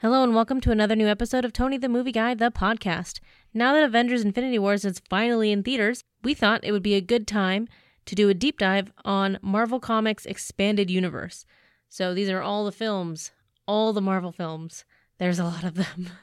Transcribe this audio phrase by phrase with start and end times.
[0.00, 3.18] Hello and welcome to another new episode of Tony the Movie Guy, the podcast.
[3.52, 7.00] Now that Avengers Infinity Wars is finally in theaters, we thought it would be a
[7.00, 7.66] good time
[8.06, 11.44] to do a deep dive on Marvel Comics Expanded Universe.
[11.88, 13.32] So these are all the films,
[13.66, 14.84] all the Marvel films.
[15.18, 16.10] There's a lot of them.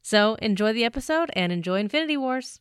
[0.00, 2.60] So enjoy the episode and enjoy Infinity Wars.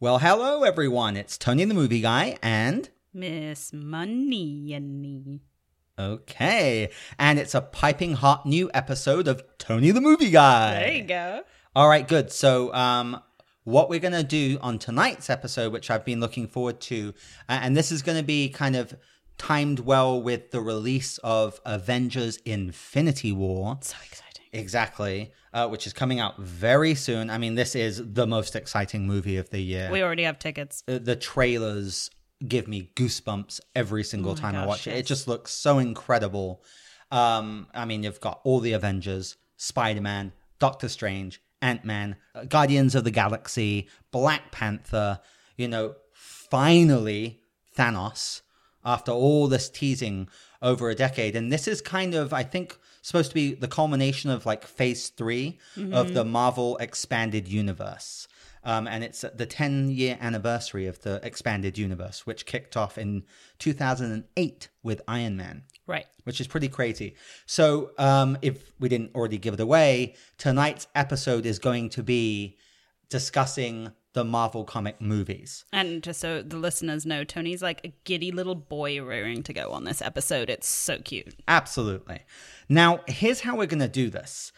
[0.00, 1.16] Well, hello everyone.
[1.16, 5.40] It's Tony the Movie Guy and Miss Money and
[5.98, 10.74] okay, and it's a piping hot new episode of Tony the Movie Guy.
[10.78, 11.42] There you go.
[11.74, 12.30] All right, good.
[12.30, 13.20] So, um
[13.64, 17.12] what we're going to do on tonight's episode, which I've been looking forward to,
[17.48, 18.94] uh, and this is going to be kind of
[19.36, 23.78] timed well with the release of Avengers Infinity War.
[23.82, 24.46] So exciting.
[24.52, 27.30] Exactly, uh, which is coming out very soon.
[27.30, 29.90] I mean, this is the most exciting movie of the year.
[29.90, 30.82] We already have tickets.
[30.86, 32.10] the, the trailers
[32.46, 34.96] give me goosebumps every single Oh time I gosh, watch it.
[34.96, 36.62] It just looks so incredible.
[37.10, 42.16] Um, I mean, you've got all the Avengers, Spider Man, Doctor Strange, Ant Man,
[42.48, 45.20] Guardians of the Galaxy, Black Panther,
[45.56, 47.40] you know, finally
[47.76, 48.42] Thanos
[48.84, 50.28] after all this teasing
[50.62, 51.34] over a decade.
[51.34, 55.08] And this is kind of, I think, supposed to be the culmination of like phase
[55.10, 55.58] 3
[55.92, 58.28] of the Marvel expanded universe.
[58.64, 63.24] Um, and it's the 10 year anniversary of the expanded universe, which kicked off in
[63.60, 66.06] 2008 with Iron Man Right.
[66.24, 67.14] which is pretty crazy.
[67.46, 72.58] So, um, if we didn't already give it away, tonight's episode is going to be
[73.08, 75.64] discussing the Marvel comic movies.
[75.72, 79.70] And just so the listeners know, Tony's like a giddy little boy rearing to go
[79.70, 80.50] on this episode.
[80.50, 81.36] It's so cute.
[81.46, 82.22] Absolutely.
[82.68, 84.52] Now, here's how we're going to do this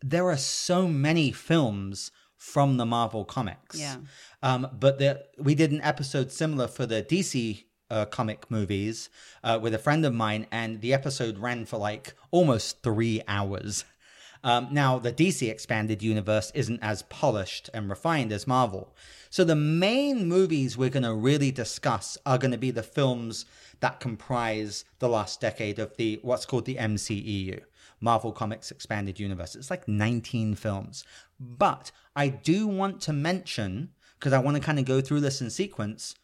[0.00, 3.78] there are so many films from the Marvel comics.
[3.78, 3.96] Yeah.
[4.44, 9.10] Um, but the, we did an episode similar for the DC uh, comic movies
[9.42, 13.84] uh, with a friend of mine, and the episode ran for like almost three hours.
[14.42, 18.94] Um, now, the DC expanded universe isn't as polished and refined as Marvel.
[19.28, 23.44] So, the main movies we're going to really discuss are going to be the films
[23.80, 27.60] that comprise the last decade of the what's called the MCEU,
[28.00, 29.54] Marvel Comics Expanded Universe.
[29.54, 31.04] It's like 19 films.
[31.38, 35.40] But I do want to mention, because I want to kind of go through this
[35.42, 36.14] in sequence,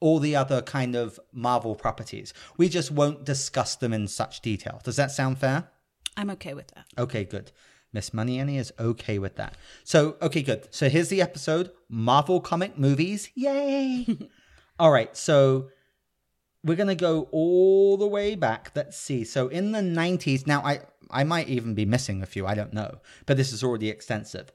[0.00, 2.34] all the other kind of Marvel properties.
[2.58, 4.80] We just won't discuss them in such detail.
[4.84, 5.70] Does that sound fair?
[6.16, 6.86] I'm okay with that.
[6.98, 7.52] Okay, good.
[7.92, 9.56] Miss Money Annie is okay with that.
[9.84, 10.68] So, okay, good.
[10.70, 13.30] So here's the episode Marvel comic movies.
[13.34, 14.06] Yay!
[14.78, 15.68] all right, so
[16.64, 18.72] we're going to go all the way back.
[18.74, 19.24] Let's see.
[19.24, 22.72] So in the 90s, now I I might even be missing a few, I don't
[22.72, 24.50] know, but this is already extensive.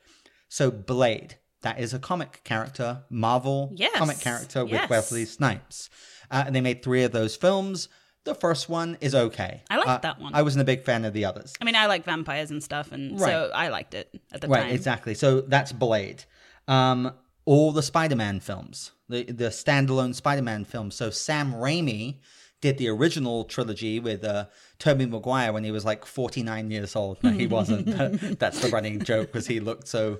[0.49, 4.89] So Blade, that is a comic character, Marvel Yes, comic character with yes.
[4.89, 5.89] Wesley Snipes.
[6.29, 7.87] Uh, and they made three of those films.
[8.23, 9.63] The first one is okay.
[9.69, 10.33] I liked Uh, that one.
[10.35, 11.53] I wasn't a big fan of the others.
[11.59, 13.29] I mean, I like vampires and stuff, and Right.
[13.31, 14.65] so I liked it at the Right, time.
[14.67, 15.13] Right, exactly.
[15.15, 16.25] So that's Blade.
[16.67, 17.13] Um,
[17.45, 20.95] all the Spider-Man films, the the standalone Spider-Man films.
[20.95, 22.19] So Sam Raimi
[22.61, 24.45] did the original trilogy with uh,
[24.77, 27.23] Tobey Maguire when he was like 49 years old.
[27.23, 27.87] No, he wasn't.
[28.39, 30.19] that's the running joke because he looked so,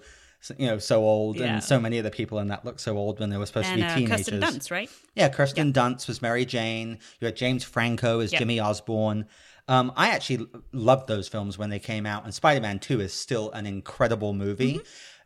[0.57, 1.53] you know, so old, Yeah.
[1.55, 3.67] and so many of the people in that looked so old when they were supposed
[3.67, 4.17] and to be uh, teenagers.
[4.29, 4.89] Kirsten Dunst, right?
[5.15, 6.99] Yeah, Kirsten Dunst was Mary Jane.
[7.19, 8.39] You had James Franco as Yep.
[8.39, 9.27] Jimmy Osborn.
[9.67, 13.13] Um, I actually loved those films when they came out, and Spider Man 2 is
[13.13, 14.79] still an incredible movie.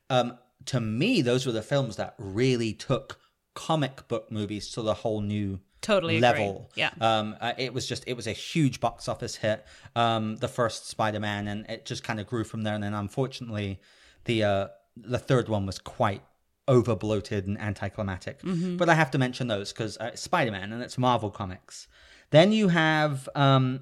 [0.09, 0.29] Mm-hmm.
[0.31, 3.19] Um, to me, those were the films that really took
[3.53, 6.21] comic book movies to the whole new Totally agree.
[6.27, 6.71] level.
[6.75, 6.89] Yeah.
[6.99, 9.65] Um, uh, it was just, it was a huge box office hit,
[9.95, 12.73] um, the first Spider Man, and it just kind of grew from there.
[12.75, 13.79] And then unfortunately,
[14.25, 16.21] the, uh, the third one was quite
[16.67, 18.41] over bloated and anticlimactic.
[18.77, 21.87] But I have to mention those because uh, Spider Man and it's Marvel Comics.
[22.31, 23.81] Then you have, um,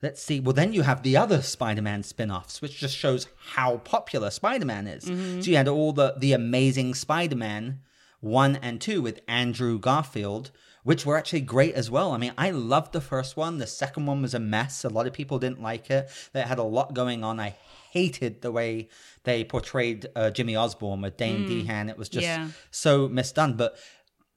[0.00, 3.26] let's see, well, then you have the other Spider Man spin offs, which just shows
[3.52, 5.04] how popular Spider Man is.
[5.04, 7.80] So you had all the, the amazing Spider Man
[8.20, 10.50] 1 and 2 with Andrew Garfield.
[10.84, 12.10] Which were actually great as well.
[12.10, 13.58] I mean, I loved the first one.
[13.58, 14.82] The second one was a mess.
[14.84, 16.10] A lot of people didn't like it.
[16.32, 17.38] They had a lot going on.
[17.38, 17.54] I
[17.92, 18.88] hated the way
[19.24, 21.88] they portrayed uh, Jimmy Osborn with Dane DeHaan.
[21.90, 22.48] It was just Yeah.
[22.70, 23.56] so misdone.
[23.56, 23.76] But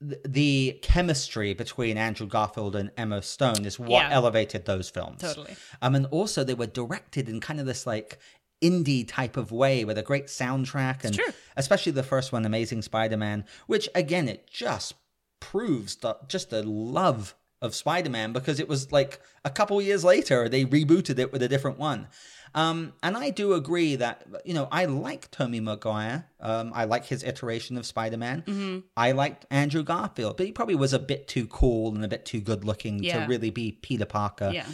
[0.06, 4.10] th- the chemistry between Andrew Garfield and Emma Stone is what Yeah.
[4.12, 5.22] elevated those films.
[5.22, 5.56] Totally.
[5.80, 8.18] Um, and also they were directed in kind of this like
[8.62, 11.18] indie type of way with a great soundtrack and
[11.56, 14.94] especially the first one, Amazing Spider-Man, which again it just
[15.40, 20.48] proves the, just the love of Spider-Man because it was like a couple years later
[20.48, 22.06] they rebooted it with a different one.
[22.56, 26.26] Um, and I do agree that you know I like Tobey Maguire.
[26.40, 28.42] Um, I like his iteration of Spider-Man.
[28.46, 28.78] Mm-hmm.
[28.96, 32.24] I liked Andrew Garfield, but he probably was a bit too cool and a bit
[32.24, 33.20] too good looking Yeah.
[33.20, 34.50] to really be Peter Parker.
[34.52, 34.66] Yeah.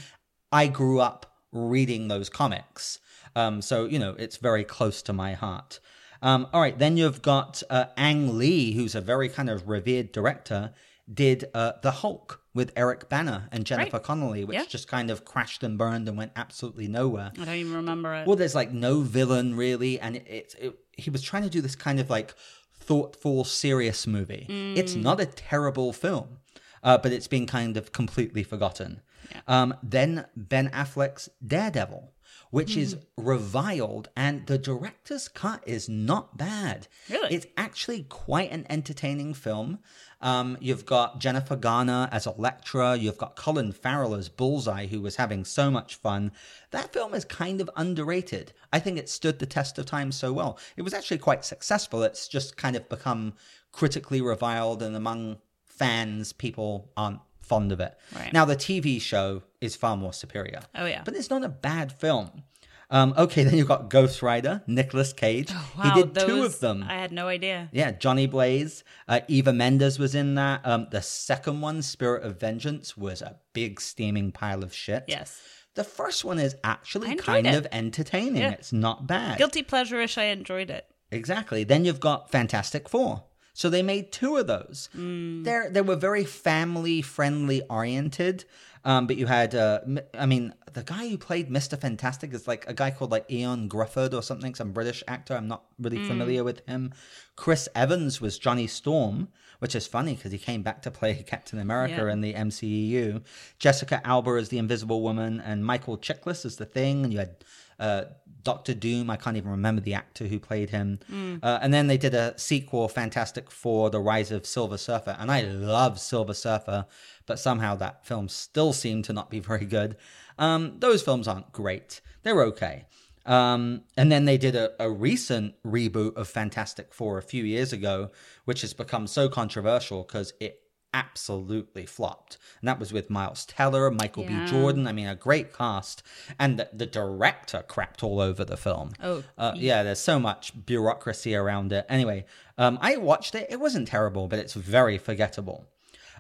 [0.53, 2.99] I grew up reading those comics.
[3.35, 5.81] Um, so, you know, it's very close to my heart.
[6.21, 10.13] Um, all right, then you've got uh, Ang Lee, who's a very kind of revered
[10.13, 10.73] director,
[11.13, 14.03] did uh, The Hulk with Eric Bana and Jennifer Right.
[14.03, 14.65] Connelly, which Yeah.
[14.69, 17.33] just kind of crashed and burned and went absolutely nowhere.
[17.41, 18.27] I don't even remember it.
[18.27, 21.61] Well, there's like no villain really, and it, it, it he was trying to do
[21.63, 22.35] this kind of like
[22.79, 24.47] thoughtful, serious movie.
[24.77, 26.39] It's not a terrible film,
[26.83, 29.01] uh, but it's been kind of completely forgotten.
[29.49, 32.13] Um, then Ben Affleck's Daredevil,
[32.53, 36.87] which is reviled, and the director's cut is not bad.
[37.09, 37.35] Really?
[37.35, 39.79] It's actually quite an entertaining film.
[40.21, 42.95] Um, you've got Jennifer Garner as Elektra.
[42.95, 46.31] You've got Colin Farrell as Bullseye, who was having so much fun.
[46.73, 48.53] That film is kind of underrated.
[48.71, 50.59] I think it stood the test of time so well.
[50.77, 52.03] It was actually quite successful.
[52.03, 53.33] It's just kind of become
[53.73, 57.97] critically reviled, and among fans, people aren't fond of it.
[58.15, 58.31] Right.
[58.31, 60.61] Now, the TV show is far more superior.
[60.75, 61.03] Oh, yeah.
[61.05, 62.43] But it's not a bad film.
[62.91, 65.51] Um, okay, then you've got Ghost Rider, Nicolas Cage.
[65.79, 66.85] wow, he did two of them.
[66.87, 67.71] I had no idea.
[67.73, 70.61] Yeah, Johnny Blaze, uh, Eva Mendes was in that.
[70.65, 75.05] Um, the second one, Spirit of Vengeance, was a big steaming pile of shit.
[75.09, 75.41] Yes.
[75.75, 77.55] The first one is actually kind it.
[77.55, 78.43] of entertaining.
[78.43, 78.51] Yeah.
[78.51, 79.39] It's not bad.
[79.39, 80.19] Guilty pleasure-ish.
[80.19, 80.87] I enjoyed it.
[81.11, 81.65] Exactly.
[81.65, 83.25] Then you've got Fantastic Four.
[83.55, 84.89] So they made two of those.
[84.97, 85.45] Mm.
[85.45, 88.45] They're they were very family friendly oriented.
[88.85, 89.81] Um, but you had, uh,
[90.19, 93.69] I mean, the guy who played Mister Fantastic is like a guy called like Ian
[93.69, 95.35] Gruffudd or something, some British actor.
[95.37, 96.09] I'm not really Mm.
[96.09, 96.93] familiar with him.
[97.37, 99.29] Chris Evans was Johnny Storm,
[99.61, 102.13] which is funny because he came back to play Captain America Yeah.
[102.13, 103.23] in the MCEU.
[103.59, 107.05] Jessica Alba is the Invisible Woman, and Michael Chiklis is the Thing.
[107.05, 107.37] And you had
[107.83, 108.05] uh,
[108.45, 109.11] Doctor Doom.
[109.11, 111.01] I can't even remember the actor who played him.
[111.43, 115.31] Uh, and then they did a sequel, Fantastic Four: The Rise of Silver Surfer, and
[115.31, 116.87] I love Silver Surfer,
[117.27, 119.97] but somehow that film still seemed to not be very good.
[120.39, 122.87] Um, those films aren't great; they're okay.
[123.25, 127.73] Um, and then they did a, a recent reboot of Fantastic Four a few years
[127.73, 128.11] ago,
[128.45, 130.62] which has become so controversial because it
[130.95, 132.39] absolutely flopped.
[132.61, 134.45] And that was with Miles Teller, Michael Yeah.
[134.45, 134.51] B.
[134.51, 134.87] Jordan.
[134.87, 136.03] I mean, a great cast.
[136.39, 138.91] And the, the director crapped all over the film.
[139.03, 141.87] Oh, Uh, yeah, there's so much bureaucracy around it.
[141.89, 142.25] Anyway,
[142.59, 143.47] um, I watched it.
[143.51, 145.67] It wasn't terrible, but it's very forgettable.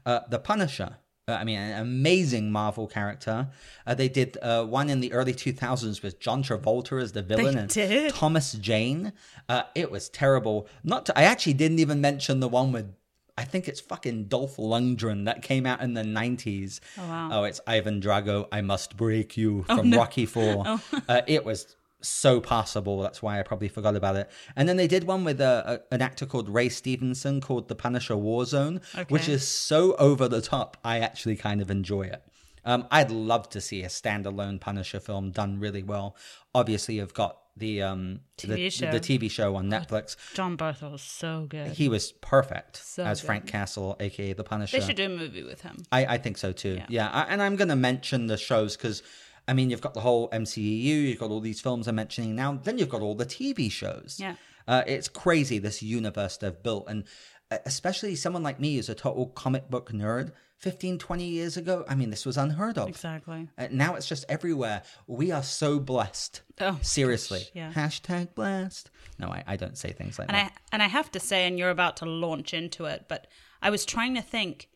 [0.04, 0.96] Uh, the Punisher.
[1.28, 3.48] Uh, I mean, an amazing Marvel character.
[3.86, 7.56] Uh, they did uh, one in the early 2000s with John Travolta as the villain
[7.56, 8.12] and did?
[8.12, 9.12] Thomas Jane.
[9.48, 10.66] Uh, it was terrible.
[10.82, 12.92] Not to, I actually didn't even mention the one with
[13.36, 16.80] I think it's fucking Dolph Lundgren that came out in the 90s.
[16.98, 17.28] Oh, wow.
[17.32, 18.46] Oh, it's Ivan Drago.
[18.52, 20.80] I must break you from Rocky Four.
[21.08, 23.00] uh, it was so passable.
[23.00, 24.30] That's why I probably forgot about it.
[24.54, 27.74] And then they did one with a, a, an actor called Ray Stevenson called The
[27.74, 30.76] Punisher Warzone, which is so over the top.
[30.84, 32.22] I actually kind of enjoy it.
[32.64, 36.16] Um, I'd love to see a standalone Punisher film done really well.
[36.54, 38.90] Obviously, you've got the um TV the, show.
[38.90, 40.16] the TV show on Netflix.
[40.34, 41.68] Jon Bernthal was so good.
[41.68, 43.26] He was perfect So as good.
[43.26, 44.80] Frank Castle, aka the Punisher.
[44.80, 45.76] They should do a movie with him.
[45.92, 46.76] I, I think so too.
[46.76, 46.86] Yeah.
[46.88, 49.02] Yeah, I, and I'm going to mention the shows because,
[49.46, 52.54] I mean, you've got the whole MCEU, you've got all these films I'm mentioning now,
[52.62, 54.18] then you've got all the TV shows.
[54.18, 54.36] Yeah.
[54.66, 57.04] Uh, it's crazy this universe they've built, and
[57.64, 60.32] especially someone like me who's a total comic book nerd.
[60.58, 62.88] 15, 20 years ago, I mean, this was unheard of.
[62.88, 63.48] Exactly.
[63.58, 64.84] Uh, now it's just everywhere.
[65.08, 66.42] We are so blessed.
[66.60, 67.40] Oh, Seriously.
[67.40, 67.72] gosh, yeah.
[67.72, 68.88] Hashtag blessed.
[69.18, 70.52] No, I, I don't say things like And that.
[70.54, 73.26] I and I have to say, and you're about to launch into it, but
[73.60, 74.68] I was trying to think,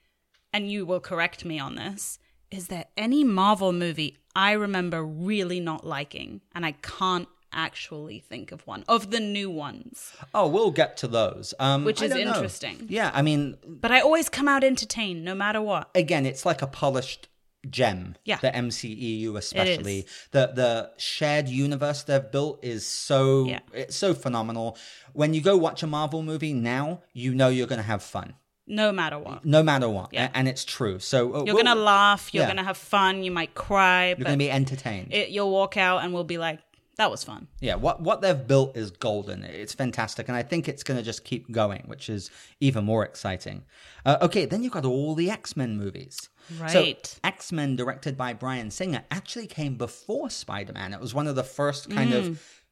[0.52, 2.18] and you will correct me on this.
[2.50, 8.52] Is there any Marvel movie I remember really not liking, and I can't actually think
[8.52, 10.12] of one of the new ones?
[10.34, 11.54] oh, we'll get to those.
[11.58, 12.34] Um, Which is don't know.
[12.34, 12.86] interesting.
[12.88, 15.90] Yeah, I mean, But I always come out entertained, no matter what.
[15.94, 17.28] again, it's like a polished
[17.68, 18.14] gem.
[18.24, 18.36] Yeah.
[18.36, 20.06] The MCEU especially.
[20.30, 23.60] The the shared universe they've built is so Yeah.
[23.72, 24.76] it's so phenomenal.
[25.14, 28.34] When you go watch a Marvel movie now, you know you're gonna have fun.
[28.68, 29.44] No matter what.
[29.44, 30.12] No matter what.
[30.12, 30.28] Yeah.
[30.34, 30.98] And it's true.
[30.98, 32.48] So uh, You're we'll- gonna laugh, you're yeah.
[32.48, 35.12] gonna have fun, you might cry, you're gonna be entertained.
[35.12, 36.58] it, you'll walk out and we'll be like,
[36.96, 37.48] That was fun.
[37.60, 39.44] Yeah, what what they've built is golden.
[39.44, 43.04] It's fantastic, and I think it's going to just keep going, which is even more
[43.04, 43.64] exciting.
[44.06, 46.30] Uh, okay, then you've got all the X Men movies.
[46.58, 46.70] Right.
[46.70, 50.94] So X Men, directed by Bryan Singer, actually came before Spider Man.
[50.94, 52.18] It was one of the first kind Mm.
[52.30, 52.62] of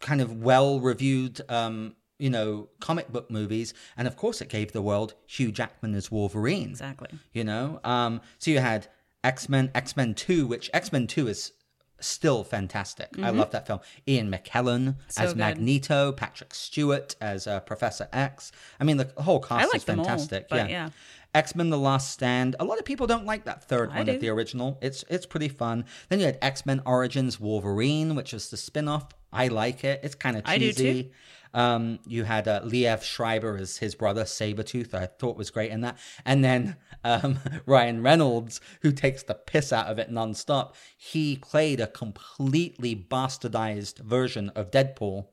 [0.00, 1.40] kind of well reviewed.
[1.48, 5.94] Um, you know, comic book movies, and of course, it gave the world Hugh Jackman
[5.94, 6.68] as Wolverine.
[6.68, 7.08] Exactly.
[7.32, 8.88] You know, um, so you had
[9.24, 11.52] X Men, X Men Two, which X Men Two is
[12.00, 13.08] still fantastic.
[13.22, 13.80] I love that film.
[14.08, 15.00] Ian McKellen Mm-hmm.
[15.08, 15.38] So as good.
[15.38, 18.52] Magneto, Patrick Stewart as uh, Professor X.
[18.78, 20.48] I mean, the whole cast like is all, fantastic.
[20.48, 20.86] but yeah.
[20.86, 20.88] yeah.
[21.34, 22.56] X Men: The Last Stand.
[22.58, 24.12] A lot of people don't like that third I one do.
[24.14, 24.78] of the original.
[24.82, 25.84] It's it's pretty fun.
[26.08, 29.06] Then you had X Men Origins Wolverine, which was the spin off.
[29.32, 30.00] I like it.
[30.02, 31.02] It's kind of I do cheesy.
[31.04, 31.10] too.
[31.52, 34.94] Um, you had uh, Liev Schreiber as his brother Sabretooth.
[34.94, 35.98] I thought was great in that.
[36.24, 40.74] And then um, Ryan Reynolds, who takes the piss out of it nonstop.
[40.96, 45.26] He played a completely bastardized version of Deadpool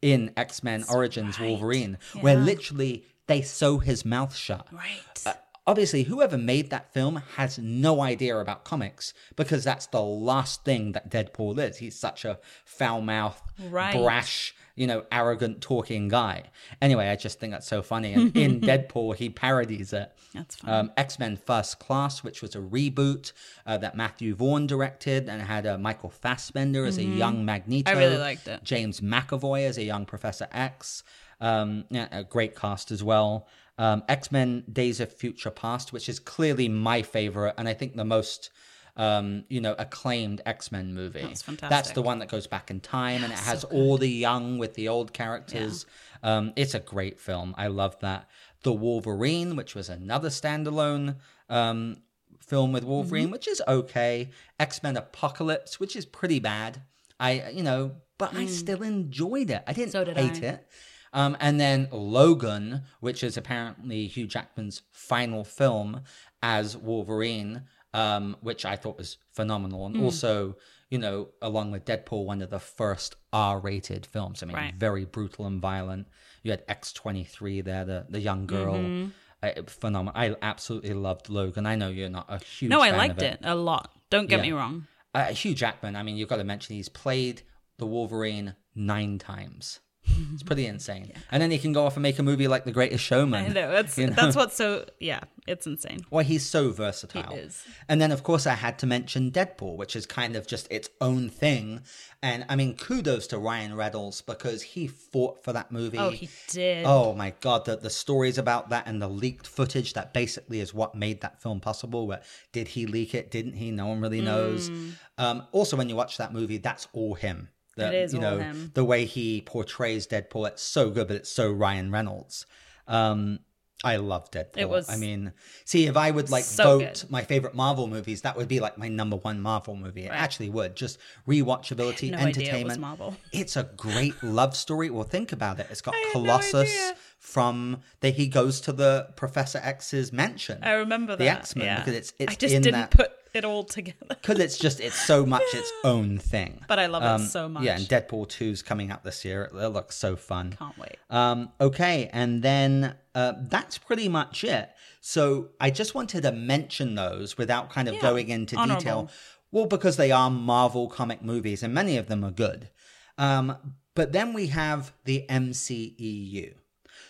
[0.00, 4.66] in X Men Origins Wolverine, where literally they sew his mouth shut.
[4.72, 5.00] Right.
[5.24, 5.34] Uh,
[5.66, 10.92] obviously, whoever made that film has no idea about comics because that's the last thing
[10.92, 11.76] that Deadpool is.
[11.78, 13.96] He's such a foul mouthed, Right.
[13.96, 16.44] brash, you know, arrogant talking guy.
[16.80, 18.14] Anyway, I just think that's so funny.
[18.14, 20.12] And in Deadpool, he parodies it.
[20.34, 20.70] That's fun.
[20.70, 23.32] Um, X Men First Class, which was a reboot
[23.66, 27.90] uh, that Matthew Vaughn directed and had uh, Michael Fassbender as a young Magneto.
[27.90, 27.98] Mm-hmm.
[27.98, 28.64] I really liked it.
[28.64, 31.02] James McAvoy as a young Professor X.
[31.40, 33.48] Um, yeah, a great cast as well.
[33.78, 37.96] Um, X Men Days of Future Past, which is clearly my favorite and I think
[37.96, 38.50] the most.
[38.94, 41.22] Um, you know, acclaimed X Men movie.
[41.22, 41.70] That's fantastic.
[41.70, 44.74] That's the one that goes back in time and it has all the young with
[44.74, 45.86] the old characters.
[46.22, 47.54] Um, it's a great film.
[47.56, 48.28] I love that.
[48.64, 51.16] The Wolverine, which was another standalone
[51.48, 52.02] um,
[52.40, 53.32] film with Wolverine, Mm-hmm.
[53.32, 54.28] which is okay.
[54.60, 56.82] X Men Apocalypse, which is pretty bad.
[57.18, 59.62] I, you know, but I still enjoyed it.
[59.66, 59.92] I didn't Mm.
[59.92, 60.46] So did hate I.
[60.48, 60.66] it.
[61.14, 66.02] Um, and then Logan, which is apparently Hugh Jackman's final film
[66.42, 67.62] as Wolverine,
[67.94, 69.86] um, which I thought was phenomenal.
[69.86, 70.56] And also,
[70.90, 74.42] you know, along with Deadpool, one of the first R rated films.
[74.42, 74.74] I mean, Right.
[74.74, 76.08] very brutal and violent.
[76.42, 78.74] You had X23 there, the, the young girl.
[78.74, 79.08] Mm-hmm.
[79.42, 80.12] Uh, phenomenal.
[80.20, 81.66] I absolutely loved Logan.
[81.66, 83.40] I know you're not a huge no, I liked of it.
[83.42, 83.90] a lot.
[84.08, 84.42] Don't get Yeah.
[84.42, 84.86] me wrong.
[85.14, 87.42] uh, Hugh Jackman, I mean, you've got to mention he's played
[87.78, 89.80] the Wolverine nine times.
[90.04, 91.12] It's pretty insane.
[91.30, 93.44] And then he can go off and make a movie like The Greatest Showman.
[93.44, 93.70] I know.
[93.70, 94.14] That's you know?
[94.14, 96.00] that's what's so yeah, it's insane.
[96.10, 97.32] Well, he's so versatile.
[97.32, 97.64] He is.
[97.88, 100.88] And then, of course, I had to mention Deadpool, which is kind of just its
[101.00, 101.80] own thing.
[102.22, 105.98] And I mean, kudos to Ryan Reynolds because he fought for that movie.
[105.98, 106.84] Oh, he did.
[106.86, 110.72] Oh my god, the, the stories about that and the leaked footage that basically is
[110.74, 112.06] what made that film possible.
[112.06, 113.30] Where did he leak it?
[113.30, 113.70] Didn't he?
[113.70, 114.70] No one really knows.
[115.18, 117.48] Um, also, when you watch that movie, that's all him.
[117.76, 118.70] The, It is you know, him.
[118.74, 122.44] The way he portrays Deadpool, it's so good, but it's so Ryan Reynolds.
[122.86, 123.38] Um,
[123.84, 124.58] I love Deadpool.
[124.58, 125.32] It was I mean,
[125.64, 127.10] see, if I would like so vote good.
[127.10, 130.04] my favorite Marvel movies, that would be like my number one Marvel movie.
[130.04, 130.76] It actually would.
[130.76, 132.80] Just rewatchability, no idea it entertainment.
[132.80, 133.16] Marvel.
[133.32, 134.90] It's a great love story.
[134.90, 135.66] Well, think about it.
[135.70, 136.94] It's got no Colossus idea.
[137.18, 140.58] from that he goes to the Professor X's mansion.
[140.62, 141.28] I remember the.
[141.28, 141.78] X-Men, yeah.
[141.80, 143.96] because it's- it's I just in didn't that- put it all together.
[144.08, 146.64] Because it's just it's so much its own thing.
[146.68, 147.62] But I love it Um, so much.
[147.64, 149.50] Yeah, and Deadpool 2's coming out this year.
[149.54, 150.54] It looks so fun.
[150.58, 150.96] Can't wait.
[151.10, 154.70] Um, okay, and then uh, that's pretty much it.
[155.00, 158.80] So I just wanted to mention those without kind of Yeah, going into honorable.
[158.80, 159.10] detail.
[159.50, 162.70] Well, because they are Marvel comic movies, and many of them are good.
[163.18, 166.54] Um, but then we have the MCEU.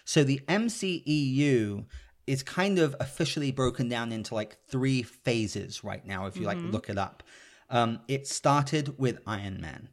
[0.04, 1.84] So the MCEU
[2.32, 6.56] is kind of officially broken down into like three phases right now, if you like
[6.56, 7.22] look it up.
[7.68, 9.90] Um, it started with Iron Man.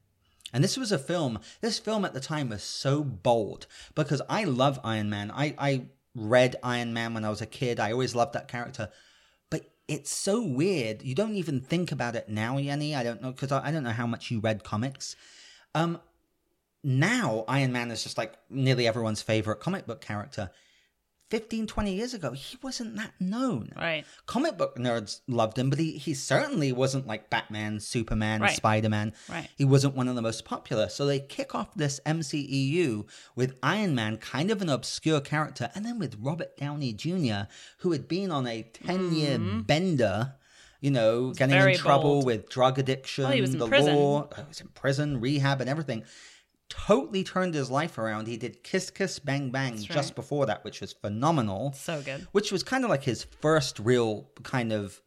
[0.53, 4.45] And this was a film, this film at the time was so bold because I
[4.45, 5.31] love Iron Man.
[5.31, 7.77] I, I read Iron Man when I was a kid.
[7.77, 8.89] I always loved that character.
[9.49, 11.01] But it's so weird.
[11.01, 12.95] You don't even think about it now, Yenny.
[12.95, 15.17] I don't know, because I, I don't know how much you read comics.
[15.75, 15.99] Um,
[16.85, 20.51] now Iron Man is just like nearly everyone's favorite comic book character.
[21.29, 23.71] 15, 20 years ago, he wasn't that known.
[23.75, 24.03] Right.
[24.25, 28.55] Comic book nerds loved him, but he, he certainly wasn't like Batman, Superman, Right.
[28.55, 29.13] Spider Man.
[29.29, 29.47] Right.
[29.55, 30.89] He wasn't one of the most popular.
[30.89, 33.05] So they kick off this MCEU
[33.35, 37.47] with Iron Man, kind of an obscure character, and then with Robert Downey Jr.,
[37.79, 40.33] who had been on a 10 year bender.
[40.81, 41.81] You know, getting in Mm-hmm.
[41.83, 42.25] trouble bold.
[42.25, 43.95] with drug addiction, Well, he was in the prison.
[43.97, 46.05] law, he was in prison, rehab, and everything.
[46.69, 48.27] Totally turned his life around.
[48.27, 52.27] He did Kiss Kiss Bang Bang just before that, which was phenomenal So good.
[52.31, 55.01] which was kind of like his first real kind of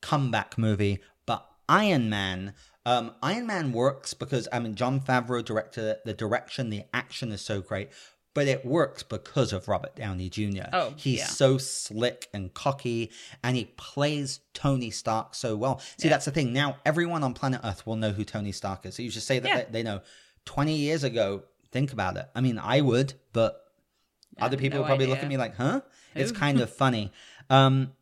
[0.00, 0.98] comeback movie.
[1.26, 2.54] But Iron Man
[2.86, 6.04] Um, Iron Man works because I mean Jon Favreau directed it.
[6.04, 7.88] The direction, the action is so great,
[8.34, 10.64] but it works because of Robert Downey Jr.
[10.72, 11.26] Oh, he's yeah.
[11.26, 13.10] so slick and cocky,
[13.42, 15.80] and he plays Tony Stark so well.
[15.96, 16.52] See, that's the thing.
[16.52, 18.96] Now everyone on planet Earth will know who Tony Stark is.
[18.96, 19.56] So you just say that Yeah.
[19.64, 20.00] they, they know.
[20.44, 22.26] Twenty years ago, think about it.
[22.34, 23.60] I mean, I would, but
[24.38, 25.80] other people no will probably look at me like, "Huh?"
[26.14, 27.12] It's kind of funny.
[27.50, 27.92] Um,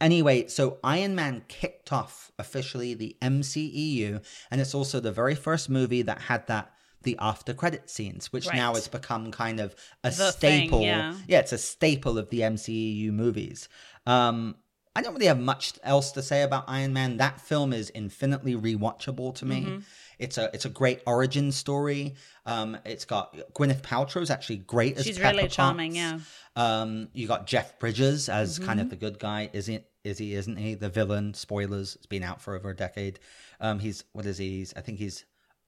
[0.00, 5.68] anyway, so Iron Man kicked off officially the MCEU, and it's also the very first
[5.68, 8.76] movie that had that the after credit scenes, which now Right.
[8.76, 10.82] has become kind of a The thing, staple.
[10.82, 11.14] yeah.
[11.28, 13.68] it's a staple of the MCEU movies.
[14.06, 14.56] Um,
[14.96, 17.18] I don't really have much else to say about Iron Man.
[17.18, 19.62] That film is infinitely rewatchable to me.
[19.62, 19.78] Mm-hmm.
[20.18, 22.16] It's a it's a great origin story.
[22.44, 26.18] Um, it's got Gwyneth Paltrow's actually great as She's Pepper really charming, yeah.
[26.56, 28.80] Um, you got Jeff Bridges as kind Mm-hmm.
[28.80, 29.48] of the good guy.
[29.52, 29.78] Is he?
[30.02, 30.34] Is he?
[30.34, 30.74] Isn't he?
[30.74, 31.34] The villain.
[31.34, 31.94] Spoilers.
[31.96, 33.20] It's been out for over a decade.
[33.60, 34.58] Um, he's what is he?
[34.58, 35.24] He's, I think he's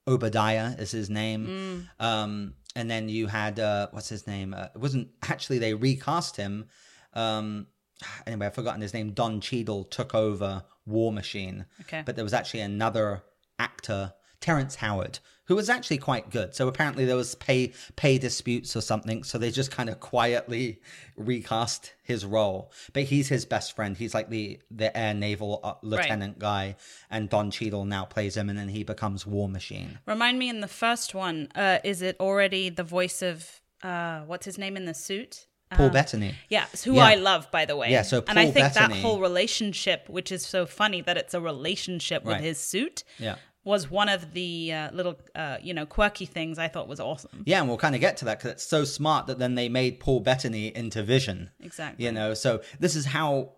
[0.08, 1.88] Obadiah is his name.
[2.00, 2.04] Mm.
[2.04, 4.52] Um, and then you had uh, what's his name?
[4.52, 6.66] Uh, it wasn't actually they recast him.
[7.14, 7.68] Um,
[8.26, 9.12] anyway, I've forgotten his name.
[9.12, 11.66] Don Cheadle took over War Machine.
[11.82, 12.02] Okay.
[12.04, 13.22] But there was actually another
[13.58, 16.54] actor, Terrence Howard, who was actually quite good.
[16.54, 19.22] So apparently there was pay pay disputes or something.
[19.22, 20.80] So they just kind of quietly
[21.16, 22.72] recast his role.
[22.92, 23.96] But he's his best friend.
[23.96, 26.76] He's like the the air naval uh, lieutenant guy,
[27.10, 29.98] and Don Cheadle now plays him, and then he becomes War Machine.
[30.06, 34.46] Remind me in the first one, uh, is it already the voice of uh, what's
[34.46, 35.46] his name in the suit?
[35.76, 36.34] Paul Bettany.
[36.48, 37.04] Yeah, who Yeah.
[37.04, 37.90] I love, by the way.
[37.90, 41.16] Yeah, so Paul and I think Bettany- that whole relationship, which is so funny that
[41.16, 42.42] it's a relationship with Right.
[42.44, 43.36] his suit, Yeah.
[43.64, 47.44] was one of the uh, little, uh, you know, quirky things I thought was awesome.
[47.46, 49.68] Yeah, and we'll kind of get to that because it's so smart that then they
[49.68, 51.50] made Paul Bettany into Vision.
[51.60, 52.04] Exactly.
[52.04, 53.52] You know, so this is how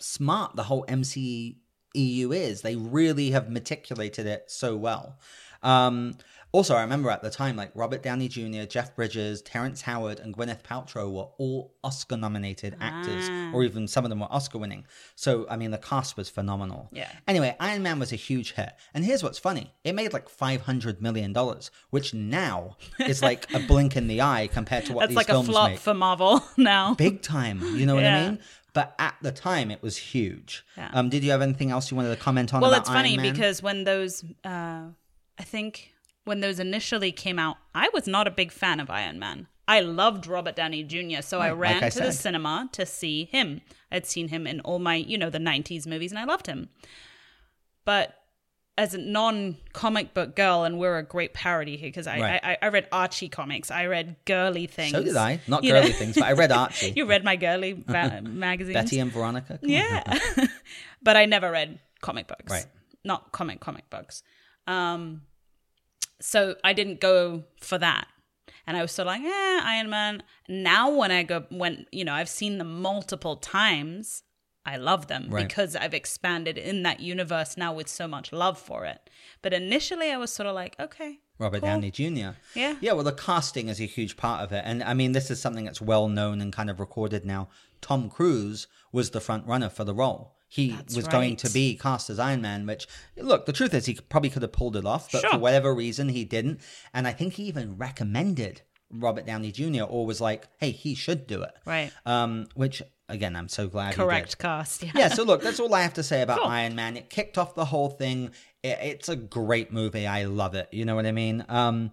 [0.00, 2.62] smart the whole MCEU is.
[2.62, 5.18] They really have meticulated it so well.
[5.62, 6.16] Um,
[6.52, 10.36] also, I remember at the time, like Robert Downey Jr., Jeff Bridges, Terrence Howard, and
[10.36, 13.52] Gwyneth Paltrow were all Oscar nominated actors, Ah.
[13.52, 14.84] or even some of them were Oscar winning.
[15.16, 16.88] So, I mean, the cast was phenomenal.
[16.92, 17.10] Yeah.
[17.26, 18.70] Anyway, Iron Man was a huge hit.
[18.92, 21.34] And here's what's funny it made like $500 million,
[21.90, 25.28] which now is like a blink in the eye compared to what That's these like
[25.28, 26.94] a films flop make for Marvel now.
[26.94, 27.60] big time.
[27.76, 28.38] You know what I mean?
[28.74, 30.64] But at the time, it was huge.
[30.78, 30.90] Yeah.
[30.94, 32.60] Um, did you have anything else you wanted to comment on?
[32.62, 33.30] well, it's funny Man?
[33.32, 34.84] because when those, uh,
[35.38, 35.92] I think
[36.24, 39.48] when those initially came out, I was not a big fan of Iron Man.
[39.68, 43.24] I loved Robert Downey Jr., so I ran like I to the cinema to see
[43.24, 43.60] him.
[43.90, 46.68] I'd seen him in all my, you know, the 90s movies, and I loved him.
[47.84, 48.14] But
[48.78, 52.40] as a non comic book girl, and we're a great parody here because I, Right.
[52.42, 54.92] I, I read Archie comics, I read girly things.
[54.92, 55.40] so did I.
[55.46, 55.94] Not girly know?
[55.94, 56.92] things, but I read Archie.
[56.96, 58.74] you read my girly ma- magazines.
[58.74, 59.58] Betty and Veronica.
[59.58, 59.68] Come.
[59.70, 60.18] Yeah.
[61.02, 62.50] but I never read comic books.
[62.50, 62.66] Right.
[63.04, 64.22] Not comic comic books.
[64.66, 65.22] Um
[66.22, 68.06] so I didn't go for that.
[68.66, 70.22] And I was sort of like, eh, Iron Man.
[70.48, 74.22] Now when I go when you know, I've seen them multiple times,
[74.64, 75.48] I love them Right.
[75.48, 79.10] because I've expanded in that universe now with so much love for it.
[79.42, 81.18] But initially I was sort of like, okay.
[81.38, 81.68] Robert cool.
[81.70, 82.36] Downey Jr.
[82.54, 82.76] Yeah.
[82.80, 84.62] Yeah, well, the casting is a huge part of it.
[84.64, 87.48] And I mean, this is something that's well known and kind of recorded now.
[87.80, 90.36] Tom Cruise was the front runner for the role.
[90.52, 92.86] He That's was going to be cast as Iron Man, which,
[93.16, 96.10] look, the truth is he probably could have pulled it off, but for whatever reason,
[96.10, 96.60] he didn't.
[96.92, 98.60] And I think he even recommended
[98.90, 99.84] Robert Downey Jr.
[99.84, 101.54] or was like, hey, he should do it.
[101.64, 101.90] Right.
[102.04, 104.82] Um, which, again, I'm so glad he did Correct cast.
[104.82, 104.92] Yeah.
[104.94, 106.48] yeah, so look, that's all I have to say about Cool.
[106.48, 106.98] Iron Man.
[106.98, 108.32] It kicked off the whole thing.
[108.62, 110.06] It, it's a great movie.
[110.06, 110.68] I love it.
[110.70, 111.46] You know what I mean?
[111.48, 111.92] Um,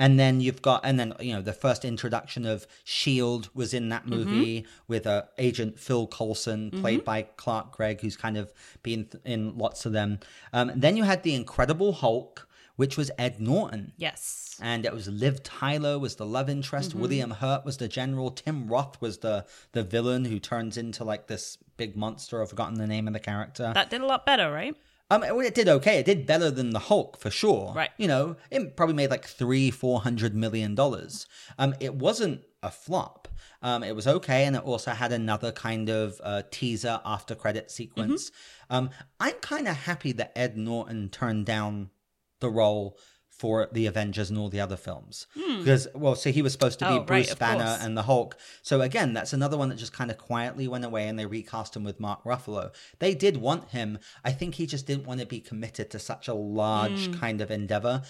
[0.00, 3.90] and then you've got, and then you know, the first introduction of Shield was in
[3.90, 8.50] that movie with uh, Agent Phil Coulson, played by Clark Gregg, who's kind of
[8.82, 10.18] been th- in lots of them.
[10.54, 13.92] Um, then you had the Incredible Hulk, which was Ed Norton.
[13.98, 14.58] Yes.
[14.62, 16.90] And it was Liv Tyler was the love interest.
[16.90, 17.00] Mm-hmm.
[17.00, 18.30] William Hurt was the general.
[18.30, 22.40] Tim Roth was the the villain who turns into like this big monster.
[22.40, 23.70] I've forgotten the name of the character.
[23.74, 24.74] That did a lot better, right?
[25.10, 25.98] Um, it, it did okay.
[25.98, 27.72] It did better than the Hulk for sure.
[27.74, 27.90] Right.
[27.98, 31.26] You know, it probably made like three, four hundred million dollars.
[31.58, 33.28] Um, it wasn't a flop.
[33.62, 37.70] Um, it was okay, and it also had another kind of uh, teaser after credit
[37.70, 38.30] sequence.
[38.30, 38.76] Mm-hmm.
[38.76, 41.90] Um, I'm kind of happy that Ed Norton turned down
[42.40, 42.96] the role
[43.40, 45.26] for the Avengers and all the other films
[45.58, 46.96] because well, so he was supposed to be Hmm.
[46.98, 47.82] Oh, Bruce of Banner course.
[47.84, 48.36] and the Hulk.
[48.62, 51.74] So again, that's another one that just kind of quietly went away, and they recast
[51.74, 52.70] him with Mark Ruffalo.
[52.98, 53.98] They did want him.
[54.22, 57.14] I think he just didn't want to be committed to such a large Hmm.
[57.14, 58.02] kind of endeavor.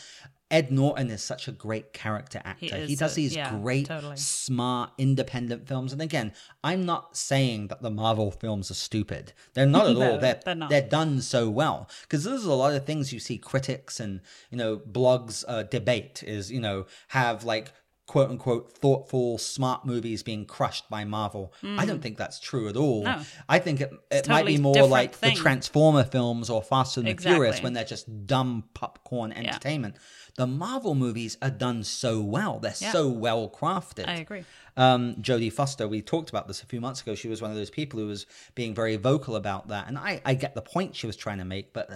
[0.50, 2.76] Ed Norton is such a great character actor.
[2.76, 4.16] He, is does a- these yeah, great, totally.
[4.16, 5.92] smart, independent films.
[5.92, 6.32] And again,
[6.64, 9.32] I'm not saying that the Marvel films are stupid.
[9.54, 10.18] They're not at No, all.
[10.18, 14.00] They're, they're they're done so well because there's a lot of things you see critics
[14.00, 17.72] and you know blogs uh, debate is you know have like
[18.06, 22.76] quote unquote thoughtful smart movies being crushed by marvel i don't think that's true at
[22.76, 23.18] all Mm.
[23.18, 23.22] No.
[23.48, 25.32] i think it, it might be more like thing.
[25.34, 29.94] the transformer films or fast and the furious when they're just dumb popcorn entertainment
[30.40, 32.92] the marvel movies are done so well they're Yeah.
[32.92, 34.44] so well crafted I agree.
[34.76, 37.14] um, Jodie Foster, we talked about this a few months ago.
[37.14, 38.24] She was one of those people who was
[38.54, 39.84] being very vocal about that.
[39.88, 41.86] And I, I get the point she was trying to make, but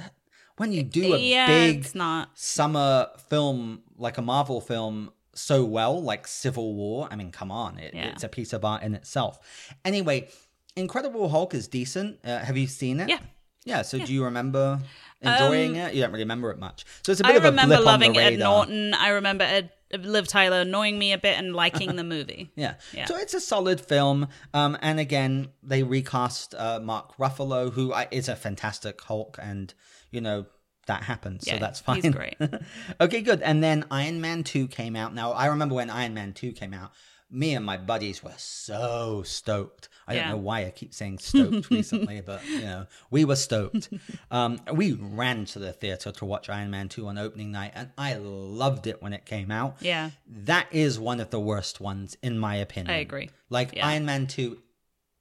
[0.59, 1.87] when you do a yeah, big
[2.35, 7.79] summer film like a Marvel film so well, like Civil War, I mean, come on,
[7.79, 8.09] it, Yeah.
[8.11, 9.39] it's a piece of art in itself.
[9.85, 10.29] Anyway,
[10.77, 12.19] Incredible Hulk is decent.
[12.25, 13.09] Uh, have you seen it?
[13.09, 13.21] Yeah.
[13.65, 13.83] Yeah.
[13.83, 14.81] So do you remember
[15.21, 15.95] enjoying it?
[15.95, 16.85] You don't really remember it much.
[17.03, 18.39] So it's a bit I of a remember blip loving on the Ed.
[18.39, 18.95] Norton.
[18.95, 22.51] I remember Ed, Liv Tyler annoying me a bit and liking the movie.
[22.57, 22.75] Yeah.
[22.93, 23.07] Yeah.
[23.07, 24.29] So it's a solid film.
[24.53, 29.73] Um, and again, they recast uh, Mark Ruffalo, who is a fantastic Hulk, and
[30.11, 30.47] you know
[30.87, 32.03] that happens, so that's fine.
[32.03, 32.37] he's great.
[33.01, 33.41] okay, good.
[33.41, 35.15] And then Iron Man two came out.
[35.15, 36.93] Now I remember when Iron Man two came out.
[37.31, 39.89] Me and my buddies were so stoked.
[40.07, 43.89] I don't know why I keep saying stoked recently, but you know, we were stoked.
[44.31, 47.91] Um, we ran to the theater to watch Iron Man 2 on opening night, and
[47.97, 49.77] I loved it when it came out.
[49.81, 50.11] Yeah.
[50.27, 52.95] That is one of the worst ones, in my opinion.
[52.95, 53.31] I agree.
[53.49, 53.87] Like Yeah.
[53.87, 54.59] Iron Man 2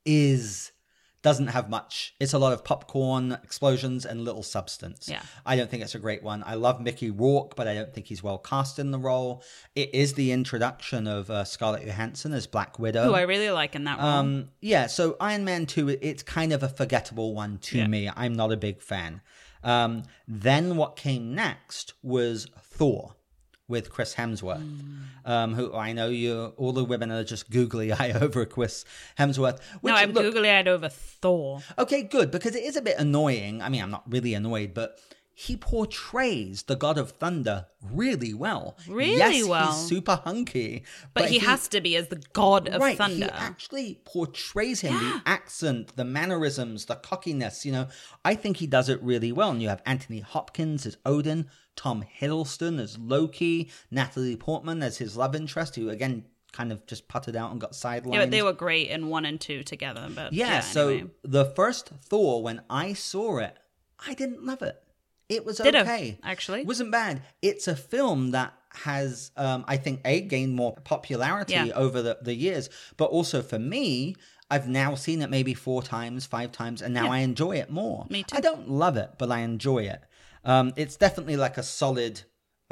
[0.06, 0.72] is
[1.24, 2.14] doesn't have much.
[2.20, 5.08] It's a lot of popcorn, explosions, and little substance.
[5.10, 5.22] Yeah.
[5.46, 6.44] I don't think it's a great one.
[6.46, 9.42] I love Mickey Rourke, but I don't think he's well cast in the role.
[9.74, 13.06] It is the introduction of uh, Scarlett Johansson as Black Widow.
[13.06, 14.08] Who I really like in that role.
[14.08, 17.88] Um, yeah, so Iron Man 2, it's kind of a forgettable one to Yeah.
[17.88, 18.12] me.
[18.16, 19.22] I'm not a big fan.
[19.64, 23.16] Um, then what came next was Thor
[23.68, 25.02] with Chris Hemsworth, Hmm.
[25.32, 28.84] um, who I know you, all the women are just googly eye over Chris
[29.18, 29.60] Hemsworth.
[29.82, 31.62] Which, no, I'm look, googly eyed over Thor.
[31.78, 33.62] Okay, good, because it is a bit annoying.
[33.62, 35.00] I mean, I'm not really annoyed, but
[35.36, 38.78] he portrays the God of Thunder really well.
[38.88, 39.72] Really yes, well.
[39.72, 43.26] He's super hunky, But, he, has to be as the god of right, thunder.
[43.26, 47.66] He actually portrays him, the accent, the mannerisms, the cockiness.
[47.66, 47.88] You know,
[48.24, 49.50] I think he does it really well.
[49.50, 55.18] And you have Anthony Hopkins as Odin, Tom Hiddleston as Loki, Natalie Portman as his
[55.18, 58.14] love interest, who again kind of just putted out and got sidelined.
[58.14, 60.08] yeah, they were great in one and two together.
[60.14, 61.10] But Yeah, yeah, so anyway.
[61.24, 63.58] the first Thor, when I saw it,
[64.08, 64.80] I didn't love it.
[65.30, 66.20] It was Ditto, okay.
[66.24, 66.62] actually.
[66.62, 67.22] It wasn't bad.
[67.42, 71.68] It's a film that has, um, I think, A, gained more popularity Yeah.
[71.76, 74.16] over the, the years, but also for me,
[74.50, 78.06] I've now seen it maybe four times, five times, and now I enjoy it more.
[78.10, 78.36] Me too.
[78.38, 80.02] I don't love it, but I enjoy it.
[80.44, 82.22] Um, it's definitely like a solid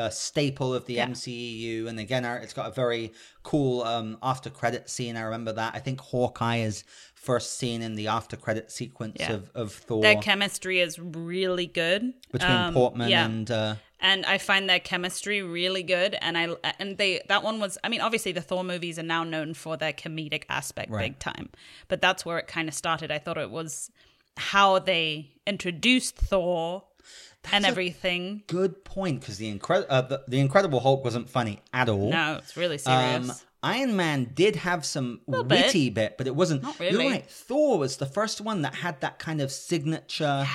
[0.01, 1.07] uh, staple of the Yeah.
[1.07, 5.15] MCEU, and again, uh, it's got a very cool um, after credit scene.
[5.17, 5.75] I remember that.
[5.75, 6.83] I think Hawkeye is
[7.15, 9.33] first seen in the after credit sequence Yeah.
[9.33, 13.25] of, of Thor their chemistry is really good between Um, Portman yeah.
[13.25, 16.17] and uh, and I find their chemistry really good.
[16.21, 17.77] And I and they that one was.
[17.83, 21.11] I mean, obviously the Thor movies are now known for their comedic aspect Right.
[21.11, 21.49] big time,
[21.87, 23.11] but that's where it kind of started.
[23.11, 23.91] I thought it was
[24.37, 26.85] how they introduced Thor
[27.51, 28.43] and a- everything.
[28.47, 32.09] good point because the, incre- uh, the the Incredible Hulk wasn't funny at all.
[32.09, 33.29] No, it's really serious.
[33.29, 35.47] Um, Iron Man did have some bit.
[35.47, 36.17] witty bit.
[36.17, 36.63] but it wasn't.
[36.63, 37.29] Not You're right.
[37.29, 40.47] Thor was the first one that had that kind of signature.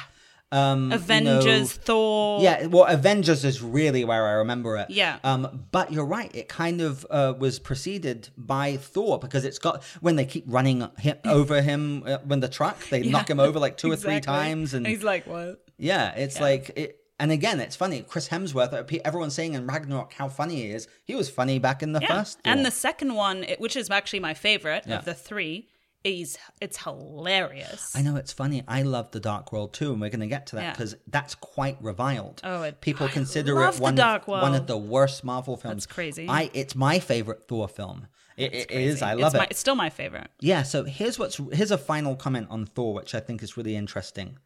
[0.53, 2.43] Um, you Avengers, know- Thor.
[2.43, 4.91] Yeah, well, Avengers is really where I remember it.
[4.91, 5.19] Yeah.
[5.25, 6.31] Um, but you're right.
[6.35, 10.89] It kind of uh, was preceded by Thor because it's got when they keep running
[10.99, 14.21] him, over him uh, when the truck they knock him over like two or three
[14.21, 15.65] times and he's like, what?
[15.79, 17.01] yeah, it's like it.
[17.19, 18.03] And again, it's funny.
[18.03, 20.87] Chris Hemsworth, uh, everyone's saying in Ragnarok how funny he is.
[21.05, 22.19] He was funny back in the Yeah.
[22.19, 22.39] first.
[22.45, 24.99] and the second one, which is actually my favorite Yeah.
[24.99, 25.67] of the three,
[26.07, 27.95] is it's hilarious.
[27.97, 28.63] I know it's funny.
[28.69, 30.71] I love the Dark World too, and we're going to get to that Yeah.
[30.73, 32.41] because that's quite reviled.
[32.45, 35.85] Oh, it- people I consider it one Dark of, one of the worst Marvel films.
[35.85, 36.27] That's crazy.
[36.29, 38.07] I it's my favorite Thor film.
[38.37, 39.01] It, it is.
[39.03, 39.39] I love it's it.
[39.39, 40.29] My, it's still my favorite.
[40.41, 43.75] Yeah, so here's what's here's a final comment on Thor, which I think is really
[43.77, 44.39] interesting.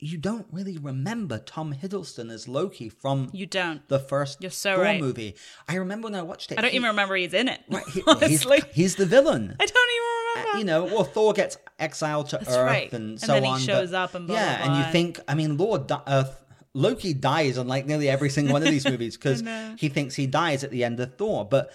[0.00, 3.86] You don't really remember Tom Hiddleston as Loki from You don't.
[3.88, 5.00] the first You're so Thor right.
[5.00, 5.36] movie.
[5.68, 6.58] I remember when I watched it.
[6.58, 7.60] I don't he- even remember he's in it.
[7.70, 9.54] Right, he- he's, honestly, he's the villain.
[9.60, 10.03] I don't even.
[10.58, 12.92] You know, well, Thor gets exiled to Earth right.
[12.92, 13.60] and And so then he on.
[13.60, 16.24] shows but- up and blah, yeah, blah, and you think, I mean, Lord di- uh,
[16.74, 19.42] Loki dies on like nearly every single one of these movies because
[19.78, 21.44] he thinks he dies at the end of Thor.
[21.44, 21.72] But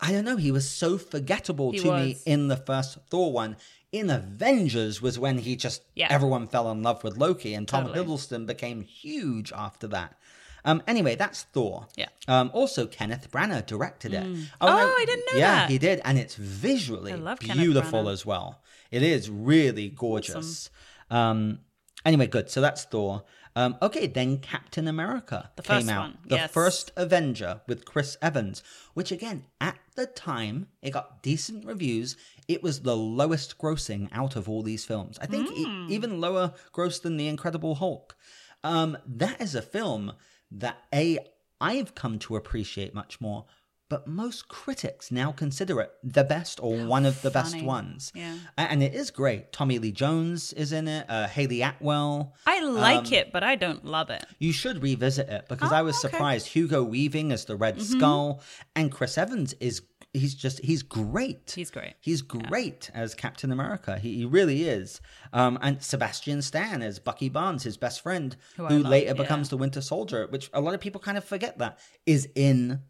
[0.00, 3.56] I don't know, he was so forgettable He to me in the first Thor one.
[3.92, 6.08] In Avengers was when he just Yeah.
[6.10, 8.04] everyone fell in love with Loki, and Tom Totally.
[8.04, 10.18] Hiddleston became huge after that.
[10.66, 11.86] Um, anyway, that's Thor.
[11.96, 12.08] Yeah.
[12.28, 14.26] Um, also, Kenneth Branagh directed it.
[14.60, 14.66] Oh,
[14.98, 15.70] I didn't know yeah, that.
[15.70, 18.60] he did, and it's visually beautiful as well.
[18.90, 20.68] It is really gorgeous.
[21.10, 21.60] Um,
[22.04, 22.50] anyway, good.
[22.50, 23.22] So that's Thor.
[23.54, 26.00] Um, okay, then Captain America The came first out.
[26.02, 26.50] one, The yes.
[26.50, 32.16] first Avenger with Chris Evans, which again, at the time, it got decent reviews.
[32.48, 35.18] It was the lowest grossing out of all these films.
[35.22, 35.86] I think e- Hmm.
[35.90, 38.14] even lower gross than The Incredible Hulk.
[38.62, 40.12] Um, that is a film
[40.50, 41.18] that A,
[41.60, 43.46] I've come to appreciate much more,
[43.88, 48.10] but most critics now consider it the best or one of the best ones.
[48.16, 48.36] Yeah.
[48.58, 49.52] And it is great.
[49.52, 52.34] Tommy Lee Jones is in it, uh, Hayley Atwell.
[52.46, 54.24] I like Um, it, but I don't love it.
[54.40, 56.08] You should revisit it because I Oh, was okay.
[56.08, 56.16] Mm-hmm.
[56.16, 56.46] surprised.
[56.48, 58.42] Hugo Weaving as the Red Skull,
[58.74, 59.82] and Chris Evans is
[60.18, 61.52] he's just he's great.
[61.54, 61.94] He's great.
[62.00, 63.98] He's great as Captain America.
[63.98, 65.00] He, he really is.
[65.32, 69.12] Um, and Sebastian Stan as Bucky Barnes, his best friend, Who who, love, later yeah.
[69.22, 72.82] becomes the Winter Soldier, which a lot of people kind of forget that is in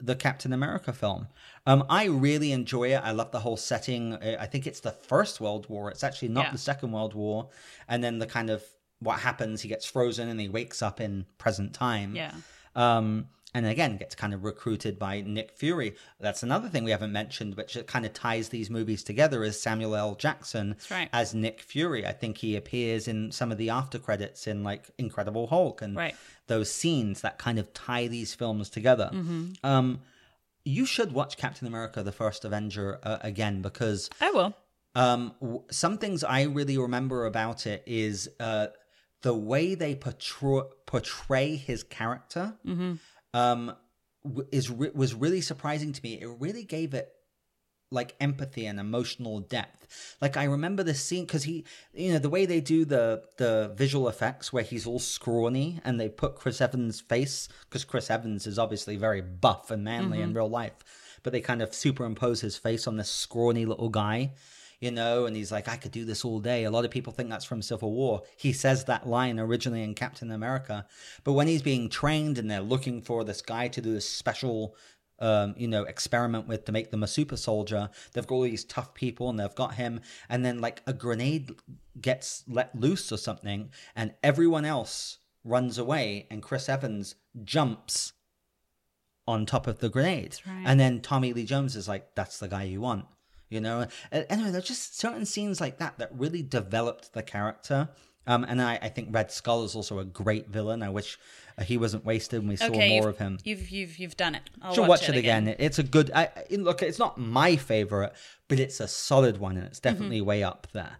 [0.00, 1.28] the Captain America film.
[1.66, 3.00] Um, I really enjoy it.
[3.02, 4.14] I love the whole setting.
[4.14, 5.88] I think it's the First World War.
[5.90, 6.52] It's actually not Yeah.
[6.52, 7.48] the Second World War.
[7.88, 8.62] And then the kind of
[8.98, 12.16] what happens, he gets frozen and he wakes up in present time.
[12.16, 12.32] Yeah.
[12.74, 15.94] Um, and again, gets kind of recruited by Nick Fury.
[16.20, 19.60] That's another thing we haven't mentioned, which it kind of ties these movies together, is
[19.60, 20.14] Samuel L.
[20.14, 21.08] Jackson right.
[21.12, 22.06] as Nick Fury.
[22.06, 25.96] I think he appears in some of the after credits in like Incredible Hulk and
[25.96, 26.14] Right.
[26.46, 29.10] those scenes that kind of tie these films together.
[29.14, 29.52] Mm-hmm.
[29.64, 30.00] Um,
[30.64, 34.54] you should watch Captain America: The First Avenger uh, again because I will.
[34.94, 38.66] um, w- some things I really remember about it is uh,
[39.22, 42.54] the way they portray, portray his character.
[43.34, 43.74] Um,
[44.50, 46.14] is was really surprising to me.
[46.20, 47.12] It really gave it
[47.90, 50.16] like empathy and emotional depth.
[50.20, 51.64] Like I remember the scene because he,
[51.94, 55.98] you know, the way they do the the visual effects where he's all scrawny and
[55.98, 60.34] they put Chris Evans' face because Chris Evans is obviously very buff and manly in
[60.34, 64.32] real life, but they kind of superimpose his face on this scrawny little guy.
[64.80, 66.62] You know, and he's like, I could do this all day.
[66.62, 68.22] A lot of people think that's from Civil War.
[68.36, 70.86] He says that line originally in Captain America.
[71.24, 74.76] But when he's being trained and they're looking for this guy to do this special
[75.20, 77.90] um, you know, experiment with to make them a super soldier.
[78.12, 80.00] They've got all these tough people and they've got him.
[80.28, 81.56] And then, like, a grenade
[82.00, 88.12] gets let loose or something, and everyone else runs away, and Chris Evans jumps
[89.26, 90.36] on top of the grenade.
[90.46, 90.64] right.
[90.64, 93.06] And then Tommy Lee Jones is like, that's the guy you want.
[93.48, 97.88] You know, and anyway, there's just certain scenes like that that really developed the character.
[98.26, 100.82] Um, and I, I think Red Skull is also a great villain.
[100.82, 101.18] I wish
[101.56, 104.34] uh, he wasn't wasted and we saw Okay, more of him You've you've you've done
[104.34, 104.50] it.
[104.60, 105.48] I'll should watch, watch, it again.
[105.58, 106.10] It's a good.
[106.14, 106.82] I, look.
[106.82, 108.12] It's not my favorite,
[108.46, 110.98] but it's a solid one, and it's definitely way up there.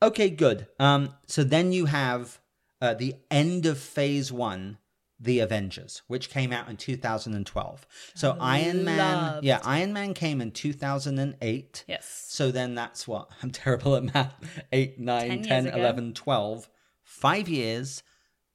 [0.00, 0.68] Okay, good.
[0.78, 2.38] Um, so then you have
[2.80, 4.78] uh, the end of Phase One,
[5.20, 7.86] The Avengers, which came out in 2012.
[8.14, 9.44] So Iron Man, Loved.
[9.44, 11.84] yeah, Iron Man came in 2008.
[11.88, 12.26] Yes.
[12.28, 14.34] So then that's what I'm terrible at math.
[14.72, 15.82] 8, 9, 10 10, years ago.
[15.82, 16.68] 11, 12.
[17.02, 18.02] Five years,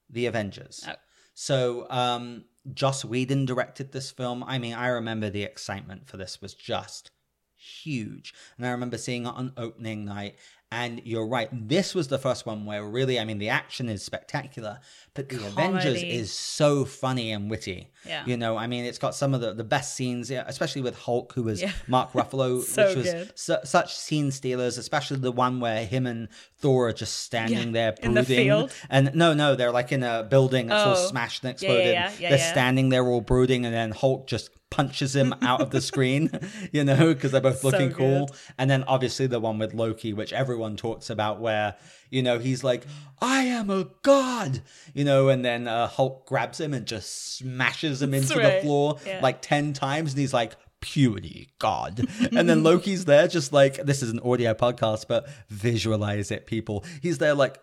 [0.09, 0.85] The Avengers.
[0.87, 0.93] Oh.
[1.33, 4.43] So um, Joss Whedon directed this film.
[4.43, 7.11] I mean, I remember the excitement for this was just
[7.57, 8.33] huge.
[8.57, 10.35] And I remember seeing it on opening night.
[10.71, 14.03] And you're right, this was the first one where really, I mean, the action is
[14.03, 14.79] spectacular,
[15.15, 17.89] but the Avengers is so funny and witty.
[18.05, 18.25] Yeah.
[18.25, 21.33] You know, I mean, it's got some of the, the best scenes, especially with Hulk,
[21.33, 21.71] who was Yeah.
[21.87, 26.27] Mark Ruffalo, So which was su- such scene stealers, especially the one where him and
[26.57, 28.45] Thor are just standing Yeah, there in the brooding.
[28.45, 28.73] field.
[28.89, 31.07] And no, no, they're like in a building that's all Oh.
[31.09, 31.95] smashed and exploded.
[32.19, 36.31] they're standing there all brooding, and then Hulk just punches him out of the screen,
[36.71, 38.29] you know, because they're both So looking cool.
[38.57, 41.75] And then obviously the one with Loki, which everyone talks about, where
[42.13, 42.85] you know he's like,
[43.21, 44.61] "I am a god,"
[44.93, 48.97] you know, and then uh, Hulk grabs him and just smashes him into the floor
[49.05, 49.19] Yeah.
[49.21, 50.53] like ten times, and he's like.
[50.85, 52.05] Purity, God.
[52.37, 56.83] And then Loki's there, just like this is an audio podcast, but visualize it, people.
[57.01, 57.57] He's there, like,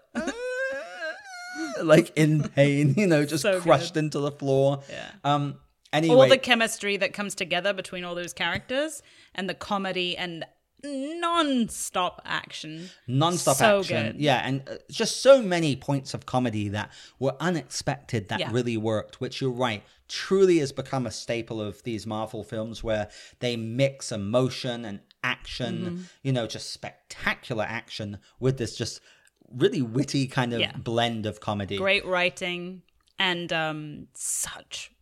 [1.83, 3.63] like in pain, you know, just So good.
[3.63, 4.83] crushed into the floor.
[4.89, 5.11] Yeah.
[5.25, 5.57] Um.
[5.93, 9.03] Anyway, all the chemistry that comes together between all those characters
[9.35, 10.45] and the comedy and
[10.85, 12.88] non-stop action.
[13.07, 14.21] non-stop so action good.
[14.21, 18.49] yeah and uh, just so many points of comedy that were unexpected that Yeah.
[18.53, 23.09] really worked which you're right truly has become a staple of these marvel films where
[23.40, 26.03] they mix emotion and action Mm-hmm.
[26.23, 29.01] you know just spectacular action with this just
[29.53, 30.73] really witty kind of Yeah.
[30.77, 32.83] blend of comedy Great writing
[33.19, 34.93] and um such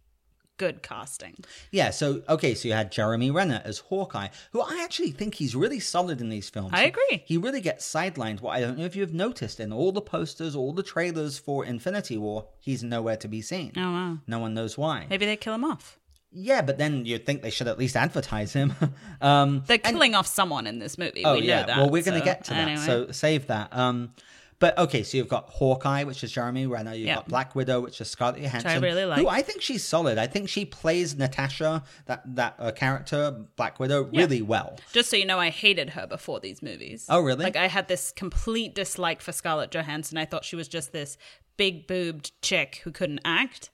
[0.59, 1.37] good casting.
[1.71, 5.57] Yeah, so okay, so you had Jeremy Renner as Hawkeye, who I actually think he's
[5.57, 6.71] really solid in these films.
[6.73, 7.23] I agree.
[7.25, 8.41] He really gets sidelined.
[8.41, 11.65] What I don't know if you've noticed in all the posters, all the trailers for
[11.65, 13.73] Infinity War, he's nowhere to be seen.
[13.77, 14.19] Oh wow.
[14.27, 15.07] No one knows why.
[15.09, 15.99] Maybe they kill him off.
[16.31, 18.75] Yeah, but then you'd think they should at least advertise him.
[19.23, 21.23] um, They're killing off someone in this movie.
[21.25, 21.77] oh we yeah, know that.
[21.79, 22.85] well we're going to get to that, anyway.
[22.85, 23.75] so save that.
[23.75, 24.13] Um,
[24.61, 26.93] but okay, so you've got Hawkeye, which is Jeremy Renner.
[26.95, 27.15] You've Yeah.
[27.17, 29.21] got Black Widow, which is Scarlett Johansson, I really like.
[29.21, 30.19] who I think she's solid.
[30.19, 34.79] I think she plays Natasha, that that uh, character, Black Widow, really well.
[34.93, 37.07] Just so you know, I hated her before these movies.
[37.09, 37.45] Oh, really?
[37.45, 40.19] Like I had this complete dislike for Scarlett Johansson.
[40.19, 41.17] I thought she was just this
[41.57, 43.71] big boobed chick who couldn't act,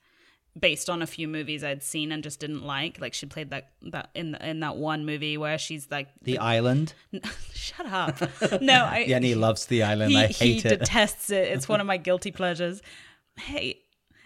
[0.57, 2.99] based on a few movies I'd seen and just didn't like.
[2.99, 6.93] Like she played that that in in that one movie where she's like, The Island.
[7.53, 8.19] "Shut up."
[8.61, 9.05] No, I.
[9.07, 10.11] Yenny loves The Island.
[10.11, 10.63] he, I he it.
[10.63, 11.49] detests it.
[11.49, 12.81] It's one of my guilty pleasures.
[13.37, 13.81] Hey.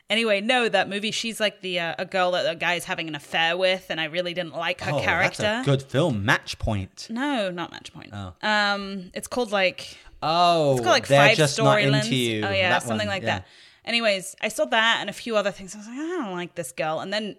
[0.09, 1.11] Anyway, no, that movie.
[1.11, 4.01] She's like the uh, a girl that a guy is having an affair with, and
[4.01, 5.43] I really didn't like her oh, character.
[5.43, 6.25] that's a good film.
[6.25, 7.07] Match Point.
[7.11, 8.11] No, not Match Point.
[8.43, 12.43] Um, it's called like Oh, it's called like five just not story into you.
[12.45, 13.39] Oh yeah, something one, like yeah.
[13.39, 13.47] that.
[13.89, 15.73] Anyways, I saw that and a few other things.
[15.73, 17.35] I was like, I don't like this girl, and then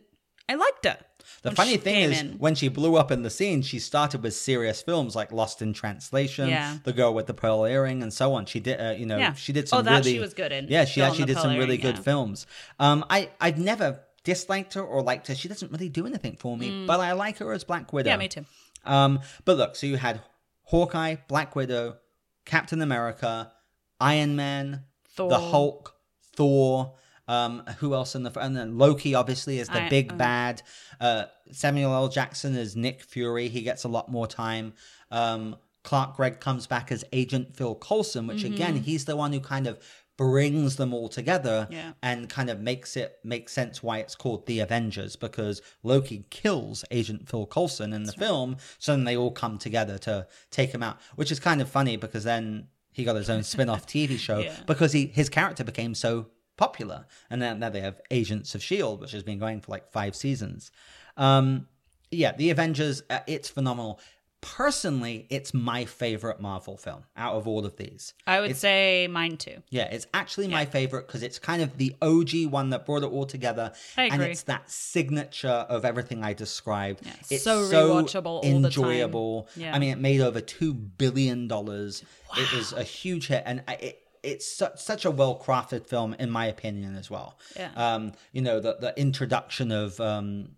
[0.48, 0.98] I liked her.
[1.42, 2.32] The funny thing is, in.
[2.38, 5.72] when she blew up in the scene, she started with serious films like Lost in
[5.72, 6.78] Translation, Yeah.
[6.82, 8.46] The Girl with the Pearl Earring, and so on.
[8.46, 9.34] She did, uh, you know, Yeah.
[9.34, 9.76] she did some.
[9.76, 10.14] Oh, some that really.
[10.14, 12.02] she was good in, Yeah, she actually did some really Earring, good yeah.
[12.02, 12.46] films.
[12.80, 15.36] Um, I I've never disliked her or liked her.
[15.36, 18.08] She doesn't really do anything for me, but I like her as Black Widow.
[18.10, 18.12] Mm.
[18.12, 18.44] yeah, me too.
[18.84, 20.20] Um, but look, so you had
[20.64, 21.98] Hawkeye, Black Widow,
[22.44, 23.52] Captain America,
[24.00, 24.84] Iron Man,
[25.16, 25.94] the Hulk,
[26.40, 26.94] Thor.
[27.28, 30.62] Um, who else in the and then Loki obviously is the I- big um, bad.
[31.00, 32.08] Uh, Samuel L.
[32.08, 33.46] Jackson is Nick Fury.
[33.48, 34.72] He gets a lot more time.
[35.12, 38.54] Um, Clark Gregg comes back as Agent Phil Coulson, which Mm-hmm.
[38.54, 39.78] again he's the one who kind of
[40.16, 41.92] brings them all together Yeah.
[42.02, 46.84] and kind of makes it make sense why it's called the Avengers because Loki kills
[46.90, 50.82] Agent Phil Coulson in the film, so then they all come together to take him
[50.82, 54.38] out, which is kind of funny because then he got his own spin-off TV show
[54.40, 54.54] Yeah.
[54.66, 56.26] because he his character became so
[56.56, 59.90] popular, and then now they have Agents of Shield, which has been going for like
[59.92, 60.70] five seasons.
[61.16, 61.66] Um,
[62.10, 64.00] yeah, the Avengers, uh, it's phenomenal.
[64.40, 68.14] Personally, it's my favorite Marvel film out of all of these.
[68.26, 69.62] I would say mine too.
[69.68, 73.10] Yeah, it's actually my favorite because it's kind of the OG one that brought it
[73.10, 73.72] all together.
[73.98, 77.04] I And it's that signature of everything I described.
[77.04, 78.64] Yeah, it's so rewatchable all the time.
[78.64, 79.48] enjoyable.
[79.56, 79.74] Yeah.
[79.74, 81.44] I mean, it made over $2 billion.
[81.50, 83.42] It was a huge hit.
[83.44, 87.38] And it, it's su- such a well crafted film, in my opinion, as well.
[87.56, 87.72] Yeah.
[87.76, 90.52] Um, you know, the, the introduction of um,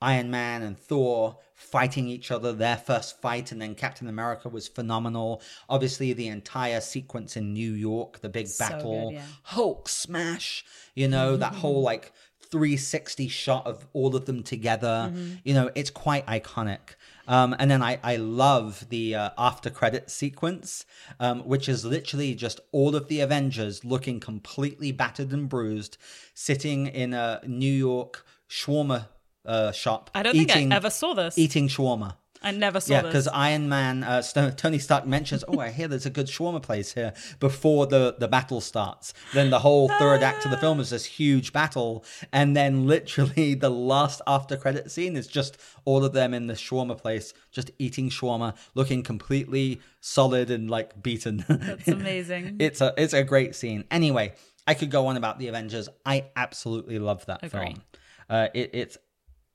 [0.00, 4.68] Iron Man and Thor fighting each other, their first fight, and then Captain America was
[4.68, 5.42] phenomenal.
[5.68, 9.26] Obviously, the entire sequence in New York, the big So battle, good, yeah.
[9.44, 10.64] Hulk smash,
[10.94, 12.12] you know, that whole like
[12.50, 15.10] 360 shot of all of them together.
[15.10, 15.34] Mm-hmm.
[15.44, 16.96] You know, it's quite iconic.
[17.26, 20.84] Um, and then I, I love the uh, after credit sequence,
[21.18, 25.96] um, which is literally just all of the Avengers looking completely battered and bruised,
[26.34, 29.06] sitting in a New York shawarma
[29.46, 30.10] uh, shop.
[30.14, 31.38] I don't eating, think I ever saw this.
[31.38, 32.16] eating shawarma.
[32.46, 33.08] I never saw Yeah, this.
[33.08, 34.20] because Iron Man, uh,
[34.54, 38.28] Tony Stark mentions, "Oh, I hear there's a good shawarma place here." Before the the
[38.28, 42.04] battle starts, then the whole third act of the film is this huge battle,
[42.34, 46.52] and then literally the last after credit scene is just all of them in the
[46.52, 51.46] shawarma place, just eating shawarma, looking completely solid and like beaten.
[51.48, 52.56] That's amazing.
[52.58, 53.84] it's a it's a great scene.
[53.90, 54.34] Anyway,
[54.66, 55.88] I could go on about the Avengers.
[56.04, 57.82] I absolutely love that film.
[58.28, 58.98] Uh, it, it's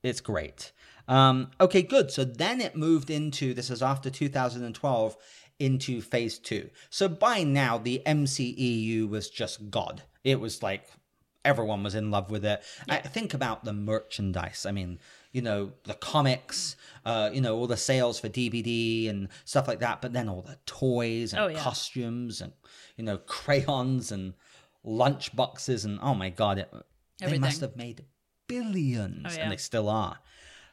[0.02, 0.72] it's great.
[1.08, 2.10] Um, okay, good.
[2.10, 5.16] So then it moved into this is after 2012
[5.58, 6.70] into phase two.
[6.88, 10.02] So by now the MCEU was just God.
[10.24, 10.86] It was like
[11.44, 12.62] everyone was in love with it.
[12.88, 14.66] I think about the merchandise.
[14.66, 14.98] I mean,
[15.32, 19.80] you know, the comics, uh, you know, all the sales for DVD and stuff like
[19.80, 21.58] that, but then all the toys and Oh, yeah.
[21.58, 22.52] costumes and
[22.96, 24.34] you know, crayons and
[24.84, 26.72] lunch boxes and oh my god, it,
[27.18, 28.04] they must have made
[28.50, 29.42] billions Oh, yeah.
[29.42, 30.18] and they still are.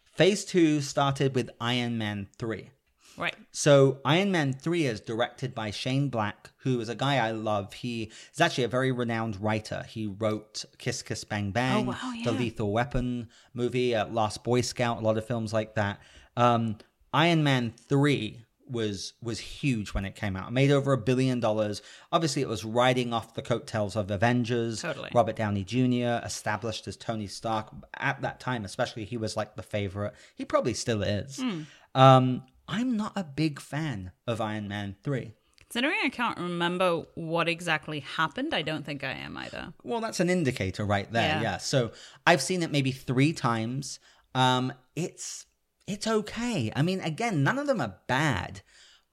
[0.03, 2.69] Phase 2 started with Iron Man 3.
[3.17, 3.35] right.
[3.51, 7.73] So Iron Man 3 is directed by Shane Black, who is a guy I love.
[7.73, 9.85] He is actually a very renowned writer.
[9.87, 12.31] He wrote Kiss Kiss Bang Bang, Oh, wow, the.
[12.31, 15.99] Lethal Weapon movie, uh, Last Boy Scout, a lot of films like that.
[16.35, 16.77] Um,
[17.13, 20.49] Iron Man 3 was was huge when it came out.
[20.49, 21.81] It made over a billion dollars.
[22.11, 24.81] Obviously, it was riding off the coattails of Avengers.
[24.81, 25.09] Totally.
[25.13, 26.25] Robert Downey Jr.
[26.25, 30.13] established as Tony Stark at that time, especially he was like the favorite.
[30.35, 31.37] He probably still is.
[31.37, 31.61] Hmm.
[31.95, 35.33] Um, I'm not a big fan of Iron Man 3.
[35.59, 39.73] Considering I can't remember what exactly happened, I don't think I am either.
[39.83, 41.27] Well, that's an indicator right there.
[41.27, 41.41] Yeah.
[41.41, 41.57] Yeah.
[41.57, 41.91] So
[42.25, 43.99] I've seen it maybe three times.
[44.33, 45.45] Um, it's
[45.87, 46.71] it's okay.
[46.75, 48.61] I mean, again, none of them are bad,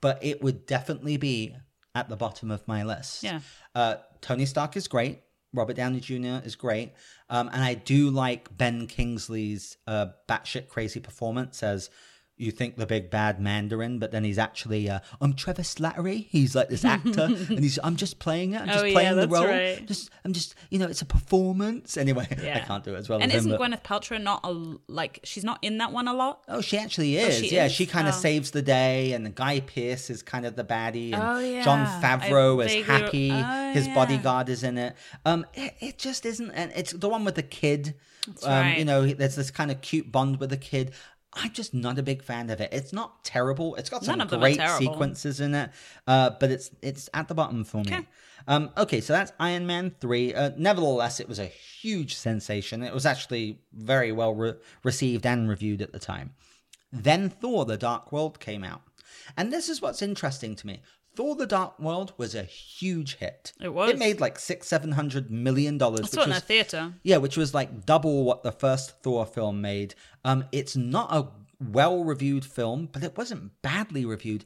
[0.00, 1.56] but it would definitely be
[1.94, 3.22] at the bottom of my list.
[3.22, 3.40] Yeah.
[3.74, 5.20] Uh, Tony Stark is great.
[5.52, 6.44] Robert Downey Jr.
[6.44, 6.92] is great.
[7.30, 11.90] Um, and I do like Ben Kingsley's uh, batshit crazy performance as
[12.36, 16.26] you think the big bad Mandarin, but then he's actually uh, I'm Trevor Slattery.
[16.30, 18.62] He's like this actor, and he's I'm just playing it.
[18.62, 19.46] I'm just Oh, yeah, playing the that's role.
[19.46, 19.86] right.
[19.86, 21.96] Just I'm just you know it's a performance.
[21.96, 23.58] Anyway, I can't do it as well And as isn't him.
[23.58, 26.42] but- Gwyneth Paltrow not a like she's not in that one a lot?
[26.48, 27.38] Oh, she actually is.
[27.38, 27.72] she yeah, is?
[27.72, 28.18] she kind of Oh.
[28.18, 31.62] saves the day, and the Guy Pearce is kind of the baddie, and Oh, yeah.
[31.64, 33.30] Jon I Favreau is vaguely- happy.
[33.32, 33.94] Oh, His yeah.
[33.94, 34.96] bodyguard is in it.
[35.24, 37.94] Um, it, it just isn't, and it's the one with the kid.
[38.42, 38.78] um, right.
[38.78, 40.94] You know, there's this kind of cute bond with the kid.
[41.36, 42.70] I'm just not a big fan of it.
[42.72, 43.74] It's not terrible.
[43.76, 45.70] It's got some None of them are great sequences in it,
[46.06, 47.92] uh, but it's it's at the bottom for me.
[47.92, 48.06] Okay.
[48.46, 50.34] Um, okay, so that's Iron Man 3.
[50.34, 52.82] Uh, nevertheless, it was a huge sensation.
[52.82, 56.34] It was actually very well re- received and reviewed at the time.
[56.92, 58.82] Then Thor The Dark World came out.
[59.36, 60.82] And this is what's interesting to me.
[61.16, 63.52] Thor The Dark World was a huge hit.
[63.60, 63.90] It was.
[63.90, 66.00] It made like six, seven hundred million dollars.
[66.00, 66.94] I which saw it in a theater.
[67.02, 69.94] yeah, which was like double what the first Thor film made.
[70.24, 71.28] Um, it's not a
[71.60, 74.44] well reviewed film, but it wasn't badly reviewed.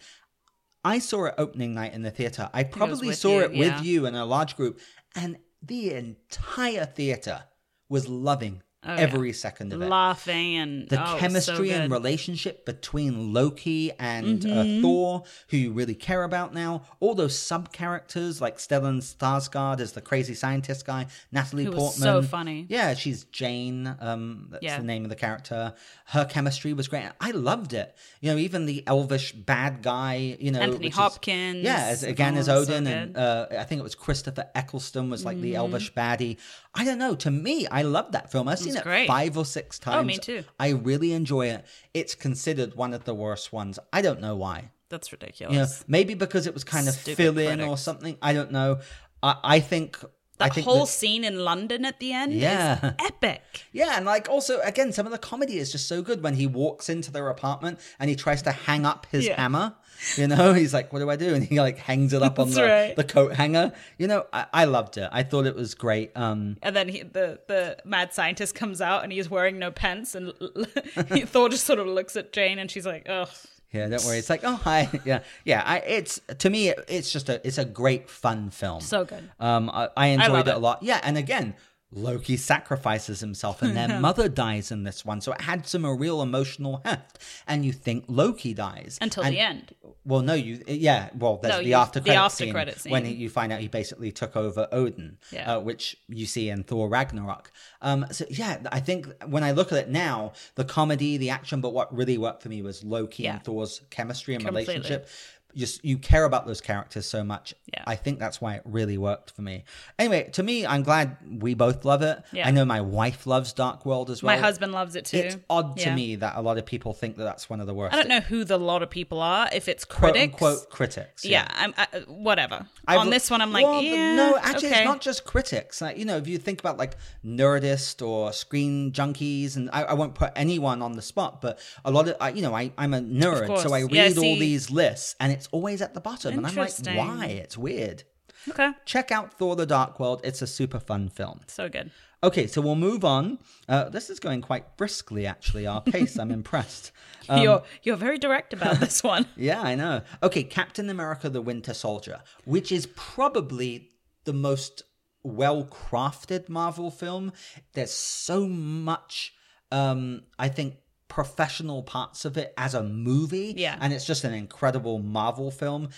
[0.84, 2.50] I saw it opening night in the theater.
[2.52, 4.80] I probably saw you, it with you in a large group,
[5.14, 7.44] and the entire theater
[7.88, 9.00] was loving Oh, yeah.
[9.00, 13.90] every second of it Laughing and the oh, was so chemistry and relationship between Loki
[13.98, 14.78] and Mm-hmm.
[14.78, 16.82] uh, Thor, who you really care about now.
[17.00, 21.78] All those sub characters like Stellan Skarsgård as the crazy scientist guy, Natalie Who was
[21.80, 22.02] Portman.
[22.02, 22.66] so funny.
[22.68, 23.96] Yeah, she's Jane.
[23.98, 24.78] Um, that's Yeah.
[24.78, 25.74] the name of the character.
[26.06, 27.08] Her chemistry was great.
[27.20, 27.96] I loved it.
[28.20, 30.36] You know, even the elvish bad guy.
[30.38, 31.64] You know, Anthony which is- Hopkins.
[31.64, 32.92] yeah, as, again Oh, as Odin, good.
[32.92, 35.56] and uh, I think it was Christopher Eccleston was like the Mm-hmm.
[35.56, 36.36] elvish baddie.
[36.74, 37.16] I don't know.
[37.16, 38.46] To me, I love that film.
[38.46, 39.06] I've seen it great.
[39.08, 39.96] five or six times.
[39.96, 40.44] Oh, me too.
[40.58, 41.64] I really enjoy it.
[41.94, 43.78] It's considered one of the worst ones.
[43.92, 44.70] I don't know why.
[44.90, 45.84] That's You know, ridiculous.
[45.86, 48.16] maybe because it was kind of Stupid fill in or something.
[48.22, 48.80] I don't know.
[49.22, 49.98] I, I think.
[50.40, 52.78] I That think whole that- scene in London at the end Yeah.
[52.86, 53.42] is epic.
[53.72, 56.46] yeah, and like also again, some of the comedy is just so good when he
[56.46, 59.34] walks into their apartment and he tries to hang up his Yeah.
[59.40, 59.74] hammer.
[60.16, 62.50] You know, he's like, "What do I do?" And he like hangs it up on
[62.50, 62.96] the, right.
[62.96, 63.72] the coat hanger.
[63.96, 65.08] You know, I, I loved it.
[65.12, 66.12] I thought it was great.
[66.16, 70.14] Um, And then he, the the mad scientist comes out and he's wearing no pants,
[70.14, 70.32] and
[71.12, 73.26] he, Thor just sort of looks at Jane, and she's like, oh.
[73.72, 74.18] yeah, don't worry.
[74.18, 75.62] It's like, oh hi, yeah, yeah.
[75.64, 78.80] I, it's to me, it, it's just a, it's a great fun film.
[78.80, 79.30] So good.
[79.40, 80.82] Um, I, I enjoyed love it a lot.
[80.82, 81.54] Yeah, and again,
[81.90, 85.94] Loki sacrifices himself, and their mother dies in this one, so it had some a
[85.94, 87.18] real emotional heft.
[87.46, 89.74] And you think Loki dies Until And- the end.
[90.04, 91.10] Well, no, you yeah.
[91.14, 93.16] Well, there's No, the you- after the credit after scene credit when scene.
[93.16, 95.56] he, you find out he basically took over Odin, Yeah.
[95.56, 97.52] uh, which you see in Thor Ragnarok.
[97.82, 101.60] Um, so yeah, I think when I look at it now, the comedy, the action,
[101.60, 103.34] but what really worked for me was Loki Yeah.
[103.34, 104.74] and Thor's chemistry and Completely.
[104.74, 105.08] relationship.
[105.56, 107.54] Just you care about those characters so much.
[107.72, 107.82] Yeah.
[107.86, 109.64] I think that's why it really worked for me.
[109.98, 112.22] Anyway, to me, I'm glad we both love it.
[112.32, 112.46] Yeah.
[112.46, 114.36] I know my wife loves Dark World as well.
[114.36, 115.16] My husband loves it too.
[115.16, 117.74] It's odd to me that a lot of people think that that's one of the
[117.74, 117.94] worst.
[117.94, 119.48] I don't know who the lot of people are.
[119.52, 121.24] If it's quote critics, unquote critics.
[121.24, 122.66] yeah, I'm I, whatever.
[122.86, 124.78] I've- On this one, I'm like, well, yeah, no, actually, okay.
[124.80, 125.80] it's not just critics.
[125.80, 126.94] Like, you know, if you think about like
[127.24, 131.90] Nerdist or Screen Junkies, and I, I won't put anyone on the spot, but a
[131.90, 134.70] lot of, I, you know, I, I'm a nerd, so I read Yeah, all these
[134.70, 137.26] lists, and it's always at the bottom, and I'm like, why?
[137.26, 138.02] It's weird.
[138.48, 140.20] Okay, Check out Thor: The Dark World.
[140.24, 141.40] It's a super fun film.
[141.48, 141.90] so good.
[142.22, 143.38] Okay, so we'll move on.
[143.68, 145.66] Uh, this is going quite briskly, actually.
[145.68, 146.18] Our pace.
[146.18, 146.90] I'm impressed.
[147.28, 149.26] Um, you're you're very direct about this one.
[149.36, 150.02] Yeah, I know.
[150.22, 153.90] Okay, Captain America the Winter Soldier, which is probably
[154.24, 154.82] the most
[155.22, 157.32] well crafted Marvel film.
[157.74, 159.32] There's so much,
[159.70, 160.76] um, I think,
[161.08, 163.54] professional parts of it as a movie.
[163.56, 163.76] Yeah.
[163.80, 165.88] And it's just an incredible Marvel film.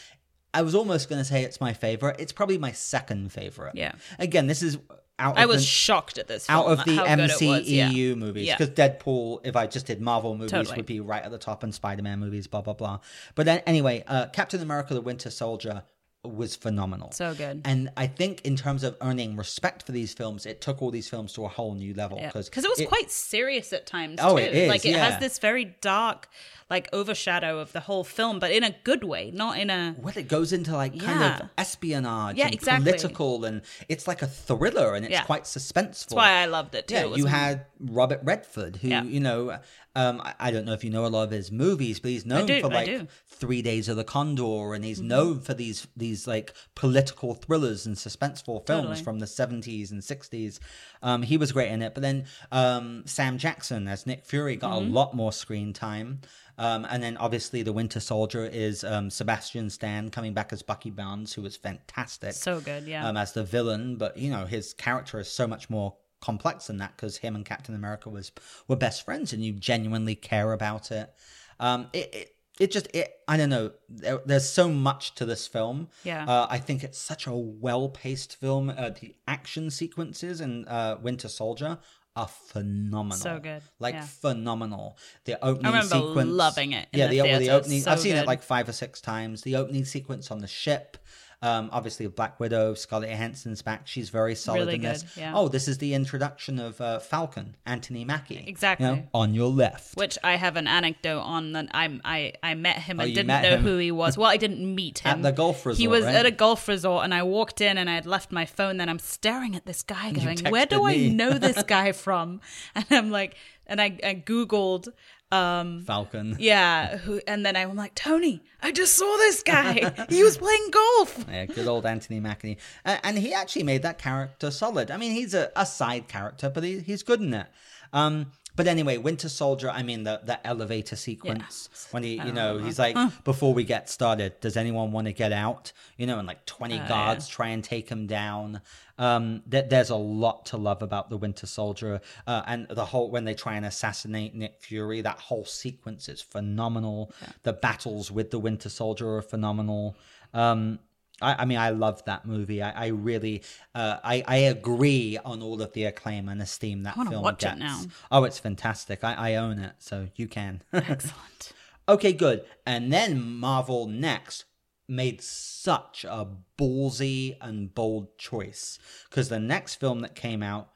[0.55, 2.17] I was almost going to say it's my favorite.
[2.19, 3.75] It's probably my second favorite.
[3.77, 3.93] Yeah.
[4.19, 4.79] Again, this is
[5.19, 6.49] out I was the, shocked at this.
[6.49, 7.63] out of the MCEU.
[7.67, 8.15] Yeah.
[8.15, 8.57] movies Yeah.
[8.57, 10.77] because Deadpool, if I just did Marvel movies, Totally.
[10.77, 13.01] would be right at the top, and Spider Man movies, blah blah blah.
[13.35, 15.83] But then, anyway, uh, Captain America: The Winter Soldier,
[16.23, 17.11] was phenomenal.
[17.13, 17.63] So good.
[17.65, 21.09] And I think in terms of earning respect for these films, it took all these
[21.09, 22.27] films to a whole new level Yeah.
[22.27, 24.19] because Because it was quite serious at times.
[24.23, 24.43] Oh, too.
[24.45, 25.11] it is, Like it yeah.
[25.11, 26.29] has this very dark,
[26.69, 29.97] like overshadow of the whole film, but in a good way, not in a.
[29.99, 32.93] well, it goes into like kind of espionage Yeah, and exactly.
[32.93, 35.23] political, and it's like a thriller, and it's Yeah.
[35.25, 36.11] quite suspenseful.
[36.11, 36.95] That's why I loved it too.
[36.95, 39.05] Yeah, It you had Robert Redford, who Yeah.
[39.05, 39.59] you know,
[39.97, 42.45] um, I- don't know if you know a lot of his movies, but he's known
[42.47, 42.89] do, for like.
[42.89, 43.05] Mm-hmm.
[43.41, 47.97] Three Days of the Condor, and he's known for these these like political thrillers and
[47.97, 49.03] suspenseful films Totally.
[49.03, 50.61] from the seventies and sixties.
[51.03, 54.71] Um, he was great in it, but then um, Sam Jackson as Nick Fury got
[54.73, 54.91] Mm-hmm.
[54.91, 56.21] a lot more screen time.
[56.59, 60.91] Um, and then obviously the Winter Soldier is um, Sebastian Stan coming back as Bucky
[60.91, 63.09] Barnes, who was fantastic So good, yeah.
[63.09, 66.77] um, as the villain, but you know his character is so much more complex than
[66.77, 68.31] that because him and Captain America was
[68.69, 71.11] were best friends, and you genuinely care about it.
[71.59, 73.73] Um, it, it it just it I don't know.
[73.89, 75.89] There, there's so much to this film.
[76.05, 76.25] Yeah.
[76.27, 78.69] uh, I think it's such a well paced film.
[78.71, 81.79] Uh, the action sequences in uh, Winter Soldier
[82.15, 83.19] are phenomenal.
[83.19, 84.03] So good, like yeah.
[84.03, 84.99] phenomenal.
[85.25, 87.81] The opening remember sequence, loving it yeah, the the, the opening.
[87.81, 89.43] So I've seen it like five or six times.
[89.43, 90.99] The opening sequence on the ship.
[91.43, 93.87] Um, obviously, Black Widow, Scarlett Johansson's back.
[93.87, 95.05] She's very solid Really in this.
[95.17, 95.33] yeah.
[95.35, 98.45] Oh, this is the introduction of uh, Falcon, Anthony Mackie.
[98.47, 98.87] Exactly.
[98.87, 99.97] You know, on your left.
[99.97, 103.29] Which I have an anecdote on that I I I met him Oh, and didn't
[103.29, 103.63] know him?
[103.63, 104.19] who he was.
[104.19, 105.11] Well, I didn't meet him.
[105.13, 105.81] At the golf resort.
[105.81, 106.17] He was right?
[106.17, 108.77] at a golf resort, and I walked in and I had left my phone.
[108.77, 112.43] Then I'm staring at this guy, going, "Where do texted I know this guy from?"
[112.75, 113.35] And I'm like,
[113.67, 114.89] and I, I googled.
[115.33, 116.37] Um, Falcon.
[116.41, 120.07] yeah, who, and then I'm like, Tony, I just saw this guy.
[120.09, 121.25] he was playing golf.
[121.29, 122.59] Yeah, good old Anthony Mackie.
[122.85, 124.91] Uh, and he actually made that character solid.
[124.91, 127.47] I mean, he's a, a side character, but he, he's good in it.
[127.93, 132.59] Um, but anyway, Winter Soldier, I mean, the, the elevator sequence when he, you know,
[132.59, 132.95] he's like,
[133.25, 135.73] before we get started, does anyone want to get out?
[135.97, 138.61] You know, and like 20 guards try and take him down.
[138.99, 142.03] Um, th- there's a lot to love about the Winter Soldier.
[142.27, 146.21] Uh, and the whole, when they try and assassinate Nick Fury, that whole sequence is
[146.21, 147.15] phenomenal.
[147.45, 149.97] The battles with the Winter Soldier are phenomenal.
[150.35, 150.81] Um,
[151.21, 152.63] I, I mean, I love that movie.
[152.63, 153.43] I, I really,
[153.75, 157.43] uh, I, I agree on all of the acclaim and esteem that wanna film watch
[157.43, 157.59] it gets.
[157.59, 157.83] now.
[158.11, 159.05] Oh, it's fantastic.
[159.05, 160.63] I, I own it, so you can.
[160.73, 161.53] Excellent.
[161.89, 162.45] okay, good.
[162.67, 164.45] And then Marvel next
[164.89, 166.27] made such a
[166.59, 170.71] ballsy and bold choice because the next film that came out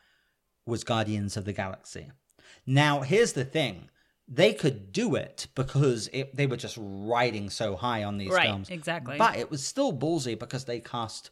[0.67, 2.11] was Guardians of the Galaxy.
[2.67, 3.91] Now, here's the thing.
[4.27, 8.49] They could do it because it, they were just riding so high on these Right,
[8.49, 8.71] films.
[8.71, 9.19] exactly.
[9.19, 11.31] But it was still ballsy because they cast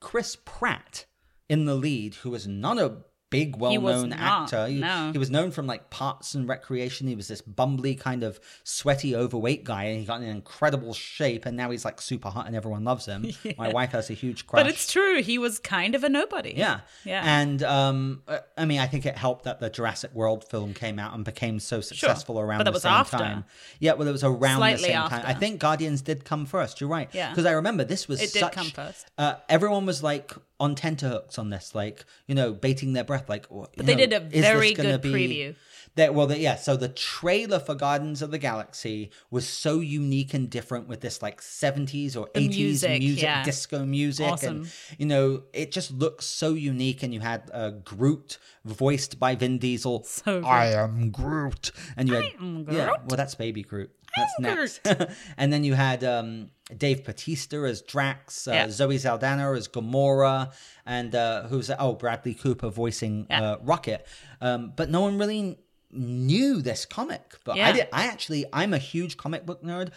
[0.00, 1.06] Chris Pratt
[1.48, 2.98] in the lead, who is not a
[3.30, 4.66] big, well-known not, actor.
[4.66, 5.10] He, no.
[5.12, 7.06] he was known from like Parks and Recreation.
[7.06, 11.46] He was this bumbly kind of sweaty, overweight guy, and he got in incredible shape.
[11.46, 13.26] And now he's like super hot, and everyone loves him.
[13.58, 14.62] My wife has a huge crush.
[14.62, 15.22] But it's true.
[15.22, 16.54] He was kind of a nobody.
[16.56, 16.80] Yeah.
[17.04, 17.22] Yeah.
[17.24, 18.22] And um,
[18.56, 21.60] I mean, I think it helped that the Jurassic World film came out and became
[21.60, 23.18] so successful around But that the was same after.
[23.18, 23.44] time.
[23.80, 25.24] Yeah, well, it was around Slightly the same time.
[25.26, 26.80] I think Guardians did come first.
[26.80, 27.08] You're right.
[27.12, 27.30] Yeah.
[27.30, 29.10] Because I remember this was It did such, come first.
[29.18, 33.28] Uh, everyone was like on tenterhooks on this, like you know, baiting their breath.
[33.28, 35.54] Like, but they did a very good preview.
[35.94, 36.54] That, well, the, yeah.
[36.54, 41.22] So the trailer for Guardians of the Galaxy was so unique and different with this
[41.22, 43.42] like 70s or 80s music, music, yeah.
[43.42, 44.56] disco music, Awesome.
[44.58, 47.02] and you know, it just looks so unique.
[47.02, 50.04] And you had uh, Groot voiced by Vin Diesel.
[50.04, 50.46] So good.
[50.46, 53.90] I am Groot, and you had am yeah, well, that's Baby Groot.
[54.18, 55.16] That's next.
[55.36, 58.70] and then you had um, Dave Batista as Drax, uh, Yeah.
[58.70, 60.52] Zoe Saldana as Gamora,
[60.86, 63.42] and uh, who's oh Bradley Cooper voicing Yeah.
[63.52, 64.06] uh, Rocket.
[64.40, 65.58] Um, but no one really
[65.90, 67.36] knew this comic.
[67.44, 67.88] But I did.
[67.92, 69.90] I actually, I'm a huge comic book nerd.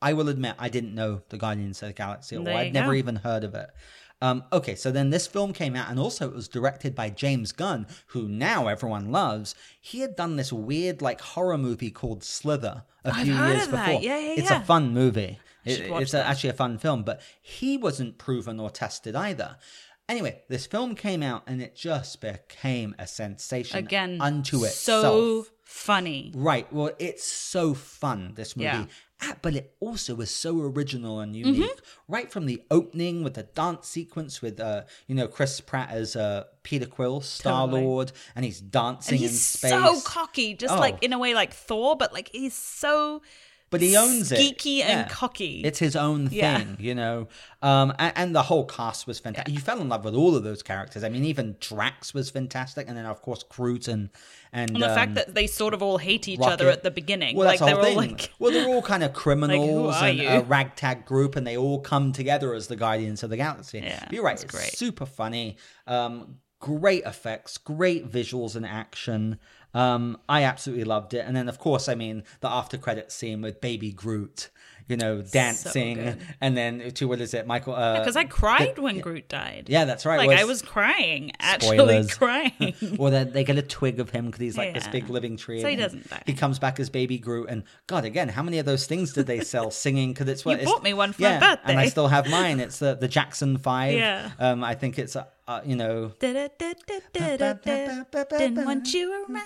[0.00, 3.16] I will admit, I didn't know the Guardians of the Galaxy, or I'd never even
[3.16, 3.68] heard of it.
[4.20, 7.52] Um, okay, so then this film came out, and also it was directed by James
[7.52, 9.54] Gunn, who now everyone loves.
[9.80, 14.00] He had done this weird, like, horror movie called Slither a I've few years before.
[14.02, 14.60] Yeah, yeah, it's yeah.
[14.62, 15.38] a fun movie.
[15.64, 19.56] It- it's a, actually a fun film, but he wasn't proven or tested either.
[20.08, 25.02] Anyway, this film came out, and it just became a sensation Again, unto itself.
[25.02, 26.32] so funny.
[26.34, 26.72] Right.
[26.72, 28.66] Well, it's so fun, this movie.
[28.66, 28.86] Yeah.
[29.20, 31.80] Ah, But it also was so original and unique.
[32.06, 36.14] Right from the opening with the dance sequence with, uh, you know, Chris Pratt as
[36.14, 39.70] uh, Peter Quill, Star Lord, and he's dancing And he's in space.
[39.72, 40.78] so cocky, just Oh.
[40.78, 43.22] like in a way like Thor, but like he's so
[43.70, 44.38] but he owns it.
[44.38, 45.08] Geeky and Yeah.
[45.08, 45.62] cocky.
[45.64, 46.64] It's his own thing, Yeah.
[46.78, 47.28] you know.
[47.62, 49.52] Um, and, and the whole cast was fantastic.
[49.52, 51.02] You fell in love with all of those characters.
[51.04, 54.10] I mean, even Drax was fantastic, and then of course Groot and
[54.52, 56.90] and, and the um, fact that they sort of all hate each other at the
[56.90, 57.36] beginning.
[57.36, 58.12] Well, like that's the they're whole all thing.
[58.12, 61.80] like well, they're all kind of criminals are and a ragtag group, and they all
[61.80, 63.80] come together as the Guardians of the Galaxy.
[63.80, 64.72] Yeah, But you're right; it's it's great.
[64.76, 65.56] super funny.
[65.86, 69.38] Um, great effects, great visuals and action.
[69.74, 71.24] Um, I absolutely loved it.
[71.26, 74.48] And then, of course, I mean the after credit scene with Baby Groot,
[74.88, 76.18] you know, dancing, good.
[76.40, 77.74] and then to what is it, Michael?
[77.74, 79.66] Uh, because I cried when Groot died.
[79.68, 80.16] yeah, that's right.
[80.16, 82.14] Like was- I was crying, actually Spoilers.
[82.18, 82.74] crying.
[82.98, 85.60] or they, they get a twig of him because he's like this big living tree.
[85.60, 86.22] So he doesn't die.
[86.24, 89.26] He comes back as baby Groot, and God, again, how many of those things did
[89.26, 90.14] they sell singing?
[90.14, 92.26] Because it's what You it's- bought me one for my yeah, and I still have
[92.30, 92.58] mine.
[92.58, 93.92] It's the the Jackson Five.
[93.92, 94.30] Yeah.
[94.38, 96.12] Um, I think it's uh, uh, you know.
[96.20, 96.52] Didn't
[98.64, 99.42] want you around.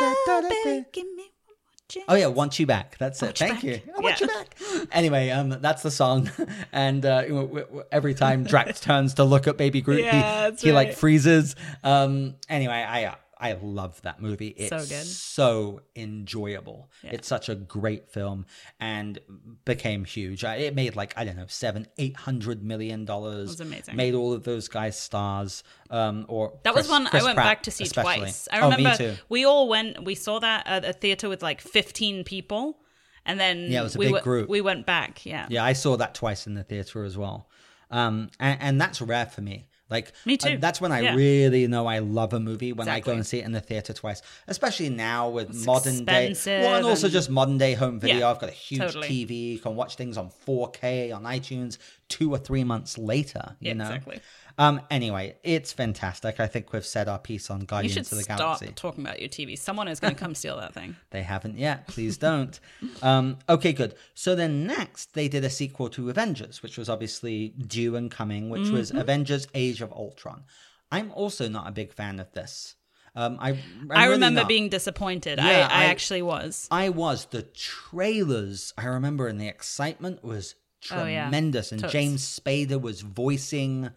[0.00, 0.24] Oh,
[0.64, 1.56] baby, give me one more
[1.88, 2.04] chance.
[2.08, 2.98] Oh yeah, want you back.
[2.98, 3.38] That's it.
[3.38, 3.80] Thank you.
[3.96, 4.56] I want you back.
[4.92, 6.30] Anyway, um, that's the song,
[6.72, 10.50] and uh, w- w- w- every time Drax turns to look at Baby Groot, Yeah,
[10.50, 11.56] he, he like freezes.
[11.82, 14.48] Um, anyway, I uh, I love that movie.
[14.48, 15.06] It's So good.
[15.06, 16.90] so enjoyable.
[17.02, 18.46] It's such a great film,
[18.80, 19.18] and
[19.64, 20.44] became huge.
[20.44, 23.48] It made like I don't know seven, eight hundred million dollars.
[23.48, 23.96] was amazing.
[23.96, 25.62] Made all of those guys stars.
[25.90, 28.16] Um, or That was one Chris I went Pratt back to see especially.
[28.18, 28.48] twice.
[28.52, 29.14] I Oh, me remember too.
[29.28, 30.04] we all went.
[30.04, 32.78] We saw that at a theater with like fifteen people,
[33.24, 34.48] and then Yeah, it was a we big went- group.
[34.48, 35.24] We went back.
[35.24, 37.48] Yeah, Yeah, I saw that twice in the theater as well.
[37.90, 39.67] Um, and, and that's rare for me.
[39.90, 40.50] Like, Me too.
[40.50, 41.14] uh, that's when I Yeah.
[41.14, 43.92] really know I love a movie when I go and see it in the theater
[43.92, 44.20] twice.
[44.46, 48.18] Especially now with modern day, well, and also and- just modern day home video.
[48.18, 49.08] Yeah, I've got a huge totally.
[49.08, 49.52] TV.
[49.54, 51.78] You can watch things on 4K on iTunes
[52.08, 53.56] two or three months later.
[53.60, 53.84] You Yeah, know.
[53.84, 54.20] exactly.
[54.58, 54.80] Um.
[54.90, 56.40] Anyway, it's fantastic.
[56.40, 58.72] I think we've said our piece on You Guardians should of the stop Galaxy.
[58.74, 59.56] talking about your TV.
[59.56, 60.96] Someone is going to come steal that thing.
[61.10, 61.86] They haven't yet.
[61.86, 62.58] Please don't.
[63.02, 63.94] um, okay, good.
[64.14, 68.50] So then next, they did a sequel to Avengers, which was obviously due and coming,
[68.50, 68.98] which was Mm-hmm.
[68.98, 70.42] Avengers: Age of Ultron.
[70.90, 72.74] I'm also not a big fan of this.
[73.14, 74.48] Um, I I'm I really remember not.
[74.48, 75.38] being disappointed.
[75.38, 76.66] Yeah, I, I I- actually was.
[76.70, 78.72] I was the trailers.
[78.76, 80.54] I remember, and the excitement was
[80.92, 81.22] Oh, yeah.
[81.24, 81.72] tremendous.
[81.72, 81.92] And Totes.
[81.92, 83.90] James Spader was voicing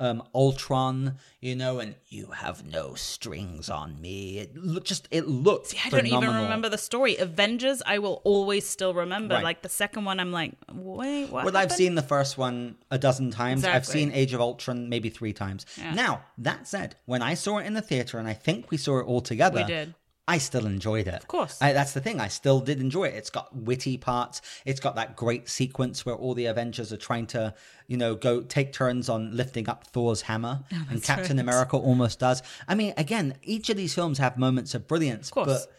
[0.00, 4.38] um, Ultron, you know, and you have no strings on me.
[4.38, 5.74] It look, just it looked.
[5.84, 7.16] I don't even remember the story.
[7.16, 9.34] Avengers, I will always still remember.
[9.34, 9.44] Right.
[9.44, 11.44] Like the second one, I'm like, wait, what?
[11.44, 13.64] Well, I've seen the first one a dozen times.
[13.64, 15.66] I've seen Age of Ultron maybe three times.
[15.94, 19.00] Now, that said, when I saw it in the theater, and I think we saw
[19.00, 19.94] it all together, We did.
[20.28, 21.14] I still enjoyed it.
[21.14, 21.56] Of course.
[21.62, 22.20] I, that's the thing.
[22.20, 23.14] I still did enjoy it.
[23.14, 24.42] It's got witty parts.
[24.66, 27.54] It's got that great sequence where all the Avengers are trying to,
[27.86, 31.42] you know, go take turns on lifting up Thor's hammer, oh, and Captain right.
[31.42, 32.42] America almost does.
[32.68, 35.46] I mean, again, each of these films have moments of brilliance, course.
[35.46, 35.72] but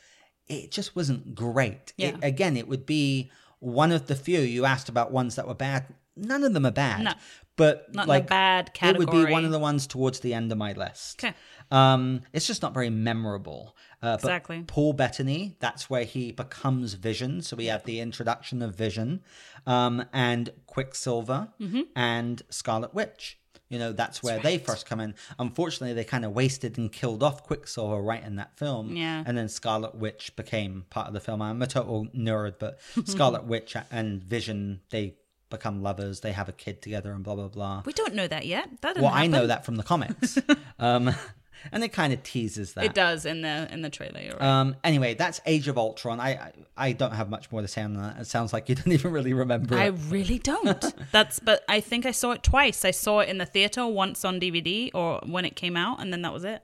[0.47, 1.93] it just wasn't great.
[1.95, 2.09] Yeah.
[2.09, 5.53] It, again, it would be one of the few you asked about ones that were
[5.53, 5.85] bad.
[6.17, 7.03] None of them are bad.
[7.03, 7.13] No.
[7.59, 10.51] But Not like the bad it would be one of the ones towards the end
[10.51, 11.23] of my list.
[11.23, 11.35] Okay.
[11.69, 13.75] Um, it's just not very memorable.
[14.01, 14.63] Uh, but Exactly.
[14.65, 17.41] Paul Bettany, that's where he becomes Vision.
[17.41, 19.21] So we have the introduction of Vision,
[19.67, 21.81] um, and Quicksilver Mm-hmm.
[21.95, 23.37] and Scarlet Witch.
[23.69, 25.13] You know, that's where they first come in.
[25.37, 28.95] Unfortunately, they kind of wasted and killed off Quicksilver right in that film.
[28.95, 29.21] Yeah.
[29.27, 31.39] And then Scarlet Witch became part of the film.
[31.43, 35.17] I'm a total nerd, but Scarlet Witch and Vision, they
[35.49, 36.21] become lovers.
[36.21, 37.83] They have a kid together and blah, blah, blah.
[37.85, 38.69] We don't know that yet.
[38.81, 40.37] That Well, I know that from the comics.
[40.79, 41.11] um,
[41.71, 42.85] and it kind of teases that.
[42.85, 44.21] It does in the in the trailer.
[44.21, 44.61] You're right.
[44.61, 46.19] Um, anyway, that's Age of Ultron.
[46.19, 48.17] I, I I don't have much more to say on that.
[48.19, 49.95] It sounds like you don't even really remember I it.
[50.07, 50.83] really don't.
[51.11, 52.85] That's but I think I saw it twice.
[52.85, 56.11] I saw it in the theater once on DVD or when it came out, and
[56.13, 56.61] then that was it.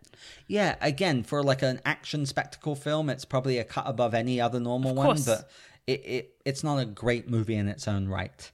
[0.48, 4.60] Yeah, again, for like an action spectacle film, it's probably a cut above any other
[4.60, 5.50] normal one, but
[5.88, 8.52] it, it it's not a great movie in its own right.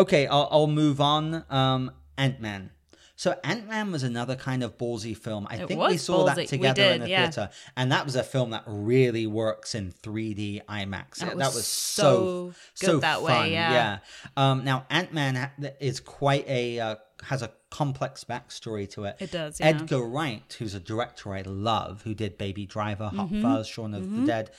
[0.00, 1.44] Okay, I'll, I'll move on.
[1.50, 2.70] Um, Ant Man.
[3.16, 5.46] So Ant Man was another kind of ballsy film.
[5.50, 6.36] I It think we saw ballsy.
[6.36, 7.24] That together in the yeah.
[7.24, 11.16] theater, and that was a film that really works in 3D IMAX.
[11.16, 13.50] That that was was so so good so that way, fun.
[13.52, 13.72] yeah.
[13.72, 13.98] yeah.
[14.38, 19.16] Um, now Ant Man is quite a uh, has a complex backstory to it.
[19.18, 19.66] It does, yeah.
[19.66, 23.42] Edgar Wright, who's a director I love, who did Baby Driver, Hot Mm-hmm.
[23.42, 24.50] Fuzz, Shaun of the Dead.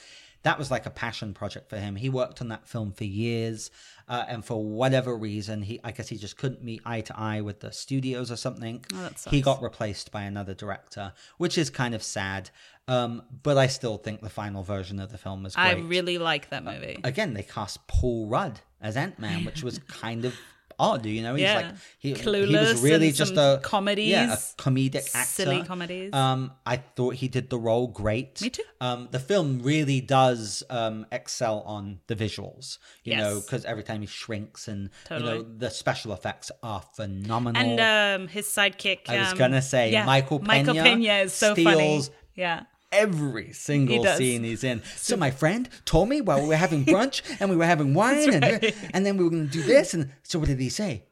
[0.44, 1.96] That was like a passion project for him.
[1.96, 3.70] He worked on that film for years,
[4.12, 7.40] uh, and for whatever reason, he I guess he just couldn't meet eye to eye
[7.40, 8.84] with the studios or something.
[8.94, 12.50] Oh, he got replaced by another director, which is kind of sad.
[12.90, 15.64] Um, but I still think the final version of the film is great.
[15.64, 17.00] I really like that movie.
[17.06, 20.36] Again, they cast Paul Rudd as Ant Man, which was kind of
[20.82, 21.06] odd.
[21.06, 21.56] You know, he's Yeah.
[21.56, 21.66] like
[22.00, 24.10] he, he was really just a comedies.
[24.10, 26.12] yeah, a comedic actor, Silly comedies.
[26.14, 28.42] Um, I thought he did the role great.
[28.42, 28.64] Me too.
[28.82, 32.80] Um, the film really does um excel on the visuals.
[33.04, 37.62] You know, because every time he shrinks and you know the special effects are phenomenal.
[37.62, 39.08] And um, his sidekick.
[39.08, 42.18] I was um, gonna say, yeah, Michael Michael Pena Pena is so steals funny.
[42.36, 42.64] Yeah.
[42.92, 44.18] Every single does.
[44.18, 44.82] scene he's in.
[44.98, 48.34] So my friend told me while we were having brunch and we were having wine
[48.34, 51.04] and and then we were going to do this and so what did he say?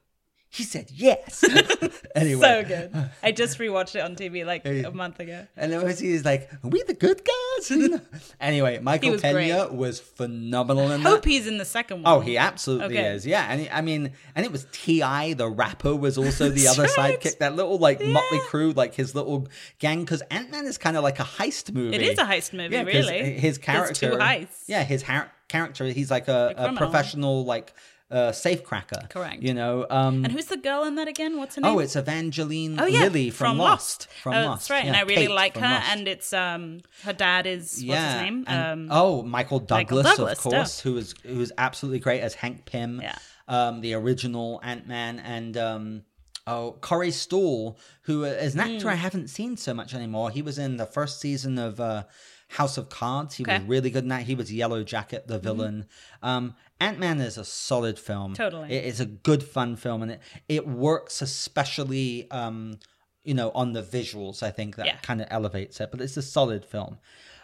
[0.51, 1.43] He said yes.
[2.15, 3.11] anyway, So good.
[3.21, 5.45] I just rewatched it on TV like a month ago.
[5.55, 8.01] And then he's like, "Are we the good guys?"
[8.41, 9.71] anyway, Michael was Pena great.
[9.73, 11.09] was phenomenal in that.
[11.09, 12.17] Hope he's in the second oh, one.
[12.17, 13.13] Oh, he absolutely Okay.
[13.13, 13.27] is.
[13.27, 16.87] Yeah, and he- I mean, and it was T.I., the rapper, was also the other
[16.97, 17.19] right.
[17.21, 17.37] sidekick.
[17.37, 18.43] That little like motley Yeah.
[18.47, 19.47] crew, like his little
[19.77, 19.99] gang.
[19.99, 21.95] Because Ant Man is kind of like a heist movie.
[21.95, 23.33] It is a heist movie, Yeah, really.
[23.33, 24.09] His There's character.
[24.11, 24.63] two heists.
[24.65, 25.85] Yeah, his har- character.
[25.85, 26.77] He's like a, a, criminal.
[26.77, 27.71] professional like
[28.11, 29.09] uh, safecracker.
[29.09, 29.41] Correct.
[29.43, 29.85] You know.
[29.89, 31.37] Um, And who's the girl in that again?
[31.37, 31.71] What's her name?
[31.75, 34.07] oh, it's Evangeline Oh yeah, Lilly from, Lost.
[34.23, 34.67] From oh, Lost.
[34.67, 35.61] That's right, and I really Kate like her.
[35.61, 35.89] Lost.
[35.91, 38.43] And it's um her dad is what's his name?
[38.47, 42.33] and- um, oh, Michael Douglas, Douglas, of course, who was who was absolutely great as
[42.35, 43.15] Hank Pym, Yeah.
[43.47, 46.03] um, the original Ant Man, and um,
[46.47, 48.75] oh, Corey Stoll, who is an Hmm.
[48.75, 50.31] actor I haven't seen so much anymore.
[50.31, 52.03] He was in the first season of uh,
[52.47, 53.35] House of Cards.
[53.35, 53.59] He was Okay.
[53.59, 53.69] Mm-hmm.
[53.69, 54.23] really good in that.
[54.23, 55.85] He was Yellow Jacket, the villain.
[56.23, 58.33] Um, Ant Man is a solid film.
[58.33, 58.71] Totally.
[58.71, 62.29] it is a good fun film, and it it works especially.
[62.31, 62.79] Um,
[63.25, 64.95] you know, on the visuals, I think that Yeah.
[65.03, 66.97] kind of elevates it, but it's a solid film.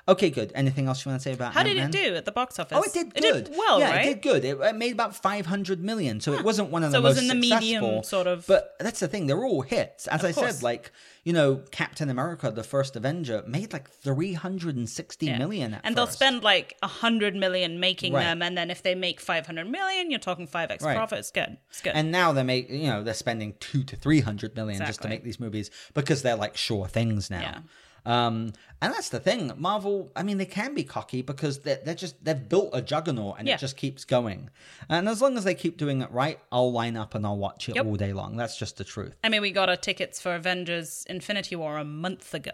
[0.07, 0.51] Okay, good.
[0.53, 1.89] Anything else you want to say about how did Ant-Man?
[2.03, 2.77] it do at the box office?
[2.79, 3.49] Oh, it did good.
[3.57, 4.05] well, yeah, right?
[4.05, 4.45] it did good.
[4.45, 7.09] It, it made about five hundred million, so it wasn't one of So the it
[7.09, 8.03] was most in the medium successful.
[8.03, 10.05] sort of- But that's the thing; they're all hits.
[10.07, 10.57] As I course.
[10.57, 10.91] said, like
[11.23, 15.39] you know, Captain America: The First Avenger made like three hundred and sixty Yeah.
[15.39, 15.73] million.
[15.73, 18.25] At and they'll spend like a hundred million making Right.
[18.25, 20.95] them, and then if they make five hundred million, you're talking five x Right.
[20.95, 21.17] profit.
[21.17, 21.57] It's good.
[21.71, 21.93] It's good.
[21.95, 25.07] And now they make you know they're spending two to three hundred million just to
[25.09, 27.41] make these movies because they're like sure things now.
[27.41, 27.59] Yeah.
[28.05, 29.51] Um, and that's the thing.
[29.57, 33.35] Marvel, I mean, they can be cocky because they're, they're just they've built a juggernaut
[33.39, 33.55] and Yeah.
[33.55, 34.49] it just keeps going.
[34.89, 37.67] And as long as they keep doing it right, I'll line up and I'll watch
[37.69, 37.85] it Yep.
[37.85, 38.37] all day long.
[38.37, 39.15] That's just the truth.
[39.23, 42.53] I mean, we got our tickets for Avengers: Infinity War a month ago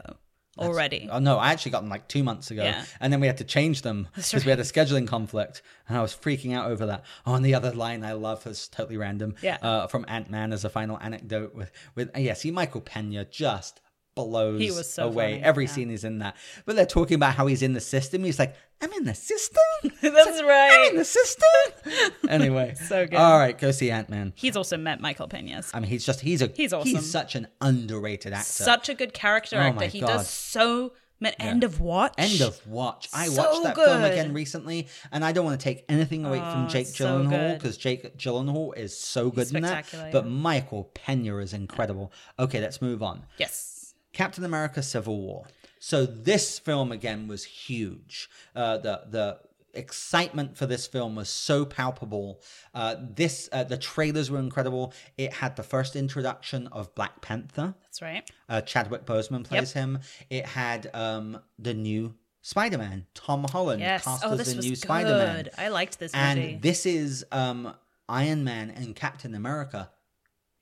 [0.58, 1.08] already.
[1.12, 2.86] Oh no, I actually got them like two months ago, Yeah.
[3.00, 6.02] and then we had to change them because we had a scheduling conflict, and I
[6.02, 7.04] was freaking out over that.
[7.26, 9.36] Oh, and the other line I love is totally random.
[9.42, 9.58] Yeah.
[9.62, 13.26] Uh, from Ant Man as a final anecdote with with uh, yeah, see Michael Pena
[13.26, 13.80] just
[14.16, 15.72] blows He was so away funny, every yeah.
[15.72, 16.36] scene he's in that.
[16.66, 18.24] But they're talking about how he's in the system.
[18.24, 19.62] He's like, I'm in the system.
[20.02, 20.86] That's right.
[20.86, 22.12] I'm in the system.
[22.30, 23.16] anyway, So good.
[23.18, 24.34] All right, go see Ant Man.
[24.36, 25.62] He's also met Michael Pena.
[25.74, 26.90] I mean, he's just he's a He's awesome.
[26.92, 28.46] He's such an underrated actor.
[28.46, 29.86] Such a good character Oh actor.
[29.86, 30.08] He God.
[30.08, 30.94] does so.
[31.20, 32.16] Man, End of watch.
[32.18, 33.08] End of Watch.
[33.14, 36.40] I So watched that film again recently, and I don't want to take anything away
[36.40, 37.60] from Oh, Jake it's so Gyllenhaal good.
[37.60, 39.86] because Jake Gyllenhaal is so good in that.
[40.12, 40.26] But.
[40.26, 42.12] Michael Pena is incredible.
[42.40, 43.24] Okay, let's move on.
[43.38, 43.71] Yes.
[44.14, 45.46] Captain America: Civil War.
[45.80, 48.30] So this film again was huge.
[48.56, 49.40] Uh, the the
[49.74, 52.42] excitement for this film was so palpable.
[52.74, 54.94] Uh, this uh, the trailers were incredible.
[55.18, 57.74] It had the first introduction of Black Panther.
[57.84, 58.30] That's right.
[58.50, 60.00] Uh, Chadwick Boseman plays him.
[60.30, 64.04] It had um, the new Spider Man, Tom Holland, Yes.
[64.04, 64.76] cast Oh, as this the was new.
[64.76, 65.50] Spider Man.
[65.58, 66.54] I liked this movie.
[66.54, 67.74] And this is um,
[68.10, 69.90] Iron Man and Captain America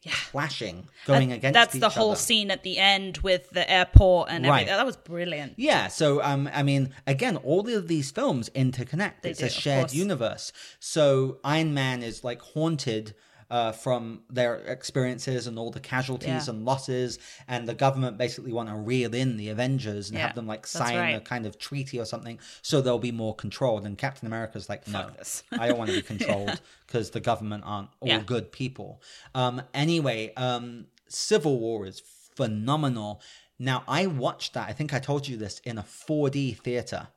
[0.03, 0.11] yeah.
[0.31, 2.19] clashing, going And against That's the whole other.
[2.19, 4.61] scene at the end with the airport and Right.
[4.61, 4.77] everything.
[4.77, 5.53] That was brilliant.
[5.57, 9.23] Yeah, so um, I mean, again, all of these films interconnect.
[9.23, 10.51] it's do, a shared universe.
[10.79, 13.13] So Iron Man is like haunted
[13.49, 16.49] uh, from their experiences and all the casualties Yeah.
[16.53, 20.35] and losses, and the government basically want to reel in the Avengers and Yeah, have
[20.35, 23.85] them like sign a kind of treaty or something, so they'll be more controlled.
[23.85, 25.43] And Captain America's like, no, this.
[25.51, 28.21] I don't want to be controlled because the government aren't all Yeah.
[28.23, 29.01] good people.
[29.33, 31.99] Um, anyway, um, Civil War is
[32.35, 33.21] phenomenal.
[33.57, 34.69] Now, I watched that.
[34.69, 37.07] I think I told you this in a 4D theater.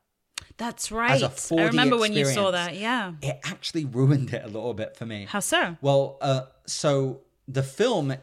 [0.57, 1.21] That's right.
[1.23, 2.77] a I 4D remember when you saw that.
[2.77, 3.13] Yeah.
[3.23, 5.27] It actually ruined it a little bit for me.
[5.29, 5.77] How so?
[5.81, 8.15] Well, uh, so the film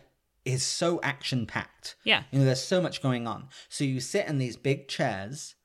[0.46, 1.96] is so action packed.
[2.04, 2.24] Yeah.
[2.32, 3.50] You know, there's so much going on.
[3.68, 5.56] So you sit in these big chairs,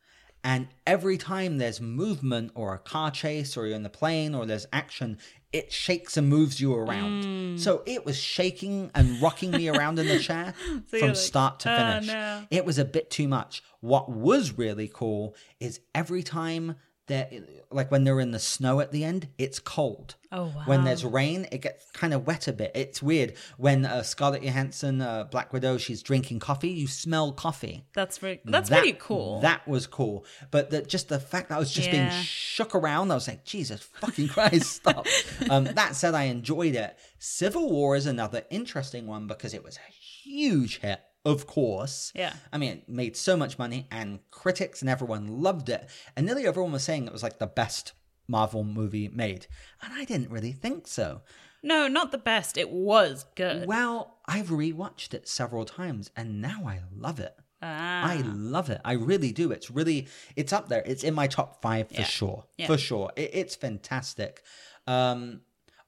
[0.43, 4.45] and every time there's movement or a car chase or you're in the plane or
[4.45, 5.19] there's action,
[5.55, 7.25] it shakes and moves you around.
[7.25, 7.61] Mm.
[7.61, 11.61] So it was shaking and rocking me around in the chair you're from like, start
[11.61, 12.09] to "Oh, finish.
[12.09, 13.63] no." It was a bit too much.
[13.81, 16.75] What was really cool is every time
[17.07, 17.29] they're
[17.71, 20.15] like when they're in the snow at the end, it's cold.
[20.33, 20.63] Oh, wow.
[20.65, 22.73] When there's rain, it gets kind of wet a bit.
[22.75, 23.35] It's weird.
[23.57, 27.85] When uh, Scarlett Johansson, uh, Black Widow, she's drinking coffee, you smell coffee.
[27.95, 29.41] That's very, that's That- pretty cool.
[29.43, 30.25] That was cool.
[30.51, 33.45] But the, just the fact that I was just being shook around, I was like,
[33.45, 35.07] Jesus fucking Christ, stop.
[35.51, 36.97] um, that said, I enjoyed it.
[37.19, 42.13] Civil War is another interesting one because it was a huge hit, of course.
[42.15, 42.35] Yeah.
[42.53, 45.89] I mean, it made so much money, and critics and everyone loved it.
[46.17, 47.93] And nearly everyone was saying it was like the best
[48.29, 49.47] Marvel movie made.
[49.83, 51.23] And I didn't really think so.
[51.63, 52.59] no, not the best.
[52.59, 53.67] It was good.
[53.67, 57.35] Well, I've rewatched it several times, and now I love it.
[57.63, 58.11] Ah.
[58.11, 58.81] I love it.
[58.85, 59.51] I really do.
[59.51, 60.83] It's really, it's up there.
[60.85, 62.05] It's in my top five for Yeah.
[62.05, 62.45] sure.
[62.59, 62.67] Yeah.
[62.67, 63.11] For sure.
[63.17, 64.43] It, it's fantastic.
[64.87, 65.41] Um,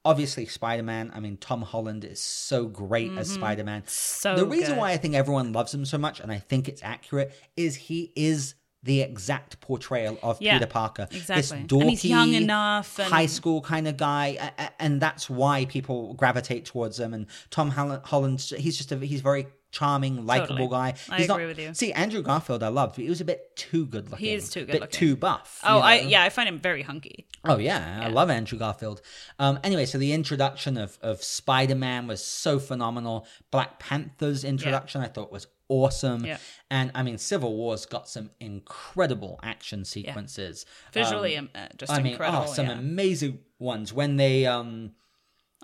[0.06, 1.10] obviously, Spider Man.
[1.14, 3.82] I mean, Tom Holland is so great as Spider Man.
[3.82, 3.88] Mm-hmm.
[3.88, 4.78] So the reason good.
[4.78, 8.12] why I think everyone loves him so much, and I think it's accurate, is he
[8.16, 11.08] is the exact portrayal of Yeah, Peter Parker.
[11.10, 11.66] This exactly.
[11.66, 16.14] dorky, And he's young enough and- high school kind of guy, and that's why people
[16.14, 17.12] gravitate towards him.
[17.12, 20.68] And Tom Holland, Holland he's just a he's very charming, likable Totally.
[20.68, 20.94] guy.
[21.10, 21.74] I He's agree not, with you.
[21.74, 24.26] See, Andrew Garfield, I loved, but he was a bit too good looking.
[24.26, 24.98] He is too good bit looking.
[24.98, 25.60] too buff.
[25.64, 27.26] oh, you I yeah, I find him very hunky.
[27.44, 29.02] Oh yeah, I love Andrew Garfield.
[29.38, 33.26] Um, anyway, so the introduction of of Spider Man was so phenomenal.
[33.50, 36.24] Black Panther's introduction I thought was awesome.
[36.24, 36.38] Yeah.
[36.70, 40.64] And I mean, Civil War's got some incredible action sequences.
[40.92, 42.44] Visually, Um, um, uh, just I mean, incredible.
[42.48, 42.78] oh, some yeah.
[42.78, 44.92] amazing ones when they um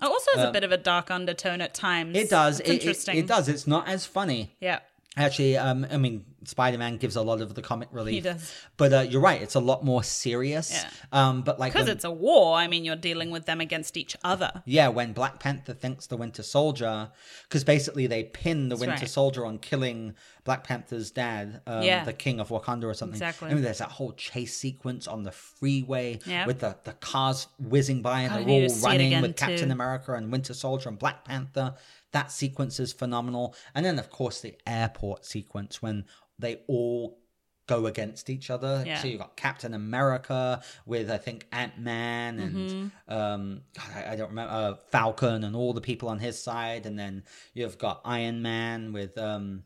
[0.01, 2.15] It also has a um, bit of a dark undertone at times.
[2.15, 3.17] it does it, it, interesting.
[3.17, 4.79] it does it's not as funny Yeah.
[5.15, 8.15] Actually, um, I mean, Spider Man gives a lot of the comic relief.
[8.15, 8.51] He does.
[8.77, 10.71] But uh, you're right; it's a lot more serious.
[10.71, 10.89] Yeah.
[11.11, 14.15] Um, but like, Because it's a war, I mean, you're dealing with them against each
[14.23, 14.63] other.
[14.65, 17.11] yeah, when Black Panther thinks the Winter Soldier,
[17.47, 19.09] because basically they pin the Winter right.
[19.09, 22.03] Soldier on killing Black Panther's dad, um, Yeah.
[22.03, 23.13] the King of Wakanda or something.
[23.15, 23.51] Exactly.
[23.51, 26.47] I mean, there's that whole chase sequence on the freeway Yeah.
[26.47, 29.69] with the, the cars whizzing by and God, they're all running with Captain.
[29.71, 31.75] America and Winter Soldier and Black Panther.
[32.13, 33.55] That sequence is phenomenal.
[33.75, 36.05] And then, of course, the airport sequence when
[36.39, 37.19] they all
[37.67, 38.83] go against each other.
[38.85, 38.99] Yeah.
[38.99, 43.13] So you've got Captain America with, I think, Ant Man and Mm-hmm.
[43.13, 43.61] um,
[43.95, 46.85] I, I don't remember, uh, Falcon and all the people on his side.
[46.85, 49.17] And then you've got Iron Man with.
[49.17, 49.63] Um,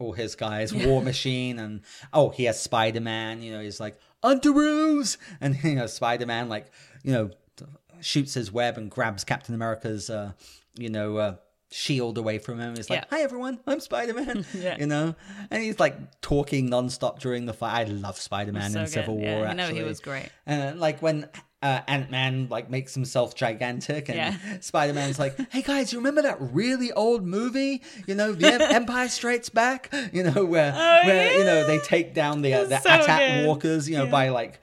[0.00, 1.80] all his guys, War Machine, and
[2.12, 3.42] oh, he has Spider Man.
[3.42, 6.66] You know, he's like Underoos, and you know, Spider Man like
[7.02, 7.30] you know
[8.00, 10.34] shoots his web and grabs Captain America's uh,
[10.76, 11.34] you know uh,
[11.70, 12.74] shield away from him.
[12.76, 13.04] He's like, Yeah.
[13.10, 14.76] "Hi everyone, I'm Spider Man." Yeah.
[14.78, 15.14] You know,
[15.50, 17.80] and he's like talking nonstop during the fight.
[17.80, 18.92] I love Spider Man So in good.
[18.92, 19.46] Civil Yeah, War.
[19.46, 19.84] I know he actually.
[19.84, 20.28] was great.
[20.46, 21.28] And uh, like when
[21.60, 24.58] uh, Ant Man like makes himself gigantic, and Yeah.
[24.60, 27.82] Spider Man's like, "Hey guys, you remember that really old movie?
[28.06, 29.92] You know, The Em- Empire Strikes Back.
[30.12, 33.88] You know where where you know they take down the uh, the so attack walkers.
[33.88, 34.60] You know by like."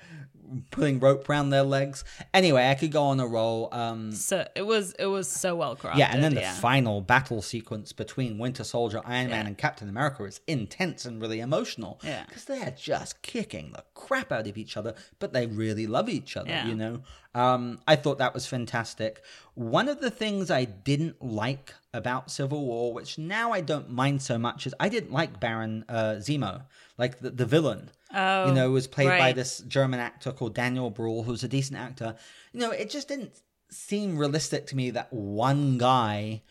[0.71, 2.03] Putting rope around their legs.
[2.33, 3.69] Anyway, I could go on a roll.
[3.71, 5.97] Um, So it was it was so well crafted.
[5.97, 6.53] yeah, and then the yeah.
[6.53, 9.47] final battle sequence between Winter Soldier, Iron Man, Yeah.
[9.47, 11.99] and Captain America is intense and really emotional.
[12.03, 12.23] Yeah.
[12.27, 16.37] Because they're just kicking the crap out of each other, but they really love each
[16.37, 16.67] other, Yeah.
[16.67, 17.01] you know?
[17.33, 19.21] Um, I thought that was fantastic.
[19.55, 24.21] One of the things I didn't like about Civil War, which now I don't mind
[24.21, 26.63] so much, is I didn't like Baron uh, Zemo,
[26.97, 27.89] like the, the villain.
[28.15, 31.77] Oh, you know, was played by this German actor called Daniel Bruhl, who's a decent
[31.79, 32.15] actor.
[32.53, 33.31] You know, it just didn't
[33.69, 36.41] seem realistic to me that one guy,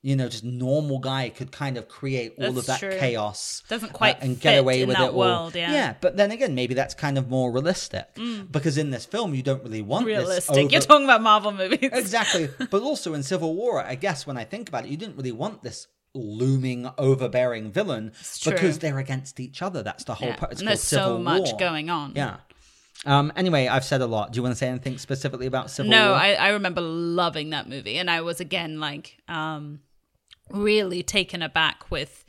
[0.00, 2.96] you know, just normal guy, could kind of create all of that true.
[2.98, 5.12] chaos Doesn't uh, quite and get away with it all.
[5.12, 5.72] world, yeah.
[5.72, 8.08] yeah, but then again, maybe that's kind of more realistic
[8.50, 10.18] because in this film, you don't really want this Mm.
[10.18, 10.56] realistic.
[10.56, 11.90] over- You're talking about Marvel movies.
[11.92, 12.48] exactly.
[12.70, 15.30] But also in Civil War, I guess when I think about it, you didn't really
[15.32, 18.12] want this looming, overbearing villain
[18.44, 19.82] because they're against each other.
[19.82, 20.36] That's the whole Yeah.
[20.36, 20.52] part.
[20.52, 21.58] It's and there's so much War.
[21.58, 22.12] going on.
[22.14, 22.36] Yeah.
[23.04, 23.32] Um.
[23.34, 24.32] Anyway, I've said a lot.
[24.32, 26.18] Do you want to say anything specifically about Civil No, War?
[26.18, 29.80] I, I remember loving that movie, and I was again like um
[30.50, 32.24] really taken aback with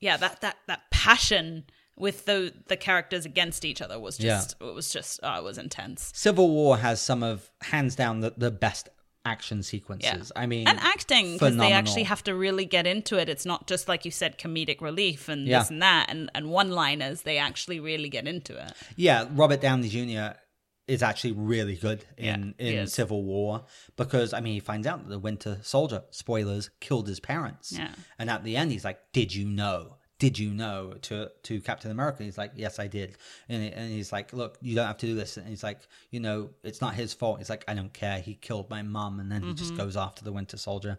[0.00, 1.64] yeah that that that passion
[1.98, 5.58] with the the characters against each other was just it was just oh, it was
[5.58, 6.12] intense.
[6.14, 8.88] Civil War has some of hands down the, the best
[9.26, 10.32] action sequences.
[10.34, 13.28] I mean, and acting because they actually have to really get into it.
[13.28, 15.58] It's not just like you said, comedic relief and Yeah.
[15.58, 17.22] this and that, and and one liners.
[17.22, 18.72] They actually really get into it.
[18.96, 20.38] Yeah, Robert Downey Jr.
[20.86, 22.86] is actually really good in Yeah, in.
[22.86, 23.64] Civil War
[23.96, 27.72] because I mean he finds out that the Winter Soldier spoilers killed his parents.
[27.72, 27.90] Yeah.
[28.18, 31.90] and at the end he's like, "Did you know?" Did you know to to Captain
[31.90, 32.22] America?
[32.22, 33.16] He's like, yes, I did,
[33.50, 35.36] and, he- and he's like, look, you don't have to do this.
[35.36, 37.38] And he's like, you know, it's not his fault.
[37.38, 38.20] He's like, I don't care.
[38.20, 39.56] He killed my mom, and then he Mm-hmm.
[39.56, 40.98] just goes after the Winter Soldier.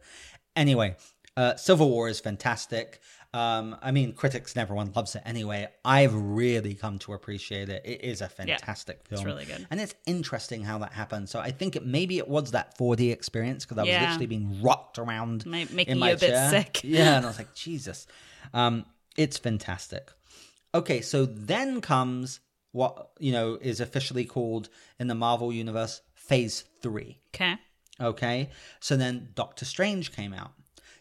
[0.55, 0.95] Anyway,
[1.35, 2.99] uh, Civil War is fantastic.
[3.33, 5.67] Um, I mean, critics and everyone loves it anyway.
[5.83, 7.81] I've really come to appreciate it.
[7.85, 9.19] It is a fantastic film.
[9.19, 9.67] It's really good.
[9.69, 11.27] and it's interesting how that happened.
[11.29, 14.01] So I think it maybe it was that 4D experience because I was Yeah.
[14.05, 16.81] literally being rocked around, Ma- making in you my a bit sick.
[16.83, 18.07] Yeah, and I was like, Jesus,
[18.53, 18.85] um,
[19.17, 20.11] it's fantastic.
[20.73, 22.39] Okay, so then comes
[22.71, 27.19] what you know is officially called in the Marvel universe Phase Three.
[27.35, 27.55] Okay.
[27.99, 28.49] Okay,
[28.79, 30.51] so then Doctor Strange came out.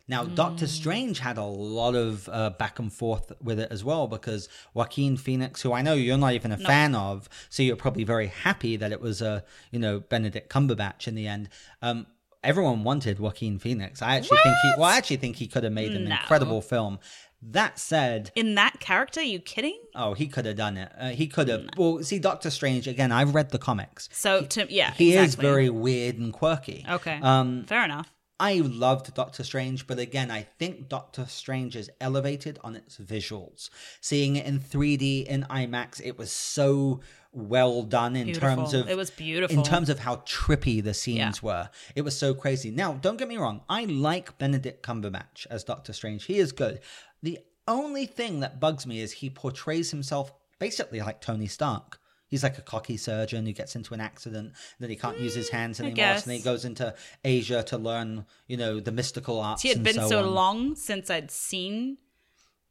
[0.09, 0.35] Now, Hmm.
[0.37, 4.49] Doctor Strange had a lot of uh, back and forth with it as well because
[4.73, 8.29] Joaquin Phoenix, who I know you're not even a fan of, so you're probably very
[8.29, 11.49] happy that it was a you know Benedict Cumberbatch in the end.
[11.83, 12.07] Um,
[12.45, 14.01] everyone wanted Joaquin Phoenix.
[14.01, 16.14] I actually think he, well, I actually think he could have made an No.
[16.14, 17.01] incredible film.
[17.43, 19.78] That said, In that character, you kidding?
[19.95, 20.91] oh, he could have done it.
[20.99, 21.66] Uh, he could have.
[21.76, 23.12] Well, see, Doctor Strange again.
[23.12, 24.09] I've read the comics.
[24.12, 26.84] So to yeah, He is very weird and quirky.
[26.89, 27.18] okay.
[27.22, 28.12] Um, Fair enough.
[28.39, 33.70] I loved Doctor Strange, but again, I think Doctor Strange is elevated on its visuals.
[34.03, 37.01] Seeing it in 3D in IMAX, it was so
[37.32, 39.57] well done in terms of It was beautiful.
[39.57, 42.70] In terms of how trippy the scenes were, it was so crazy.
[42.70, 46.24] Now, don't get me wrong, I like Benedict Cumberbatch as Doctor Strange.
[46.24, 46.80] He is good.
[47.27, 51.99] The only thing that bugs me is he portrays himself basically like Tony Stark.
[52.29, 55.49] He's like a cocky surgeon who gets into an accident, then he can't use his
[55.49, 56.22] hmm, hands anymore, so guess.
[56.22, 59.62] then he goes into Asia to learn, you know, the mystical arts.
[59.62, 61.99] He had and been so, so long since I'd seen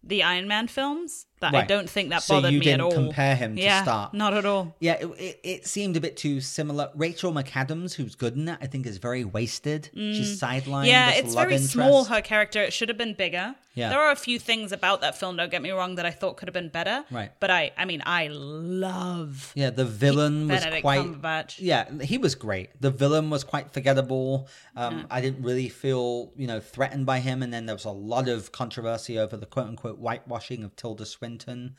[0.02, 2.82] the Iron Man films that I don't think that So bothered you me at didn't
[2.82, 2.92] all.
[2.92, 4.14] compare him to yeah, Stark.
[4.14, 4.76] Not at all.
[4.80, 6.90] Yeah, it, it, it seemed a bit too similar.
[6.96, 9.90] Rachel McAdams, who's good in that, I think is very wasted.
[9.94, 10.86] She's sidelined.
[10.86, 10.88] Mm.
[10.88, 11.74] Yeah, it's very interest.
[11.74, 12.06] small.
[12.06, 12.62] Her character.
[12.62, 13.56] It should have been bigger.
[13.76, 13.90] Yeah.
[13.90, 15.36] There are a few things about that film.
[15.36, 17.04] Don't get me wrong that I thought could have been better.
[17.12, 17.32] Right.
[17.42, 21.60] But I, I mean, I love Yeah, the villain was quite.
[21.60, 22.70] Yeah, he was great.
[22.82, 24.48] The villain was quite forgettable.
[24.78, 27.44] Um, I didn't really feel, you know, threatened by him.
[27.44, 31.06] And then there was a lot of controversy over the quote unquote whitewashing of Tilda
[31.06, 31.35] Swinton.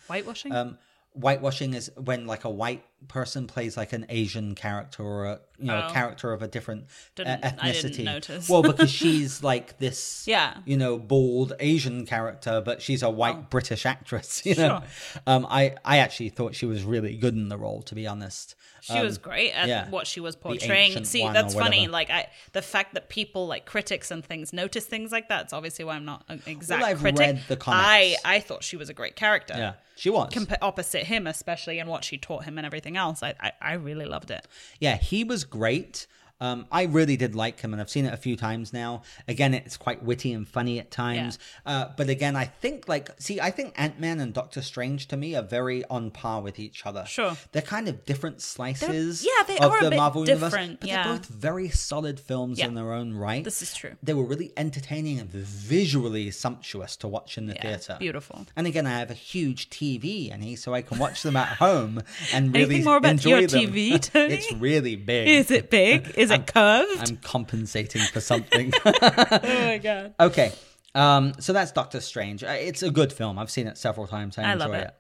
[0.09, 0.53] Whitewashing.
[0.53, 0.79] Um,
[1.15, 5.67] whitewashing is when like a white person plays like an Asian character or a you
[5.67, 5.93] know a Oh.
[5.93, 6.87] character of a different uh,
[7.17, 7.83] Didn't- I ethnicity.
[7.83, 8.49] didn't notice.
[8.49, 10.59] well, because she's like this, Yeah.
[10.65, 14.43] you know, bald Asian character, but she's a white British actress.
[14.47, 14.83] You know,
[15.27, 18.55] um, I I actually thought she was really good in the role, to be honest.
[18.81, 19.91] She was great at um, yeah.
[19.91, 21.05] what she was portraying.
[21.05, 21.89] See, that's funny.
[21.89, 25.45] Like I, the fact that people like critics and things notice things like that.
[25.45, 27.19] It's obviously why I'm not an exact I've critic.
[27.19, 27.85] read the comics.
[27.85, 29.55] I I thought she was a great character.
[29.57, 30.31] Yeah, she was.
[30.33, 33.25] Compa- opposite him, especially in what she taught him and everything else.
[33.25, 34.47] I, I I really loved it.
[34.79, 36.07] Yeah, he was great.
[36.41, 39.03] Um, I really did like him, and I've seen it a few times now.
[39.27, 41.39] Again, it's quite witty and funny at times.
[41.65, 45.17] Uh, but again, I think like, see, I think Ant Man and Doctor Strange to
[45.17, 47.05] me are very on par with each other.
[47.07, 47.37] Sure.
[47.53, 49.25] they're kind of different slices.
[49.25, 51.05] yeah, they of are a the bit Marvel universe, but yeah.
[51.05, 52.67] they're both very solid films Yeah.
[52.67, 53.43] in their own right.
[53.45, 53.93] This is true.
[54.03, 57.97] They were really entertaining and visually sumptuous to watch in the Yeah, theater.
[57.99, 58.47] beautiful.
[58.57, 62.03] And again, I have a huge TV, Annie, so I can watch them at home
[62.33, 63.61] and really Anything more about enjoy your them.
[63.73, 64.35] TV, Tony?
[64.35, 65.29] it's really big.
[65.29, 66.13] Is it big?
[66.17, 67.09] Is it curved?
[67.11, 68.73] I'm compensating for something.
[68.85, 68.93] oh
[69.41, 70.15] my god.
[70.21, 70.53] okay,
[70.95, 72.43] um, so that's Doctor Strange.
[72.45, 73.39] Uh, It's a good film.
[73.39, 74.39] I've seen it several times.
[74.39, 74.85] I, I enjoy love it.
[74.89, 74.95] it.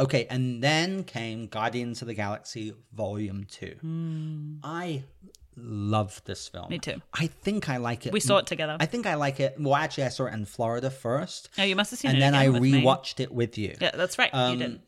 [0.00, 3.76] Okay, and then came Guardians of the Galaxy Volume Two.
[4.64, 5.04] I
[5.56, 6.68] love this film.
[6.70, 7.00] Me too.
[7.12, 8.12] I think I like it.
[8.12, 8.76] We saw it together.
[8.80, 9.56] I think I like it.
[9.58, 12.22] Well, actually, I saw it in Florida first, oh, you must have seen and it.
[12.24, 12.82] And then I with me.
[12.82, 13.76] rewatched it with you.
[13.80, 14.30] Yeah, that's right.
[14.32, 14.80] Um, you did.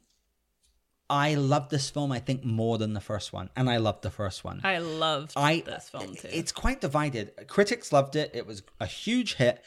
[1.10, 2.12] I love this film.
[2.12, 4.60] I think more than the first one, and I loved the first one.
[4.64, 6.28] I loved I this film too.
[6.30, 7.32] It's quite divided.
[7.46, 8.30] Critics loved it.
[8.34, 9.62] It was a huge hit.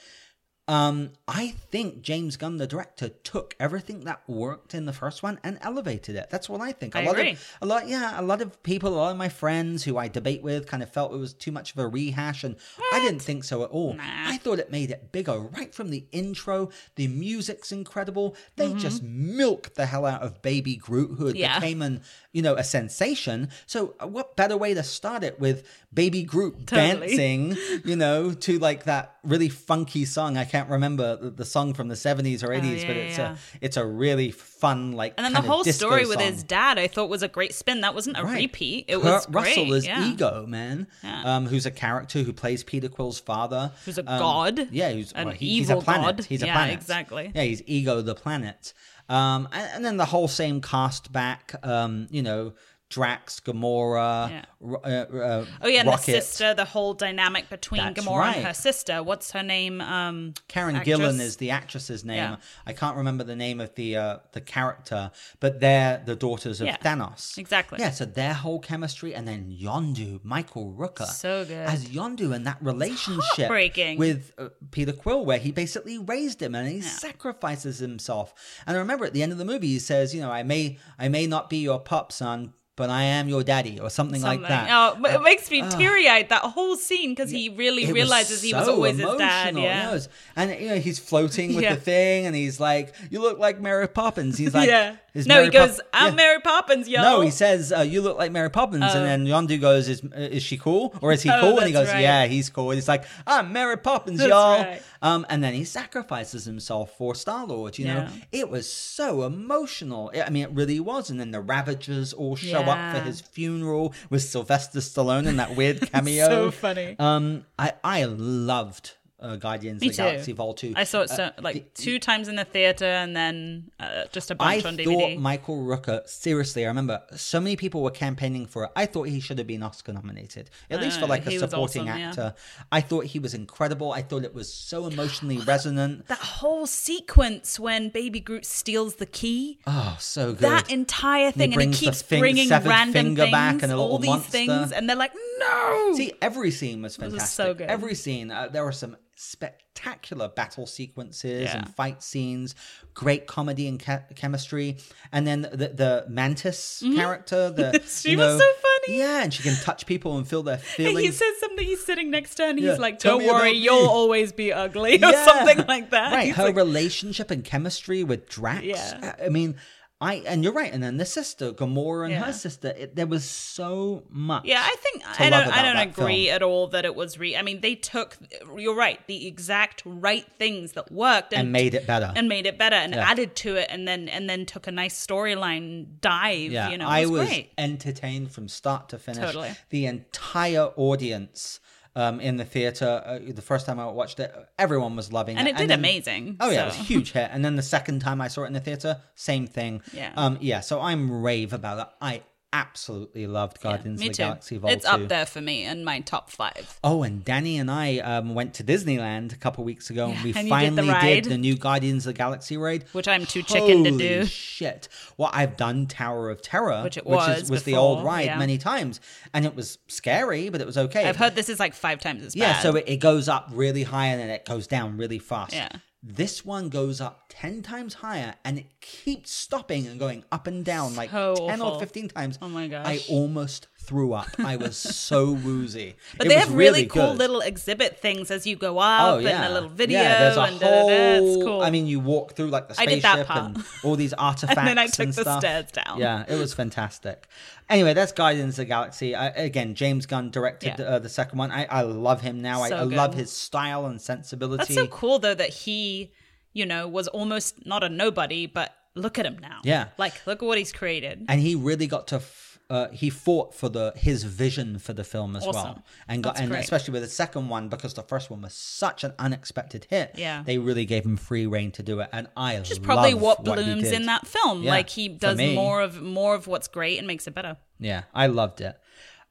[0.70, 5.40] Um, I think James Gunn, the director, took everything that worked in the first one
[5.44, 6.30] and elevated it.
[6.30, 6.94] That's what I think.
[6.94, 7.32] A I lot agree.
[7.32, 10.10] of a lot, yeah, a lot of people, a lot of my friends who I
[10.10, 12.58] debate with, kind of felt it was too much of a rehash, and
[12.92, 13.94] I didn't think so at all.
[13.94, 14.04] Nah.
[14.06, 16.70] I thought it made it bigger right from the intro.
[16.96, 18.36] The music's incredible.
[18.58, 21.42] They just milked the hell out of Baby Groot, who had Mm-hmm.
[21.42, 21.60] Yeah.
[21.60, 22.02] became an
[22.34, 23.50] you know a sensation.
[23.68, 27.08] So uh, what better way to start it with Baby Groot Totally.
[27.16, 30.38] dancing, you know, to like that really funky song.
[30.38, 33.18] I can't remember the, the song from the 70s or 80s, Oh, yeah, but it's
[33.18, 33.32] yeah.
[33.34, 36.32] a it's a really fun like and then the whole story with song.
[36.32, 37.82] his dad, I thought was a great spin.
[37.82, 38.42] That wasn't a Right.
[38.44, 38.86] repeat.
[38.88, 39.58] It Kurt was great.
[39.58, 40.08] Russell is yeah.
[40.10, 40.88] Ego, man.
[41.04, 43.72] Um, who's a character who plays Peter Quill's father.
[43.86, 44.68] Who's a Um, god.
[44.72, 46.18] Yeah, who's An well, he- he's a planet.
[46.18, 46.26] god.
[46.26, 46.74] He's a Yeah, planet.
[46.76, 47.32] exactly.
[47.36, 48.74] Yeah, he's Ego the planet.
[49.10, 51.54] Um, and, and then the whole same cast back.
[51.64, 52.54] Um, you know,
[52.90, 54.46] Drax, Gamora, Yeah.
[54.64, 56.06] Uh, uh, Oh yeah, and Rocket.
[56.06, 58.36] the sister, the whole dynamic between That's Gamora right.
[58.38, 59.04] and her sister.
[59.04, 59.82] What's her name?
[59.82, 60.98] Um, Karen actress?
[60.98, 62.18] Gillan is the actress's name.
[62.18, 62.36] Yeah.
[62.66, 65.12] I can't remember the name of the uh, the character,
[65.42, 67.38] but they're the daughters of Yeah, Thanos.
[67.38, 67.78] exactly.
[67.82, 71.68] Yeah, so their whole chemistry, and then Yondu, Michael Rooker, So good.
[71.68, 73.50] as Yondu, and that relationship
[73.98, 78.34] with uh, Peter Quill, where he basically raised him and he sacrifices himself.
[78.66, 80.78] And I remember at the end of the movie, he says, "You know, I may
[80.98, 84.42] I may not be your pup, son." But I am your daddy, or something, something.
[84.44, 84.70] like that.
[84.72, 88.42] Oh, it uh, makes me uh, teary eyed that whole scene because he really realizes
[88.44, 89.50] he was so always his dad.
[89.50, 89.92] emotional, Yeah.
[89.92, 90.10] was.
[90.36, 91.74] And you know, he's floating with Yeah.
[91.76, 94.96] the thing, and he's like, "You look like Mary Poppins." He's like, yeah.
[95.18, 96.16] "Is No, Mary he goes, Pop- "I'm Yeah.
[96.16, 99.60] Mary Poppins, yo." No, he says, uh, "You look like Mary Poppins," and then Yondu
[99.60, 102.02] goes, "Is is she cool or is he Oh, cool?" And he goes, right.
[102.02, 104.82] "Yeah, he's cool." And he's like, "I'm Mary Poppins, That's y'all." right.
[105.02, 107.78] Um, and then he sacrifices himself for Star Lord.
[107.78, 108.10] You know, Yeah.
[108.32, 110.12] it was so emotional.
[110.26, 111.10] I mean, it really was.
[111.10, 115.56] And then the Ravagers all show up for his funeral with Sylvester Stallone in that
[115.56, 116.28] weird cameo.
[116.28, 116.96] So funny.
[117.00, 120.10] Um, I I loved uh, Guardians Me of the too.
[120.10, 120.74] Galaxy Vol Two.
[120.76, 124.30] I saw it so, Uh, like two times in the theater and then uh, just
[124.30, 125.18] a bunch I on thought DVD.
[125.20, 128.72] Michael Rooker, seriously, I remember so many people were campaigning for it.
[128.76, 132.00] I thought he should have been Oscar nominated, at least for like a supporting awesome,
[132.00, 132.10] yeah.
[132.10, 132.36] actor.
[132.72, 133.92] I thought he was incredible.
[133.92, 136.08] I thought it was so emotionally resonant.
[136.08, 139.60] that whole sequence when Baby Groot steals the key.
[139.66, 140.42] Oh, so good.
[140.42, 144.10] that entire thing, and he the keeps bringing random things, back and a all these
[144.10, 144.32] monster.
[144.32, 147.36] things, and they're like, "No!" See, every scene was was fantastic.
[147.46, 147.70] so good.
[147.70, 148.32] Every scene.
[148.32, 151.58] Uh, there were some spectacular battle sequences Yeah.
[151.58, 152.56] and fight scenes,
[152.94, 154.78] great comedy and ca- chemistry.
[155.12, 157.88] And then the, the Mantis character, the Mm-hmm.
[157.88, 158.48] She you was so
[158.86, 159.00] funny.
[159.00, 161.00] Yeah, and she can touch people and feel their And feelings.
[161.02, 161.66] he says something.
[161.66, 164.96] He's sitting next to her, and Yeah, he's like, "Don't worry, you'll always be ugly,"
[165.04, 165.26] or Yeah.
[165.26, 166.14] something like that.
[166.14, 168.64] Right, He's her like- relationship and chemistry with Drax.
[168.64, 169.16] Yeah.
[169.24, 169.56] I mean,
[170.00, 170.72] I and you're right.
[170.72, 172.26] And then the sister, Gamora and Yeah.
[172.26, 172.68] her sister.
[172.78, 174.46] It, there was so much.
[174.46, 175.48] Yeah, I think I don't.
[175.48, 176.36] I don't agree film.
[176.36, 177.18] at all that it was.
[177.18, 178.16] Re- I mean, they took.
[178.56, 179.00] You're right.
[179.08, 182.14] The exact right things that worked and made it better.
[182.16, 183.10] and made it better and Yeah.
[183.10, 186.52] added to it, and then and then took a nice storyline dive.
[186.52, 187.52] Yeah, you know, I was, was great.
[187.58, 189.24] entertained from start to finish.
[189.26, 189.52] Totally.
[189.70, 191.60] The entire audience
[191.98, 195.48] um, in the theater, uh, the first time I watched it, everyone was loving and
[195.48, 195.52] it.
[195.56, 196.38] it did then- amazing.
[196.40, 197.30] Oh yeah, it was a huge hit.
[197.34, 199.82] And then the second time I saw it in the theater, same thing.
[199.92, 200.14] Yeah.
[200.16, 200.38] Um.
[200.40, 200.60] Yeah.
[200.62, 201.88] So I'm rave about it.
[202.00, 202.22] I
[202.54, 204.24] absolutely loved Guardians Me of the too.
[204.24, 204.72] Galaxy Vol.
[204.72, 204.92] It's 2.
[204.92, 206.80] up there for me in my top five.
[206.84, 210.34] Oh, and Danny and I um, went to Disneyland a couple weeks ago, and we
[210.34, 211.24] and you did the finally ride.
[211.24, 214.26] did the new Guardians of the Galaxy raid, Which I'm too chicken to do.
[214.26, 214.88] Shit!
[215.18, 218.38] Well, I've done Tower of Terror, Which it is, was was the old ride yeah.
[218.40, 219.02] many times,
[219.34, 221.08] and it was scary, but it was okay.
[221.08, 222.40] I've heard this is like five times as bad.
[222.40, 225.54] yeah, so it, it goes up really high and then it goes down really fast.
[225.54, 225.70] Yeah.
[226.04, 230.64] This one goes up 10 times higher and it keeps stopping and going up and
[230.64, 231.80] down like So 10 or awful.
[231.80, 232.38] 15 times.
[232.42, 232.86] Oh my gosh.
[232.86, 234.28] I almost threw up.
[234.40, 235.96] I was so woozy.
[236.18, 237.18] But It they have really, cool good.
[237.18, 240.38] little exhibit things as you go up Oh yeah, and a little video Yeah, there's
[240.38, 240.88] a and da, da, da.
[240.90, 241.44] It's whole.
[241.46, 241.62] cool.
[241.62, 243.56] I mean, you walk through like the spaceship did that part.
[243.56, 244.58] and all these artifacts.
[244.60, 245.40] and then I took the stuff.
[245.40, 246.00] stairs down.
[246.00, 247.28] Yeah, it was fantastic.
[247.70, 249.16] Anyway, that's Guardians of the Galaxy.
[249.16, 250.86] I, again, James Gunn directed Yeah.
[250.86, 251.52] uh, the second one.
[251.52, 252.62] I, I love him now.
[252.62, 254.58] I, So I love his style and sensibility.
[254.60, 256.12] That's so cool though that he,
[256.54, 259.60] you know, was almost not a nobody, but look at him now.
[259.64, 259.88] Yeah.
[259.98, 261.26] Like look at what he's created.
[261.30, 262.16] and he really got to.
[262.18, 266.32] F- uh, he fought for the his vision for the film as well, and got
[266.36, 266.64] That's and great.
[266.64, 270.12] especially with the second one because the first one was such an unexpected hit.
[270.16, 270.44] Yeah.
[270.46, 273.22] they really gave him free rein to do it, and I Which is probably love
[273.22, 273.94] what blooms did.
[273.94, 274.64] in that film.
[274.64, 277.58] Yeah, like he does more of more of what's great and makes it better.
[277.80, 278.78] Yeah, I loved it.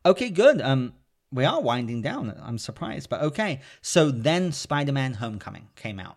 [0.05, 0.61] Okay, good.
[0.63, 0.95] Um,
[1.33, 2.33] we are winding down.
[2.43, 3.61] I'm surprised, but okay.
[3.83, 6.17] So then, Spider-Man: Homecoming came out.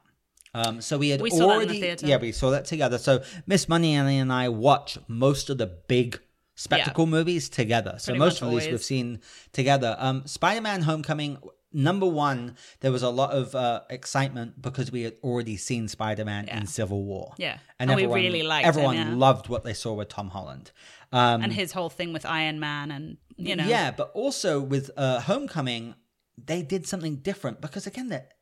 [0.53, 2.07] Um, so we had We saw that in the already, theater.
[2.07, 2.97] yeah, we saw that together.
[2.97, 6.19] So Miss Money and I watched most of the big
[6.59, 7.95] spectacle movies together.
[7.99, 9.21] So Pretty most of these we've seen
[9.53, 9.95] together.
[9.97, 11.37] Um, Spider-Man: Homecoming.
[11.71, 16.47] Number one, there was a lot of uh, excitement because we had already seen Spider-Man
[16.47, 16.57] Yeah.
[16.57, 17.35] in Civil War.
[17.37, 17.59] Yeah.
[17.79, 19.13] and, And we everyone, really liked him, everyone yeah.
[19.13, 20.71] loved what they saw with Tom Holland.
[21.11, 24.89] Um, and his whole thing with Iron Man and you know yeah, but also with
[24.97, 25.93] uh, Homecoming,
[26.43, 28.33] they did something different because again, that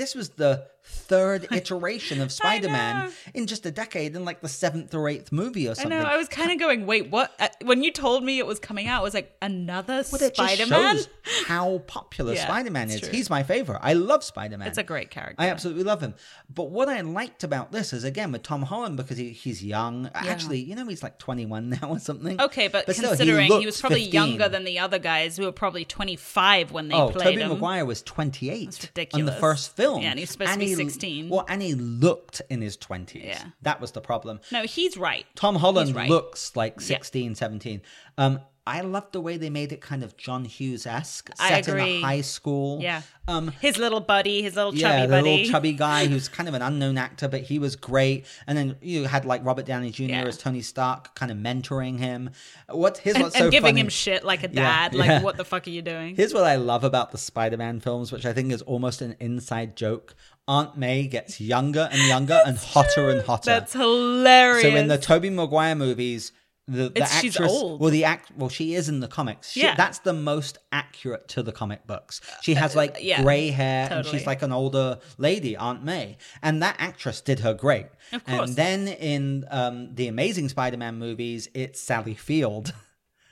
[0.00, 4.94] this was the third iteration of Spider-Man in just a decade, in like the seventh
[4.94, 5.90] or eighth movie or I something.
[5.98, 6.04] know.
[6.04, 7.32] I was kind of going, wait, what?
[7.38, 10.34] Uh, when you told me it was coming out, I was like, another But it
[10.36, 10.96] Spider Man.
[10.96, 11.08] shows
[11.46, 13.00] how popular Yeah, Spider-Man is.
[13.02, 13.10] true.
[13.10, 13.78] He's my favorite.
[13.82, 14.66] I love Spider-Man.
[14.68, 15.36] It's a great character.
[15.38, 16.14] I absolutely love him.
[16.52, 20.10] But what I liked about this is again with Tom Holland because he, he's young.
[20.14, 22.40] Actually, you know he's like 21 now or something.
[22.40, 24.12] Okay, but, still, considering he, looks was probably 15.
[24.14, 27.50] younger than the other guys who were probably 25 when they Oh, played Tobey him.
[27.50, 29.89] Maguire was 28 That's on the first film.
[29.90, 30.02] Film.
[30.02, 31.28] Yeah, and he's supposed to be he- 16.
[31.28, 33.24] Well, and he looked in his 20s.
[33.24, 33.42] Yeah.
[33.62, 34.40] That was the problem.
[34.50, 35.26] No, he's right.
[35.34, 36.08] Tom Holland He's right.
[36.08, 37.82] looks like 16, 17.
[38.18, 41.78] Um, I love the way they made it kind of John Hughes esque, set in
[41.78, 42.78] a high school.
[42.80, 43.02] Yeah.
[43.26, 45.30] Um, His little buddy, his little yeah, chubby the buddy.
[45.38, 48.26] little chubby guy who's kind of an unknown actor, but he was great.
[48.46, 50.02] And then you had like Robert Downey Jr.
[50.04, 50.24] Yeah.
[50.24, 52.30] as Tony Stark, kind of mentoring him.
[52.68, 53.80] What here's and, what's and so giving funny.
[53.80, 54.94] him shit like a Yeah, dad.
[54.94, 55.22] Like, yeah.
[55.22, 56.16] what the fuck are you doing?
[56.16, 59.76] Here's what I love about the Spider-Man films, which I think is almost an inside
[59.76, 60.14] joke.
[60.48, 63.44] Aunt May gets younger and younger and hotter and hotter.
[63.50, 64.62] That's hilarious.
[64.62, 66.32] So in the Tobey Maguire movies,
[66.70, 67.80] the, the It's- she's actress, old.
[67.80, 69.50] well, the act, well, she is in the comics.
[69.52, 69.74] She, Yeah.
[69.74, 72.20] that's the most accurate to the comic books.
[72.42, 76.62] She has like yeah, gray hair, and she's like an older lady, Aunt May, and
[76.62, 77.86] that actress did her great.
[78.12, 78.48] Of course.
[78.50, 82.72] And then in um, the Amazing Spider-Man movies, it's Sally Field.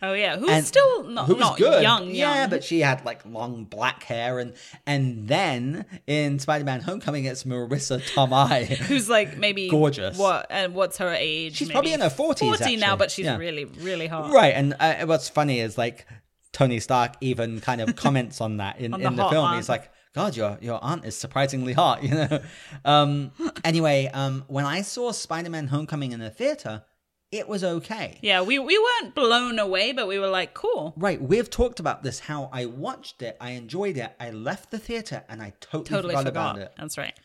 [0.03, 1.83] oh yeah, who's and still not, who not good.
[1.83, 2.11] young.
[2.11, 4.55] Yeah, but she had like long black hair, and
[4.87, 8.67] and then in Spider-Man: Homecoming, it's Marisa Tomei.
[8.89, 10.17] who's like maybe Gorgeous.
[10.19, 11.57] What and what's her age?
[11.57, 13.37] She's Maybe probably in her 40s, Forty now, but she's Yeah.
[13.37, 14.33] really really hot.
[14.33, 16.07] Right, and uh, what's funny is like
[16.53, 19.47] Tony Stark even kind of comments on that in, On in the the film.
[19.47, 19.57] aunt.
[19.57, 22.41] He's like, "God, your your aunt is surprisingly hot," you know.
[22.85, 23.33] Um,
[23.65, 26.85] anyway, um, when I saw Spider-Man: Homecoming in the theater,
[27.31, 28.19] it was okay.
[28.23, 30.95] Yeah, we we weren't blown away, but we were like, cool.
[30.97, 32.21] Right, we've talked about this.
[32.21, 34.15] How I watched it, I enjoyed it.
[34.19, 36.57] I left the theater and I totally, Totally forgot, forgot.
[36.57, 36.73] about it.
[36.79, 37.19] That's right.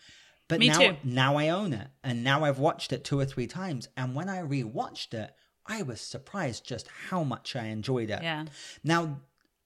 [0.50, 0.96] But Me now, too.
[1.06, 3.88] now I own it, and now I've watched it two or three times.
[3.96, 5.32] And when I rewatched it,
[5.66, 8.22] I was surprised just how much I enjoyed it.
[8.22, 8.46] Yeah.
[8.84, 9.22] Now,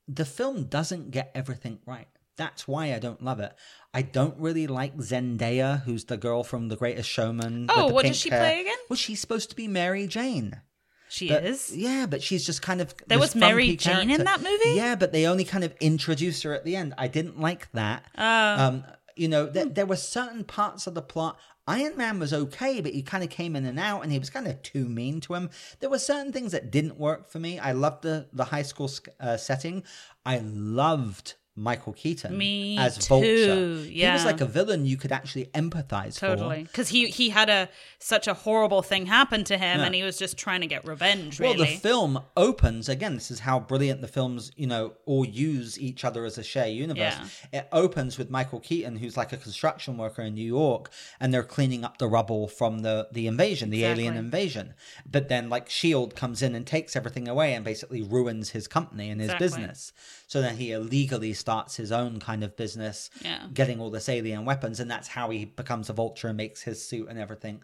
[0.08, 2.08] the film doesn't get everything right.
[2.38, 3.54] That's why I don't love it.
[3.98, 7.62] I don't really like Zendaya, who's the girl from The Greatest Showman.
[7.62, 8.40] with Oh, what does she hair.
[8.40, 8.78] play again?
[8.90, 10.62] Well, she's supposed to be Mary Jane.
[11.10, 11.76] She But- is.
[11.76, 12.94] Yeah, but she's just kind of.
[13.08, 14.76] There was Mary Jane in that movie?
[14.76, 16.94] Yeah, but they only kind of introduced her at the end.
[16.98, 18.04] I didn't like that.
[18.16, 18.24] Oh.
[18.64, 18.84] um,
[19.16, 21.40] you know, th- there were certain parts of the plot.
[21.68, 24.30] Iron Man was okay, but he kind of came in and out, and he was
[24.30, 25.50] kind of too mean to him.
[25.80, 27.58] There were certain things that didn't work for me.
[27.58, 29.84] I loved the the high school uh, setting.
[30.24, 33.90] I loved Michael Keaton Me as too, Vulture.
[33.90, 36.28] He was like a villain you could actually empathize for.
[36.28, 37.68] Totally, because he he had a
[38.00, 39.86] such a horrible thing happen to him, Yeah.
[39.88, 41.40] and he was just trying to get revenge.
[41.40, 43.16] Well, the film opens again.
[43.16, 46.74] This is how brilliant the films, you know, all use each other as a shared
[46.74, 47.16] universe.
[47.52, 51.44] It opens with Michael Keaton, who's like a construction worker in New York, and they're
[51.44, 54.76] cleaning up the rubble from the the invasion, the alien invasion.
[55.10, 59.10] But then, like Shield comes in and takes everything away and basically ruins his company
[59.10, 59.46] and his Exactly.
[59.48, 59.94] business.
[60.28, 63.48] So then he illegally starts his own kind of business, Yeah.
[63.54, 66.86] getting all this alien weapons, and that's how he becomes a vulture and makes his
[66.86, 67.62] suit and everything.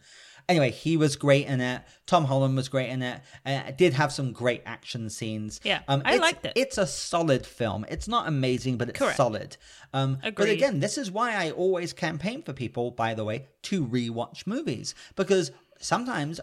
[0.48, 1.82] Anyway, he was great in it.
[2.06, 3.20] Tom Holland was great in it.
[3.46, 5.60] Uh, it did have some great action scenes.
[5.66, 6.54] Yeah, I it's- liked it.
[6.56, 7.86] It's a solid film.
[7.90, 9.18] It's not amazing, but it's Correct.
[9.18, 9.58] solid.
[9.94, 13.86] Um, but again, this is why I always campaign for people, by the way, to
[13.86, 15.52] rewatch movies because
[15.82, 16.40] sometimes.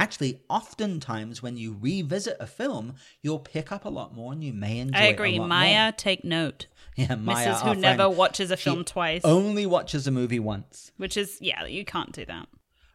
[0.00, 4.52] Actually, oftentimes when you revisit a film, you'll pick up a lot more and you
[4.54, 5.38] may enjoy I it a agree.
[5.38, 5.92] Maya, more.
[5.92, 6.66] take note.
[6.96, 7.60] Yeah, Maya, Mrs.
[7.62, 10.90] Who our never watches a film twice, Only watches a movie once.
[10.96, 12.48] which is yeah, you can't do that.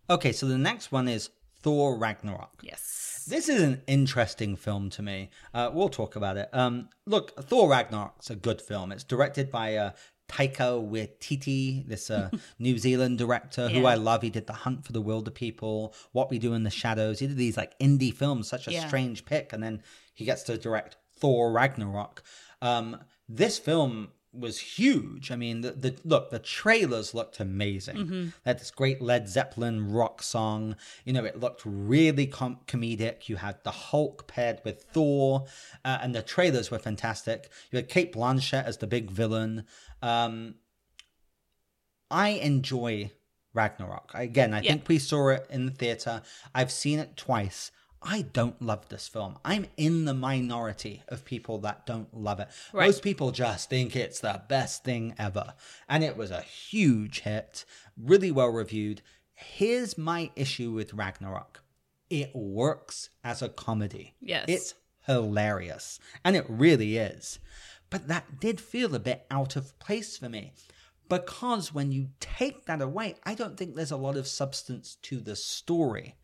[0.10, 1.30] Okay, so the next one is
[1.62, 2.60] Thor Ragnarok.
[2.64, 3.26] Yes.
[3.28, 5.30] This is an interesting film to me.
[5.54, 6.50] Uh, we'll talk about it.
[6.54, 8.92] Um, look, Thor Ragnarok's a good film.
[8.92, 9.92] It's directed by uh,
[10.28, 12.30] Taika Waititi, this uh,
[12.60, 14.22] New Zealand director who I love.
[14.22, 17.20] He did The Hunt for the Wilder People, What We Do in the Shadows.
[17.20, 18.88] He did these like indie films, such a Yeah.
[18.88, 19.82] strange pick, and then
[20.14, 22.24] he gets to direct Thor Ragnarok.
[22.62, 22.98] Um,
[23.30, 25.32] this film was huge.
[25.32, 27.96] I mean, the, the look, the trailers looked amazing.
[27.96, 28.24] Mm-hmm.
[28.26, 30.76] They had this great Led Zeppelin rock song.
[31.06, 33.30] You know, it looked really com- comedic.
[33.30, 35.46] You had the Hulk paired with Thor,
[35.86, 37.50] uh, and the trailers were fantastic.
[37.72, 39.64] You had Cate Blanchett as the big villain.
[40.06, 40.56] Um,
[42.12, 43.12] I enjoy
[43.54, 44.12] Ragnarok.
[44.14, 44.72] Again, I Yeah.
[44.74, 46.22] think we saw it in the theater.
[46.54, 47.72] I've seen it twice.
[48.08, 49.40] I don't love this film.
[49.44, 52.50] I'm in the minority of people that don't love it.
[52.72, 52.86] Right.
[52.86, 55.56] Most people just think it's the best thing ever.
[55.90, 57.66] And it was a huge hit,
[57.98, 59.02] really well reviewed.
[59.34, 61.62] Here's my issue with Ragnarok
[62.12, 64.14] it works as a comedy.
[64.22, 64.46] Yes.
[64.48, 64.74] It's
[65.08, 66.00] hilarious.
[66.24, 67.40] And it really is.
[67.96, 70.52] But that did feel a bit out of place for me.
[71.08, 75.22] Because when you take that away, I don't think there's a lot of substance to
[75.22, 76.16] the story.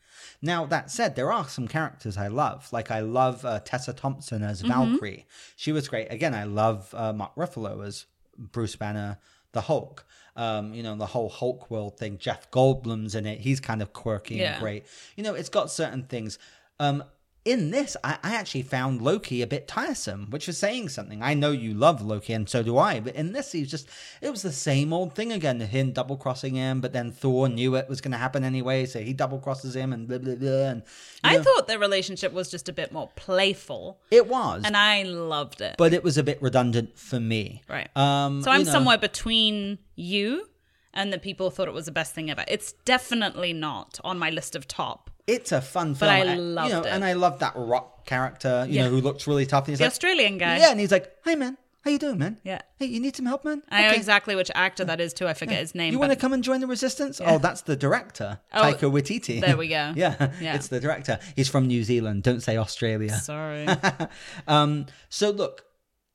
[0.41, 2.68] Now, that said, there are some characters I love.
[2.73, 5.27] Like, I love uh, Tessa Thompson as Valkyrie.
[5.56, 6.11] She was great.
[6.11, 8.06] Again, I love uh, Mark Ruffalo as
[8.38, 9.18] Bruce Banner,
[9.53, 10.06] the Hulk.
[10.35, 12.18] Um, you know, the whole Hulk world thing.
[12.18, 13.39] Jeff Goldblum's in it.
[13.39, 14.53] He's kind of quirky Yeah.
[14.56, 14.88] and great.
[15.15, 16.38] You know, it's got certain things.
[16.81, 17.06] Um,
[17.43, 21.23] in this, I, I actually found Loki a bit tiresome, which was saying something.
[21.23, 23.88] I know you love Loki, and so do I, but in this, he's just,
[24.22, 25.59] it was the same old thing again.
[25.59, 28.99] Him double crossing him, but then Thor knew it was going to happen anyway, so
[28.99, 30.69] he double crosses him and blah, blah, blah.
[30.69, 30.84] And,
[31.23, 35.03] I know, thought their relationship was just a bit more playful, it was, and I
[35.03, 35.76] loved it.
[35.77, 37.63] but it was a bit redundant for me.
[37.68, 37.89] right.
[37.97, 40.47] Um, so I'm know, somewhere between you
[40.93, 42.43] and the people thought it was the best thing ever.
[42.47, 45.09] It's definitely not on my list of top.
[45.27, 46.11] It's a fun But film.
[46.11, 46.88] I and, loved you know, it.
[46.88, 48.84] And I love that rock character, you Yeah.
[48.85, 49.65] know, who looks really tough.
[49.65, 50.57] And he's The like, Australian guy.
[50.57, 52.38] Yeah, and he's like, "Hey, man, how you doing, man?
[52.43, 52.61] Yeah.
[52.77, 53.61] Hey, you need some help, man?
[53.69, 55.27] I know exactly which actor that is too.
[55.27, 55.93] I forget his name.
[55.93, 57.22] You but want to come and join the resistance?
[57.23, 59.39] Oh, that's the director, Oh, Taika Waititi.
[59.41, 59.93] there we go.
[59.95, 60.56] yeah, Yeah.
[60.56, 61.19] it's the director.
[61.35, 62.23] He's from New Zealand.
[62.23, 63.14] Don't say Australia.
[63.19, 63.68] Sorry.
[64.48, 65.65] um, so look,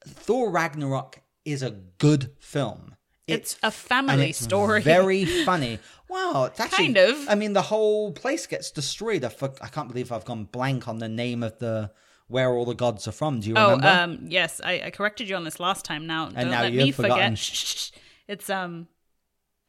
[0.07, 2.96] Thor Ragnarok is a good film.
[3.27, 4.83] It's a and family it's story.
[4.83, 5.79] Very funny.
[6.09, 7.29] Wow, it's actually Kind of.
[7.29, 9.25] I mean, the whole place gets destroyed.
[9.25, 11.91] I, for, I can't believe I've gone blank on the name of the
[12.29, 13.41] where all the gods are from.
[13.41, 13.89] Do you Oh, remember?
[13.89, 16.07] um, yes, I, I corrected you on this last time.
[16.07, 17.37] Now, don't now let you've me forgotten.
[17.37, 17.39] forget.
[17.39, 17.91] Shh, shh, shh.
[18.29, 18.89] It's um,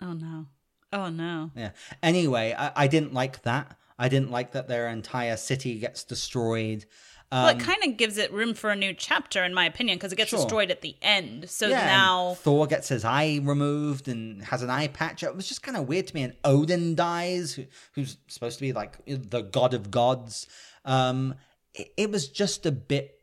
[0.01, 0.45] oh no,
[0.93, 1.51] oh no.
[1.55, 1.71] Yeah.
[2.03, 3.77] Anyway, I, I didn't like that.
[3.99, 6.85] I didn't like that their entire city gets destroyed.
[7.29, 9.97] Um, well, it kind of gives it room for a new chapter, in my opinion,
[9.97, 10.39] because it gets Sure.
[10.39, 11.49] destroyed at the end.
[11.49, 15.23] So yeah, now, Thor gets his eye removed and has an eye patch.
[15.23, 16.23] It was just kind of weird to me.
[16.23, 20.47] And Odin dies, who, who's supposed to be like the god of gods.
[20.85, 21.35] Um,
[21.73, 23.19] it, it was just a bit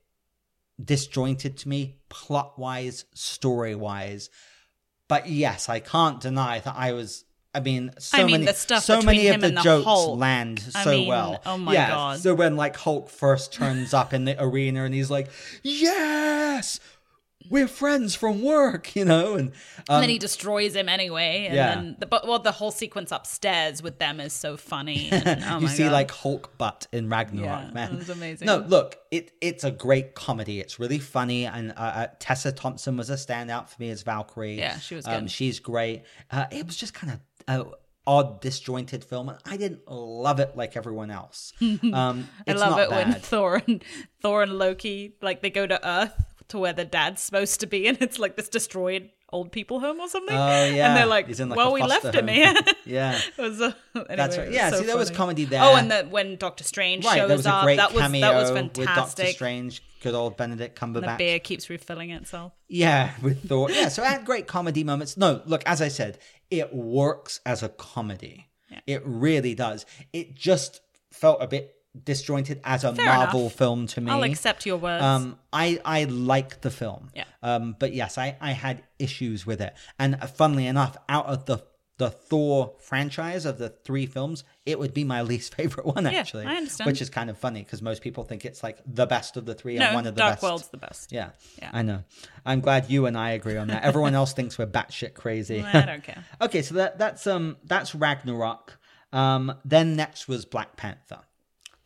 [0.83, 4.29] disjointed to me, plot wise, story wise.
[5.09, 7.25] But yes, I can't deny that I was.
[7.55, 10.19] I mean, so I mean, many, the stuff so many of the jokes Hulk.
[10.19, 11.41] land I so mean, well.
[11.47, 12.19] oh my yeah, God.
[12.19, 15.29] So when like Hulk first turns up in the arena and he's like,
[15.63, 16.81] "Yes,
[17.51, 19.55] we're friends from work," you know, and um,
[19.89, 21.45] and then he destroys him anyway.
[21.47, 21.75] And Yeah.
[21.75, 25.11] then the, but well, the whole sequence upstairs with them is so funny.
[25.13, 25.93] And, oh you see God.
[25.93, 27.91] like Hulk butt in Ragnarok, Yeah, man.
[27.91, 28.47] that was amazing.
[28.47, 30.59] No, look, it it's a great comedy.
[30.61, 34.59] It's really funny, and uh, uh, Tessa Thompson was a standout for me as Valkyrie.
[34.59, 36.03] Yeah, she was Um, she's great.
[36.31, 37.21] Uh, it was just kind of.
[37.49, 37.65] Uh,
[38.07, 41.55] odd disjointed film and i didn't love it like everyone else
[41.95, 43.15] um I love it when.
[43.15, 43.83] Thor and
[44.21, 46.13] Thor and Loki like they go to Earth
[46.49, 50.01] to where the dad's supposed to be, and it's like this destroyed old people home
[50.01, 50.37] or something.
[50.37, 50.89] Oh, yeah.
[50.89, 54.51] and they're like, like, "Well, we left him here." yeah was, uh, anyway, That's right.
[54.51, 55.63] Yeah, so see, there was comedy there.
[55.63, 58.21] Oh, and the, when Doctor Strange right shows there was a up, that was cameo
[58.21, 62.53] that was with doctor strange good old benedict And the beer keeps refilling itself.
[62.69, 63.71] Yeah, with Thor.
[63.71, 65.17] Yeah, so it had great comedy moments.
[65.17, 66.19] No, look, as I said,
[66.51, 68.49] it works as a comedy.
[68.89, 69.87] It really does.
[70.13, 70.81] It just
[71.13, 73.53] felt a bit disjointed as a Fair Marvel enough.
[73.55, 74.11] film to me.
[74.11, 75.03] I'll accept your words.
[75.05, 77.11] Um, I I like the film.
[77.15, 77.25] Yeah.
[77.43, 79.75] Um, but yes, I I had issues with it.
[79.99, 81.59] And funnily enough, out of the
[81.97, 86.11] the Thor franchise of the three films, it would be my least favorite one Yeah,
[86.19, 86.45] actually.
[86.45, 86.87] I understand.
[86.91, 89.55] Which is kind of funny because most people think it's like the best of the
[89.55, 90.43] three and one of the Dark best.
[90.43, 91.13] World's the best.
[91.13, 91.31] Yeah.
[91.63, 91.71] Yeah.
[91.73, 92.03] I know.
[92.45, 93.85] I'm glad you and I agree on that.
[93.85, 95.63] Everyone else thinks we're batshit crazy.
[95.63, 96.25] I don't care.
[96.41, 98.77] okay, so that that's um that's Ragnarok.
[99.13, 101.21] Um, then next was Black Panther.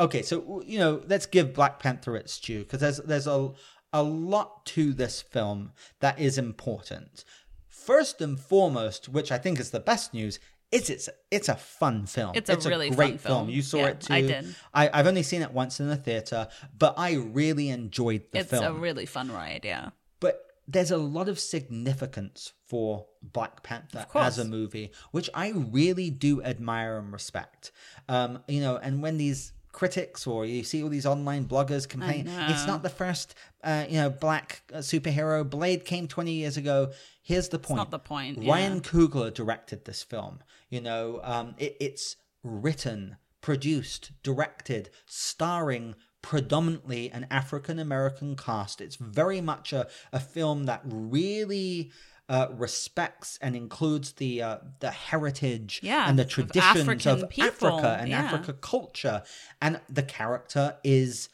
[0.00, 3.50] Okay, so you know, let's give Black Panther its due because there's there's a
[3.92, 7.24] a lot to this film that is important.
[7.68, 10.38] First and foremost, which I think is the best news,
[10.70, 12.32] is it's it's a fun film.
[12.34, 13.48] It's a really great fun film.
[13.48, 14.12] You saw Yeah, it too.
[14.14, 14.54] I did.
[14.74, 16.48] I, I've only seen it once in the theater,
[16.78, 19.62] but I really enjoyed the It's film It's a really fun ride.
[19.64, 19.90] Yeah.
[20.20, 26.10] but there's a lot of significance for Black Panther as a movie, which I really
[26.10, 27.72] do admire and respect.
[28.06, 32.28] Um, you know, and when these critics or you see all these online bloggers complain,
[32.48, 35.48] it's not the first, uh, you know, black uh, superhero.
[35.48, 36.90] Blade came 20 years ago.
[37.22, 37.76] Here's the point.
[37.76, 38.80] not the point, Ryan yeah.
[38.80, 40.40] Coogler directed this film.
[40.68, 48.80] You know, um, it, it's written, produced, directed, starring predominantly an African American cast.
[48.80, 51.92] It's very much a, a film that really
[52.28, 57.96] uh, respects and includes the uh, the heritage Yeah, and the traditions African of Africa
[58.00, 58.22] and yeah.
[58.22, 59.22] Africa culture.
[59.62, 61.30] And the character is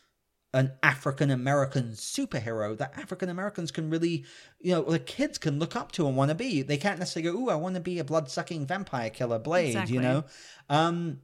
[0.53, 4.25] an African American superhero that African Americans can really,
[4.61, 6.63] you know, the kids can look up to and want to be.
[6.63, 9.69] They can't necessarily go, "Ooh, I want to be a blood sucking vampire killer Blade,"
[9.71, 9.97] Exactly.
[9.97, 10.25] you know.
[10.69, 11.21] Um,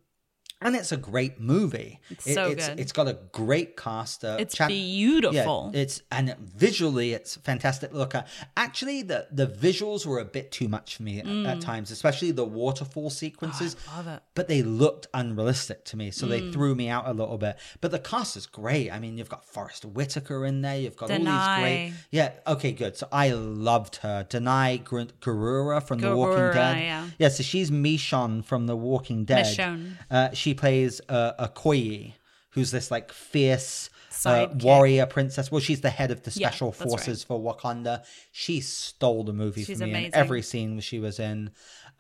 [0.62, 2.00] and it's a great movie.
[2.10, 2.80] It's so it's, good.
[2.80, 4.24] It's got a great cast.
[4.24, 5.70] Uh, It's Chad- beautiful.
[5.74, 7.92] yeah, it's and visually it's fantastic.
[7.92, 8.26] Look, at
[8.56, 12.30] actually the the visuals were a bit too much for me at, at times, especially
[12.32, 13.74] the waterfall sequences.
[13.74, 13.78] Mm.
[13.88, 14.22] Oh, I love it.
[14.34, 16.30] But they looked unrealistic to me, so Mm.
[16.30, 17.56] they threw me out a little bit.
[17.80, 18.90] But the cast is great.
[18.90, 20.78] I mean, you've got Forest Whitaker in there.
[20.78, 21.90] You've got all these great.
[21.90, 21.92] Danai.
[22.10, 22.32] Yeah.
[22.46, 22.72] Okay.
[22.72, 22.96] Good.
[22.96, 24.26] So I loved her.
[24.28, 27.08] Danai Gr- Gurira from The Walking Dead.
[27.18, 27.28] yeah.
[27.28, 29.44] So she's Michonne from The Walking Dead.
[29.46, 29.92] Michonne.
[30.10, 32.14] Uh, she plays uh, Okoye,
[32.50, 33.90] who's this like fierce
[34.26, 35.50] uh, warrior princess.
[35.50, 36.76] Well, she's the head of the Yeah, special right.
[36.88, 38.04] forces for Wakanda.
[38.32, 41.50] She stole the movie She's for me in every scene she was in.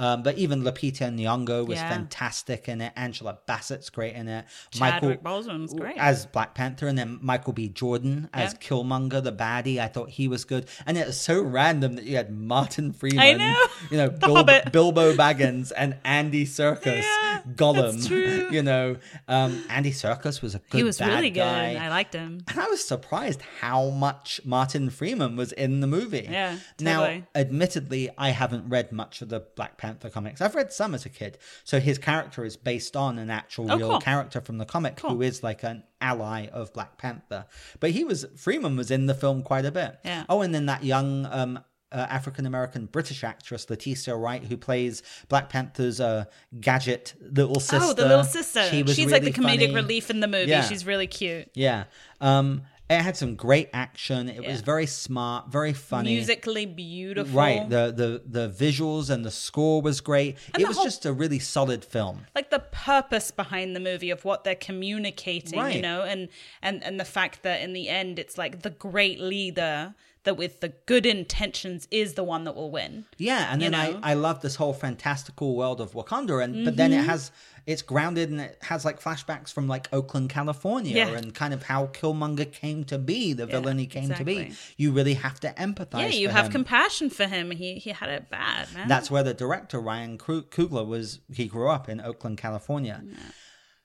[0.00, 1.88] Um, but even Lupita Nyong'o was Yeah.
[1.90, 2.92] fantastic in it.
[2.96, 4.46] Angela Bassett's great in it.
[4.72, 5.96] Chadwick Boseman's great.
[5.98, 7.68] as Black Panther, and then Michael B.
[7.68, 8.54] Jordan as.
[8.54, 9.78] Killmonger, the baddie.
[9.78, 13.18] I thought he was good, and it was so random that you had Martin Freeman,
[13.20, 13.66] I know.
[13.90, 17.92] you know, The Bilbo, Baggins, and Andy Serkis, Yeah, Gollum.
[17.92, 18.48] that's true.
[18.50, 18.96] You know,
[19.28, 20.78] um, Andy Serkis was a good.
[20.78, 21.40] he was bad really good.
[21.40, 21.74] guy.
[21.76, 22.40] I liked him.
[22.48, 26.26] And I was surprised how much Martin Freeman was in the movie.
[26.30, 30.40] Yeah, Now, admittedly, I haven't read much of the Black Panther comics.
[30.40, 31.38] I've read some as a kid.
[31.64, 34.00] So his character is based on an actual Oh, real cool.
[34.00, 35.22] character from the comic who Cool.
[35.22, 37.46] is like an ally of Black Panther.
[37.80, 39.98] But he was Freeman was in the film quite a bit.
[40.04, 40.24] Yeah.
[40.28, 41.60] Oh, and then that young um
[41.92, 46.26] uh, African American British actress Letitia Wright, who plays Black Panther's uh,
[46.60, 47.78] gadget little sister.
[47.82, 48.62] Oh, the little sister.
[48.70, 49.74] She was She's like the comedic funny.
[49.74, 50.50] relief in the movie.
[50.50, 50.62] Yeah.
[50.62, 51.48] She's really cute.
[51.54, 51.84] Yeah.
[52.20, 54.28] Um, it had some great action.
[54.28, 56.14] It was very smart, very funny.
[56.14, 57.32] Musically beautiful.
[57.38, 57.68] Right.
[57.68, 60.36] The, the the visuals and the score was great.
[60.52, 62.26] And it was whole- just a really solid film.
[62.34, 66.28] like the purpose behind the movie of what they're communicating you know and
[66.62, 69.94] and and the fact that in the end it's like the great leader
[70.24, 73.78] that with the good intentions is the one that will win Yeah, and then know?
[73.94, 74.04] Mm-hmm.
[74.04, 77.30] I, I love this whole fantastical world of Wakanda, and but then it has
[77.66, 81.08] it's grounded and it has like flashbacks from like Oakland, California, Yeah.
[81.10, 84.52] and kind of how Killmonger came to be, the villain he came to be.
[84.78, 86.00] You really have to empathize.
[86.00, 86.52] yeah you have him.
[86.52, 90.86] compassion for him he he had it bad man That's where the director Ryan Coogler
[90.86, 91.20] was.
[91.32, 93.02] He grew up in Oakland, California.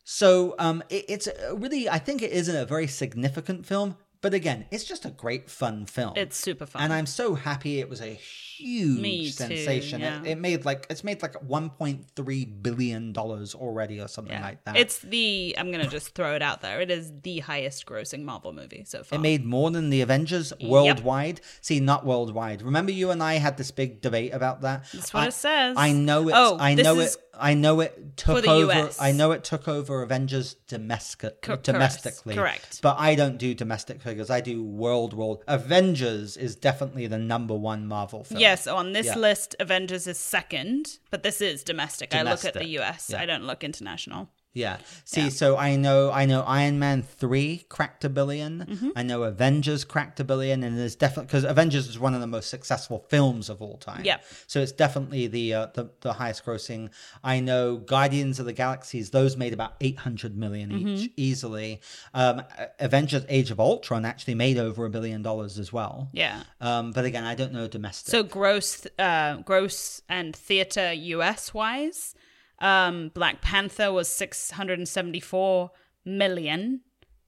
[0.04, 4.66] So um, it, it's really, I think it isn't a very significant film, but again,
[4.72, 6.14] it's just a great fun film.
[6.16, 8.20] it's super fun and I'm so happy it was a
[8.58, 10.02] huge Me too, sensation.
[10.02, 10.22] yeah.
[10.22, 14.42] It, it made like it's made like 1.3 billion dollars already or something yeah.
[14.42, 14.78] like that.
[14.78, 18.54] it's the i'm gonna just throw it out there it is the highest grossing marvel
[18.54, 21.42] movie so far It made more than the Avengers worldwide.
[21.62, 22.62] See, not worldwide.
[22.62, 24.86] Remember, you and I had this big debate about that.
[24.94, 25.76] That's what I, it says.
[25.78, 26.34] I know it.
[26.36, 27.16] Oh, I know it.
[27.38, 28.72] I know it took over.
[28.72, 29.02] US.
[29.02, 32.36] I know it took over Avengers domestic, Co- domestically.
[32.36, 32.82] correct.
[32.82, 34.30] But I don't do domestic figures.
[34.30, 35.44] I do world world.
[35.48, 38.40] Avengers is definitely the number one Marvel film.
[38.50, 39.16] Yes, on this Yeah.
[39.18, 42.14] list, Avengers is second, but this is domestic.
[42.14, 43.10] I look at the US.
[43.10, 43.22] yeah.
[43.22, 44.30] I don't look international.
[44.56, 44.78] Yeah.
[45.04, 48.90] See, so I know I know Iron Man 3 cracked a 1000000000 Mm-hmm.
[48.96, 52.28] I know Avengers cracked a billion and there's definitely cuz Avengers is one of the
[52.28, 54.04] most successful films of all time.
[54.06, 54.20] Yeah.
[54.48, 56.90] So it's definitely the uh, the the highest grossing.
[57.24, 60.88] I know Guardians of the Galaxies those made about 800 million Mm-hmm.
[60.88, 61.82] each easily.
[62.14, 62.42] Um
[62.80, 66.10] Avengers Age of Ultron actually made over a billion dollars as well.
[66.14, 66.44] Yeah.
[66.62, 68.10] Um but again, I don't know domestic.
[68.12, 72.16] So gross, uh, gross and theater US wise,
[72.60, 75.72] um, Black Panther was six hundred and seventy four
[76.04, 76.82] million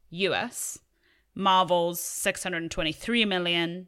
[0.09, 0.79] US,
[1.35, 3.87] Marvel's six hundred and twenty three million,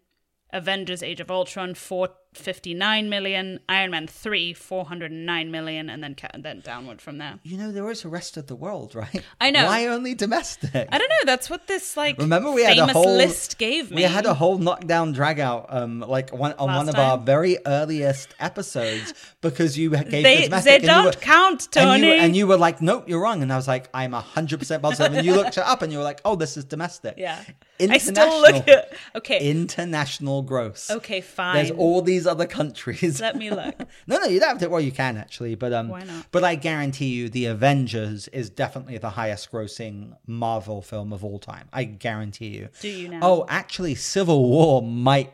[0.51, 5.51] Avengers: Age of Ultron four fifty nine million, Iron Man three four hundred and nine
[5.51, 7.39] million, and then ca- then downward from there.
[7.43, 9.23] you know there is the rest of the world, right?
[9.41, 9.65] I know.
[9.65, 10.73] Why only domestic?
[10.75, 11.25] I don't know.
[11.25, 13.97] That's what this like Remember we had famous a whole list gave me.
[13.97, 17.17] We had a whole knockdown drag out, um, like one on Last one of our
[17.17, 20.73] very earliest episodes because you gave they the they domestic.
[20.75, 22.07] and don't were- count, And Tony.
[22.07, 23.41] you, and you were like, nope, you're wrong.
[23.41, 25.13] And I was like, I'm 100% positive.
[25.17, 27.15] And you looked it up and you were like, oh, this is domestic.
[27.17, 27.43] yeah,
[27.79, 29.49] I still look International- at okay.
[29.51, 30.91] International gross.
[30.91, 31.55] Okay, fine.
[31.55, 33.21] There's all these other countries.
[33.21, 33.75] Let me look.
[34.07, 34.69] no, no, you don't have to.
[34.69, 36.27] Well, you can actually, but um, Why not?
[36.31, 41.67] But I guarantee you, the Avengers is definitely the highest-grossing Marvel film of all time.
[41.73, 42.69] I guarantee you.
[42.81, 43.19] Do you now?
[43.21, 45.33] Oh, actually, Civil War might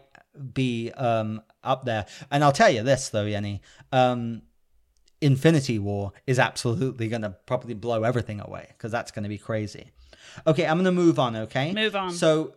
[0.53, 2.05] be um up there.
[2.31, 3.61] And I'll tell you this though, Yenny.
[3.91, 4.41] Um,
[5.21, 9.37] Infinity War is absolutely going to probably blow everything away because that's going to be
[9.37, 9.91] crazy.
[10.45, 11.35] Okay, I'm going to move on.
[11.35, 12.11] Okay, Move on.
[12.11, 12.53] So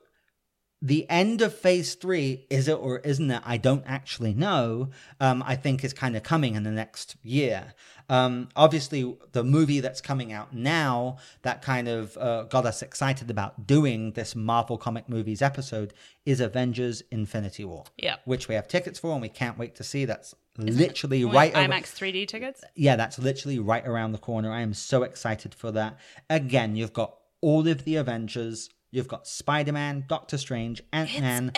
[0.80, 4.88] the end of phase three is it or isn't it i don't actually know
[5.20, 7.74] um, i think is kind of coming in the next year
[8.10, 13.28] um, obviously the movie that's coming out now that kind of uh, got us excited
[13.30, 15.92] about doing this marvel comic movies episode
[16.24, 18.16] is avengers infinity war Yeah.
[18.24, 21.55] which we have tickets for and we can't wait to see that's literally Wait, right
[21.56, 22.64] over- IMAX 3D tickets.
[22.74, 24.50] yeah, that's literally right around the corner.
[24.52, 25.96] I am so excited for that.
[26.28, 28.68] Again, you've got all of the Avengers.
[28.90, 31.52] You've got Spider Man, Doctor Strange, Ant Man.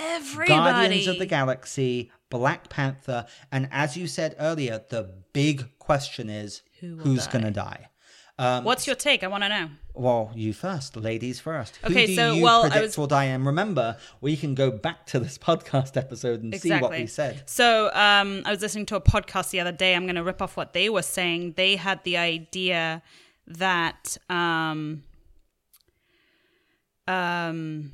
[0.46, 6.62] Guardians of the Galaxy, Black Panther, and as you said earlier, the big question is
[6.80, 7.88] Who who's going to die?
[8.38, 9.22] Um, What's your take?
[9.22, 9.68] I want to know.
[9.92, 11.78] Well, you first, ladies first.
[11.84, 13.24] Okay, Who do so, you well, I predict was- will die?
[13.24, 17.42] And remember, we can go back to this podcast episode and see what we said.
[17.44, 19.94] So um, I was listening to a podcast the other day.
[19.94, 21.52] I'm going to rip off what they were saying.
[21.58, 23.02] They had the idea
[23.46, 25.02] that um,
[27.10, 27.92] Um,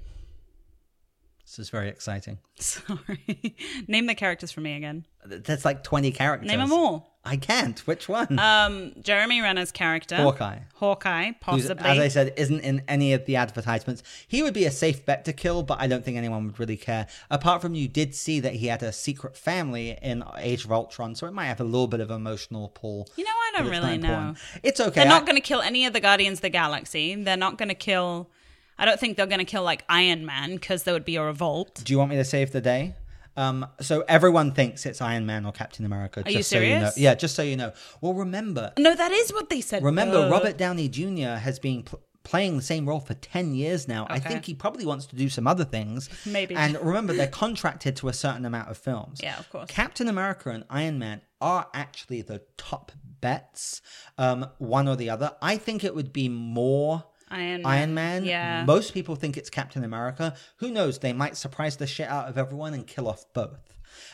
[1.44, 2.38] This is very exciting.
[2.58, 3.56] sorry.
[3.88, 5.06] Name the characters for me again.
[5.24, 6.48] That's like 20 characters.
[6.48, 7.12] Name them all.
[7.24, 7.76] I can't.
[7.88, 8.38] Which one?
[8.38, 10.58] Um, Jeremy Renner's character, Hawkeye.
[10.74, 11.34] Hawkeye, Who's,
[11.66, 11.84] possibly.
[11.84, 14.04] as I said, isn't in any of the advertisements.
[14.28, 16.76] He would be a safe bet to kill, but I don't think anyone would really
[16.76, 17.08] care.
[17.28, 21.16] Apart from you did see that he had a secret family in Age of Ultron,
[21.16, 23.08] so it might have a little bit of emotional pull.
[23.16, 24.08] you know, I don't really know.
[24.08, 24.38] important.
[24.62, 24.90] It's okay.
[25.00, 27.16] They're not I- going to kill any of the Guardians of the Galaxy.
[27.16, 28.30] They're not going to kill.
[28.78, 31.22] I don't think they're going to kill like Iron Man because there would be a
[31.22, 31.82] revolt.
[31.84, 32.94] Do you want me to save the day?
[33.38, 36.22] Um, so everyone thinks it's Iron Man or Captain America.
[36.24, 36.76] Are you just so you know.
[36.78, 36.98] serious?
[36.98, 37.72] Yeah, just so you know.
[38.00, 39.82] Well, remember, No, that is what they said.
[39.82, 41.36] remember, Uh, Robert Downey Jr.
[41.38, 44.06] has been pl- playing the same role for ten years now.
[44.08, 46.08] I think he probably wants to do some other things.
[46.24, 46.54] Maybe.
[46.54, 49.20] And remember, they're contracted to a certain amount of films.
[49.22, 49.68] Yeah, of course.
[49.70, 52.90] Captain America and Iron Man are actually the top
[53.20, 53.82] bets,
[54.16, 55.32] um, one or the other.
[55.42, 57.04] I think it would be more.
[57.28, 57.66] Iron Man.
[57.66, 58.24] Iron Man.
[58.24, 58.64] Yeah.
[58.64, 60.34] Most people think it's Captain America.
[60.58, 60.98] Who knows?
[60.98, 63.58] They might surprise the shit out of everyone and kill off both.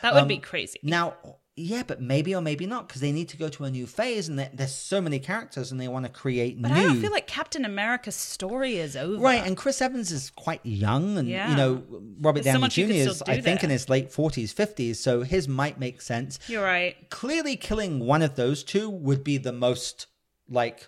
[0.01, 0.79] That would Um, be crazy.
[0.81, 1.15] Now,
[1.55, 4.27] yeah, but maybe or maybe not because they need to go to a new phase
[4.27, 6.79] and there's so many characters and they want to create But new.
[6.79, 9.21] I don't feel like Captain America's story is over.
[9.21, 11.51] Right, and Chris Evans is quite young, and Yeah.
[11.51, 11.83] you know
[12.19, 12.81] Robert There's Downey Jr.
[12.93, 16.39] is, do I think, in his late forties, fifties, so his might make sense.
[16.47, 16.95] You're right.
[17.11, 20.07] Clearly, killing one of those two would be the most
[20.49, 20.87] like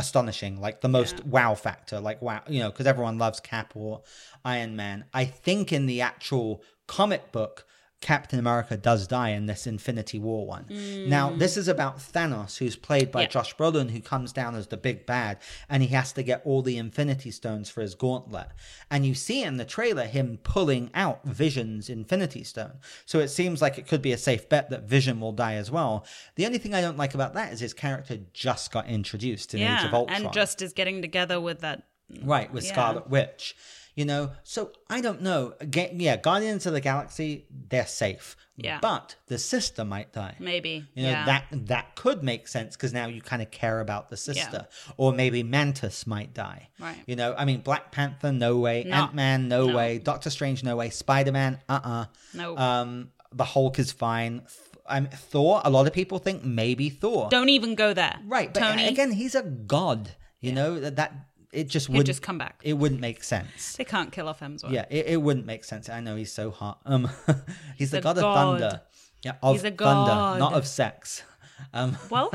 [0.00, 4.02] astonishing, like the most wow factor, like wow, you know, because everyone loves Cap or
[4.44, 5.04] Iron Man.
[5.14, 7.66] I think in the actual comic book.
[8.00, 10.64] Captain America does die in this Infinity War one.
[11.08, 13.24] Now, this is about Thanos, who's played by Mm.
[13.24, 13.28] Yeah.
[13.28, 16.62] Josh Brolin, who comes down as the big bad, and he has to get all
[16.62, 18.48] the Infinity Stones for his gauntlet.
[18.90, 22.78] And you see in the trailer him pulling out Vision's Infinity Stone.
[23.04, 25.70] So it seems like it could be a safe bet that Vision will die as
[25.70, 26.06] well.
[26.36, 29.60] The only thing I don't like about that is his character just got introduced in
[29.60, 30.24] Age of Ultron.
[30.24, 31.82] and just is getting together with that.
[32.22, 32.72] Right, with Yeah.
[32.72, 33.54] Scarlet Witch.
[34.00, 35.52] You know, so I don't know.
[35.68, 38.34] Ga- yeah, Guardians of the Galaxy, they're safe.
[38.56, 38.78] Yeah.
[38.80, 40.36] But the sister might die.
[40.38, 40.86] Maybe.
[40.94, 41.26] You know, yeah.
[41.26, 44.68] that that could make sense because now you kind of care about the sister.
[44.96, 46.70] Or maybe Mantis might die.
[46.78, 46.96] Right.
[47.06, 48.84] You know, I mean, Black Panther, no way.
[48.84, 48.96] No.
[48.96, 49.76] Ant Man, no, No.
[49.76, 49.98] way.
[49.98, 50.88] Doctor Strange, no way.
[50.88, 52.56] Spider Man, uh uh No.
[52.56, 54.46] Um, the Hulk is fine.
[54.88, 55.60] I'm Thor.
[55.62, 57.28] A lot of people think maybe Thor.
[57.30, 58.18] Don't even go there.
[58.26, 58.88] right, but Tony.
[58.88, 60.12] again, he's a god.
[60.40, 61.12] You know that that
[61.52, 62.60] it just He'd wouldn't just come back.
[62.62, 63.74] It wouldn't make sense.
[63.76, 64.70] They can't kill off Hemsworth.
[64.70, 65.88] Yeah, it, it wouldn't make sense.
[65.88, 66.80] I know he's so hot.
[66.86, 67.08] Um,
[67.76, 68.80] he's the a god, of thunder.
[69.22, 70.06] Yeah, of He's a god.
[70.06, 70.38] thunder, god.
[70.38, 71.22] not of sex.
[71.74, 72.30] Um, Well,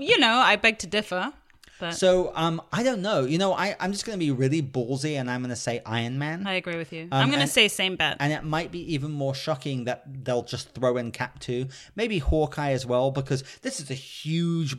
[0.00, 1.32] you know, I beg to differ.
[1.78, 3.24] But So um, I don't know.
[3.24, 6.44] You know, I I'm just gonna be really ballsy, and I'm gonna say Iron Man.
[6.48, 7.06] I agree with you.
[7.12, 8.16] I'm going to and- say same bet.
[8.18, 12.18] and it might be even more shocking that they'll just throw in Cap 2, maybe
[12.18, 14.74] Hawkeye as well, because this is a huge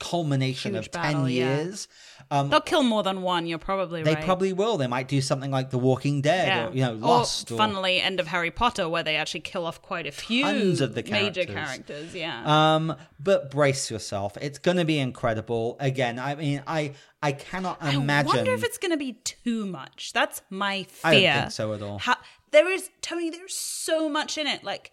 [0.00, 1.56] culmination Huge of 10 battle, yeah.
[1.56, 1.88] years.
[2.30, 3.46] Um, They'll kill more than one.
[3.46, 4.20] You're probably they right.
[4.20, 4.76] They probably will.
[4.76, 6.68] They might do something like The Walking Dead yeah.
[6.68, 7.50] or, you know, Or, Lost.
[7.50, 10.80] Or, funnily, end of Harry Potter, where they actually kill off quite a few Tons
[10.80, 11.54] of the major characters.
[11.86, 12.14] characters.
[12.14, 12.74] Yeah.
[12.74, 14.36] Um, but brace yourself.
[14.40, 15.76] It's going to be incredible.
[15.80, 16.92] Again, I mean, I
[17.22, 18.32] I cannot imagine.
[18.32, 20.12] I wonder if it's going to be too much.
[20.12, 21.10] That's my fear.
[21.10, 21.98] I don't think so at all.
[21.98, 22.16] How,
[22.50, 23.30] there is Tony.
[23.30, 24.62] There's so much in it.
[24.62, 24.92] Like,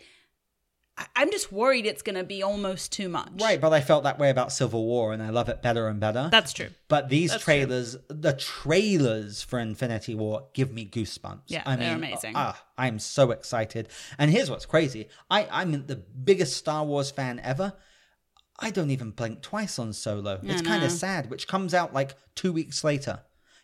[1.15, 3.29] I'm just worried it's going to be almost too much.
[3.39, 5.99] Right, but I felt that way about Civil War, and I love it better and
[5.99, 6.29] better.
[6.31, 6.69] That's true.
[6.87, 7.53] But these That's true.
[7.53, 11.43] trailers, the trailers for Infinity War, give me goosebumps.
[11.47, 12.33] Yeah, I they're mean, amazing.
[12.35, 13.89] Ah, I'm so excited.
[14.17, 17.73] And here's what's crazy: I, I'm the biggest Star Wars fan ever.
[18.59, 20.39] I don't even blink twice on Solo.
[20.43, 23.21] It's kind of sad, which comes out like two weeks later.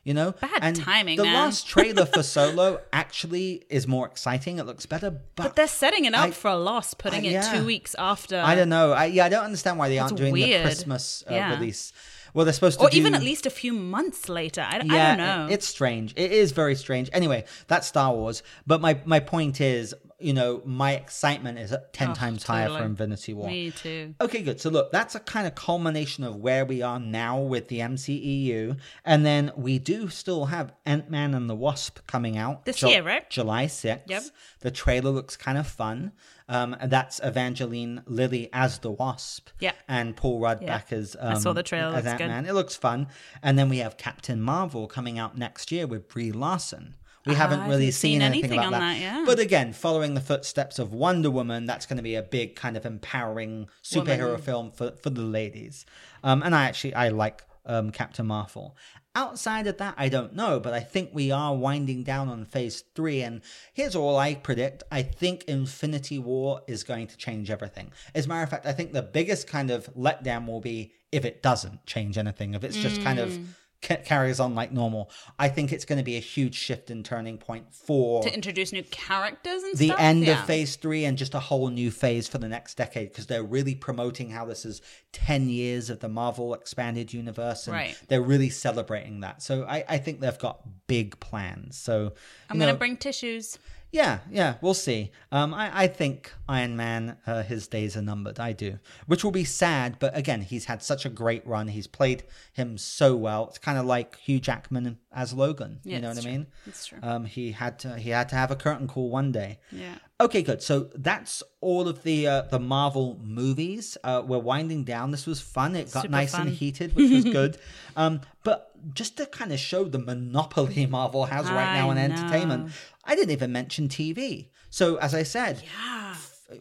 [0.07, 1.33] You know, Bad and timing, The man.
[1.33, 4.57] last trailer for Solo actually is more exciting.
[4.57, 7.31] It looks better, but, But they're setting it up I- for a loss, putting I-
[7.31, 8.39] it two weeks after.
[8.39, 8.93] I don't know.
[8.93, 10.61] I, yeah, I don't understand why they aren't That's doing the.
[10.61, 11.53] Christmas uh, Yeah.
[11.55, 11.91] release.
[12.33, 12.97] Well, they're supposed to Or do...
[12.97, 14.61] even at least a few months later.
[14.61, 15.47] I, I don't know.
[15.49, 16.13] it- it's strange.
[16.15, 17.09] It is very strange.
[17.11, 18.43] Anyway, that's Star Wars.
[18.65, 22.83] But my my point is, you know, my excitement is ten Oh, times higher for.
[22.83, 23.47] Infinity War.
[23.47, 24.15] Me too.
[24.19, 24.59] Okay, good.
[24.59, 28.77] So look, that's a kind of culmination of where we are now with the MCEU,
[29.05, 33.03] and then we do still have Ant Man and the Wasp coming out This year,
[33.03, 33.29] right?
[33.29, 34.09] July sixth.
[34.09, 34.23] Yep.
[34.61, 36.13] The trailer looks kind of fun.
[36.49, 39.49] Um, that's Evangeline Lilly as the Wasp.
[39.59, 39.73] Yeah.
[39.87, 40.67] And Paul Rudd Yeah.
[40.77, 42.19] back as um, saw the trailer, as Ant.
[42.19, 42.45] Man.
[42.45, 43.07] It looks fun.
[43.43, 46.95] And then we have Captain Marvel coming out next year with Brie Larson.
[47.27, 48.79] We haven't really seen, seen anything, anything about that.
[48.79, 49.23] that, yeah.
[49.25, 52.77] But again, following the footsteps of Wonder Woman, that's going to be a big kind
[52.77, 54.41] of empowering superhero Woman.
[54.41, 55.85] film for, for the ladies.
[56.23, 58.75] Um, and I actually I like um, Captain Marvel.
[59.15, 62.83] Outside of that, I don't know, but I think we are winding down on phase
[62.93, 63.23] three.
[63.23, 63.41] And
[63.73, 67.91] here's all I predict I think Infinity War is going to change everything.
[68.13, 71.25] As a matter of fact, I think the biggest kind of letdown will be if
[71.25, 73.39] it doesn't change anything, if it's just kind of ca-
[73.81, 75.09] carries on like normal.
[75.37, 78.73] I think it's going to be a huge shift and turning point for To introduce
[78.73, 79.99] new characters and the stuff.
[79.99, 80.39] end Yeah.
[80.41, 83.43] of phase three and just a whole new phase for the next decade because they're
[83.43, 84.81] really promoting how this is
[85.13, 87.97] 10 years of the Marvel expanded universe and Right.
[88.07, 89.41] they're really celebrating that.
[89.43, 91.77] So I, I think they've got big plans.
[91.77, 92.13] So,
[92.49, 93.57] I'm gonna bring tissues.
[93.91, 95.11] Yeah, yeah, we'll see.
[95.31, 98.39] Um, I, I think Iron Man, uh, his days are numbered.
[98.39, 99.97] I do, which will be sad.
[99.99, 101.69] But again, he's had such a great run.
[101.69, 102.23] He's played
[102.53, 103.47] him so well.
[103.47, 105.79] It's kind of like Hugh Jackman as Logan.
[105.83, 106.47] Yeah, you know what it's I mean?
[106.65, 106.99] It's true.
[107.01, 109.59] Um, he had to he had to have a curtain call one day.
[109.71, 109.95] Yeah.
[110.19, 110.63] Okay, good.
[110.63, 113.97] So that's all of the uh, the Marvel movies.
[114.03, 115.11] Uh, we're winding down.
[115.11, 115.75] This was fun.
[115.75, 116.47] It got Super nice fun.
[116.47, 117.57] and heated, which was good.
[117.97, 121.97] Um, but just to kind of show the monopoly Marvel has right now I in
[121.97, 122.71] entertainment, know.
[123.07, 124.49] I didn't even mention TV.
[124.69, 126.15] So as I said, Yeah.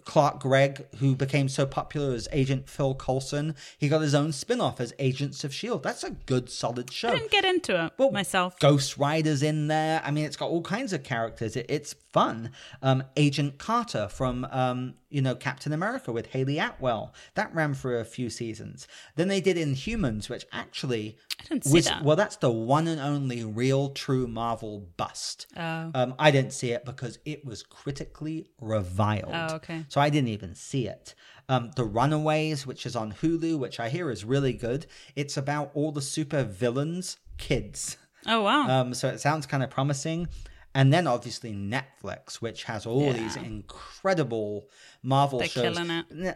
[0.05, 4.81] Clark Gregg, who became so popular as Agent Phil Coulson, he got his own spin-off
[4.81, 5.85] as Agents of Shield.
[5.85, 7.09] That's a good, solid show.
[7.11, 8.59] I didn't get into it Well, myself.
[8.59, 10.03] Ghost Rider's in there.
[10.05, 11.55] I mean, it's got all kinds of characters.
[11.55, 12.51] It, it's fun.
[12.81, 17.13] Um, Agent Carter from, um, you know, Captain America with Hayley Atwell.
[17.35, 18.89] That ran for a few seasons.
[19.17, 22.03] Then they did Inhumans, which actually I didn't see was that.
[22.03, 22.17] well.
[22.17, 25.47] That's the one and only real, true Marvel bust.
[25.59, 25.91] Oh.
[25.95, 29.33] Um, I didn't see it because it was critically reviled.
[29.35, 29.85] Oh, okay.
[29.89, 31.15] So I didn't even see it.
[31.51, 34.87] Um, the Runaways, which is on Hulu, which I hear is really good.
[35.15, 37.99] It's about all the super villains' kids.
[38.27, 38.69] Oh wow.
[38.69, 40.29] Um, so it sounds kind of promising.
[40.79, 43.13] And then obviously Netflix, which has all Yeah.
[43.15, 44.69] these incredible
[45.03, 45.79] Marvel They're shows.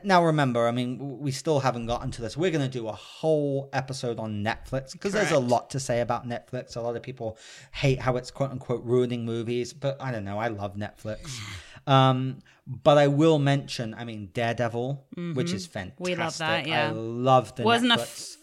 [0.03, 2.39] Now remember, I mean, we still haven't gotten to this.
[2.39, 6.01] We're going to do a whole episode on Netflix because there's a lot to say
[6.01, 6.75] about Netflix.
[6.75, 7.37] A lot of people
[7.73, 10.39] hate how it's quote unquote ruining movies, but I don't know.
[10.39, 11.39] I love Netflix.
[11.87, 15.97] Um, but I will mention, I mean, Daredevil, which is fantastic.
[15.97, 16.05] Mm-hmm.
[16.05, 16.89] We love that, yeah.
[16.89, 18.37] I love the Wasn't a Netflix.
[18.37, 18.40] F-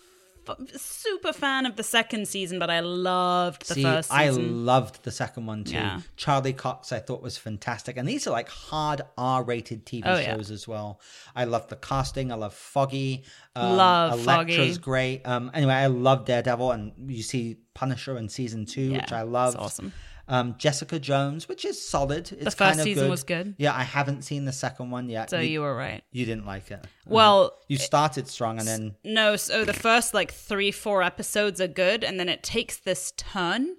[0.75, 4.65] super fan of the second season, but I loved the See, first I season.
[4.65, 5.73] loved the second one too.
[5.73, 6.01] Yeah.
[6.15, 10.35] Charlie Cox, I thought was fantastic, and these are like hard R-rated TV Oh, yeah.
[10.35, 10.99] shows as well.
[11.35, 12.31] I love the casting.
[12.31, 13.23] I love Foggy.
[13.55, 14.77] Um, Love Elektra's Foggy.
[14.77, 15.21] great.
[15.27, 19.29] Um, anyway, I love Daredevil, and you see Punisher in season two, which I it's
[19.31, 19.57] loved.
[19.57, 19.93] awesome.
[20.29, 22.31] Um, Jessica Jones, which is solid.
[22.31, 23.09] It's first kind of season good.
[23.09, 23.55] was good.
[23.57, 25.29] Yeah, I haven't seen the second one yet.
[25.29, 26.03] so you were right.
[26.11, 26.85] you didn't like it.
[27.05, 29.37] Well, You started strong, and then no.
[29.37, 33.77] So the first like three, four episodes are good, and then it takes this turn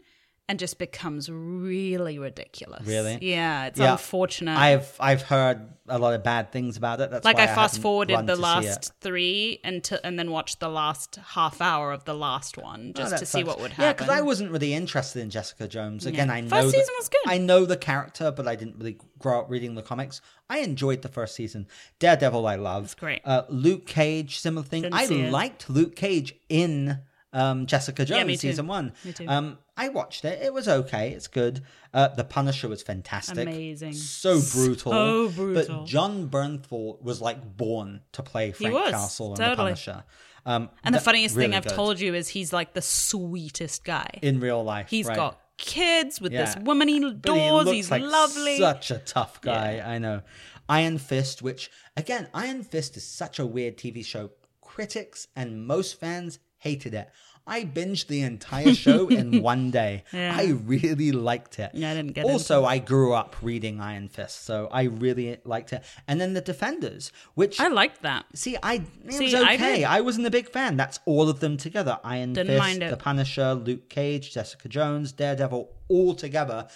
[0.48, 2.86] and just becomes really ridiculous.
[2.86, 3.18] Really?
[3.20, 4.56] Yeah, it's Yeah, unfortunate.
[4.58, 7.10] I've I've heard a lot of bad things about it.
[7.10, 10.60] That's like why I haven't fast forwarded the to last three and and then watched
[10.60, 13.84] the last half hour of the last one just that to see what would happen.
[13.84, 16.06] Yeah, because I wasn't really interested in Jessica Jones.
[16.06, 17.20] Again, I know First the- season was good.
[17.26, 20.20] I know the character, but I didn't really grow up reading the comics.
[20.48, 21.66] I enjoyed the first season.
[21.98, 22.96] Daredevil, I love.
[22.96, 23.20] great.
[23.24, 24.82] Uh, Luke Cage, similar thing.
[24.82, 25.30] Didn't I see it.
[25.32, 27.00] liked Luke Cage in
[27.32, 28.36] um, Jessica Jones too.
[28.36, 28.92] season one.
[29.04, 29.26] Me too.
[29.28, 30.42] Um, I watched it.
[30.42, 31.10] It was okay.
[31.10, 31.62] It's good.
[31.92, 33.38] Uh, the Punisher was fantastic.
[33.38, 33.92] Amazing.
[33.92, 34.92] So brutal.
[34.92, 35.78] So brutal.
[35.78, 39.56] But Jon Bernthal was like born to play Frank was, Castle and the.
[39.56, 40.04] Punisher.
[40.46, 41.74] Um, and the th- funniest thing I've good.
[41.74, 44.08] told you is he's like the sweetest guy.
[44.22, 44.88] in real life.
[44.88, 45.16] He's right.
[45.16, 47.34] got kids with this woman he But
[47.66, 48.58] he he's like lovely.
[48.58, 49.82] Such a tough guy.
[49.84, 50.22] I know.
[50.68, 54.30] Iron Fist, which again, Iron Fist is such a weird TV show.
[54.60, 57.10] Critics and most fans hated it.
[57.48, 60.04] I binged the entire show in one day.
[60.12, 60.36] Yeah.
[60.36, 61.70] I really liked it.
[61.72, 65.72] Yeah, I didn't get Also, I grew up reading Iron Fist, so I really liked
[65.72, 65.82] it.
[66.06, 68.26] And then the Defenders, which I liked that.
[68.34, 69.56] See, I it See, was okay.
[69.78, 69.84] did.
[69.84, 70.76] I, wasn't a big fan.
[70.76, 71.98] That's all of them together.
[72.04, 72.90] Iron Didn't Fist, it.
[72.90, 76.68] The Punisher, Luke Cage, Jessica Jones, Daredevil, all together.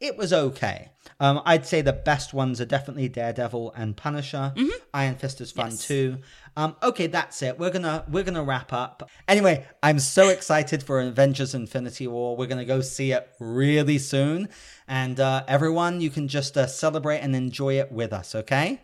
[0.00, 0.88] It was okay.
[1.20, 4.54] Um, I'd say the best ones are definitely Daredevil and Punisher.
[4.94, 5.72] Iron Fist is fun Mm-hmm.
[5.74, 5.86] Yes.
[5.86, 6.18] too.
[6.56, 7.58] Um, okay, that's it.
[7.58, 9.08] We're gonna we're gonna wrap up.
[9.28, 12.36] Anyway, I'm so excited for Avengers: Infinity War.
[12.36, 14.48] We're gonna go see it really soon,
[14.88, 18.34] and uh, everyone, you can just uh, celebrate and enjoy it with us.
[18.34, 18.80] Okay.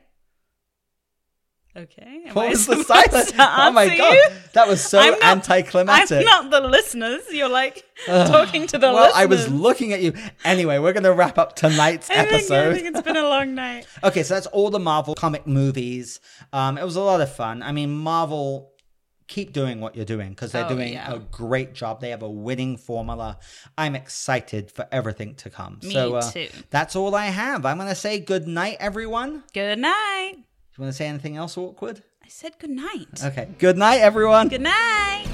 [1.76, 2.22] Okay.
[2.26, 3.32] Am What I was the silence?
[3.38, 4.28] Oh my god, you?
[4.54, 6.18] that was so I'm not- anticlimactic.
[6.20, 7.22] I'm not the listeners.
[7.30, 8.94] You're like talking to the listeners.
[8.94, 9.16] well, listeners.
[9.22, 10.14] I was looking at you.
[10.44, 13.54] Anyway, we're going to wrap up tonight's I think, I think it's been a long
[13.54, 13.86] night.
[14.02, 16.20] Okay, so that's all the Marvel comic movies.
[16.52, 17.62] Um, it was a lot of fun.
[17.62, 18.72] I mean, Marvel
[19.28, 21.12] keep doing what you're doing because they're Oh, doing yeah.
[21.12, 22.00] a great job.
[22.00, 23.38] They have a winning formula.
[23.76, 25.80] I'm excited for everything to come.
[25.82, 26.48] Me so uh, too.
[26.70, 27.66] that's all I have.
[27.66, 29.42] I'm going to say good night, everyone.
[29.52, 30.36] Good night.
[30.76, 32.02] Do you want to say anything else awkward?
[32.22, 33.24] I said good night.
[33.24, 33.48] Okay.
[33.58, 34.48] Good night, everyone.
[34.48, 35.25] Good night.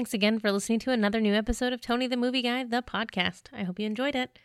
[0.00, 3.48] Thanks again for listening to another new episode of Tony the Movie Guy, the podcast.
[3.52, 4.38] I hope you enjoyed it.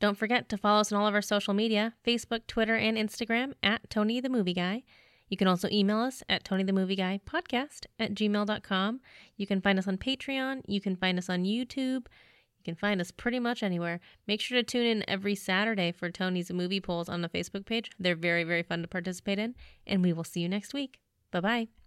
[0.00, 3.52] Don't forget to follow us on all of our social media Facebook, Twitter, and Instagram
[3.62, 4.82] at Tony the Movie Guy.
[5.28, 9.00] You can also email us at Tony the Movie Guy podcast at gmail.com.
[9.36, 10.62] You can find us on Patreon.
[10.66, 12.06] You can find us on YouTube.
[12.06, 14.00] You can find us pretty much anywhere.
[14.26, 17.90] Make sure to tune in every Saturday for Tony's movie polls on the Facebook page.
[17.98, 19.54] They're very, very fun to participate in.
[19.86, 20.98] And we will see you next week.
[21.30, 21.83] Bye bye.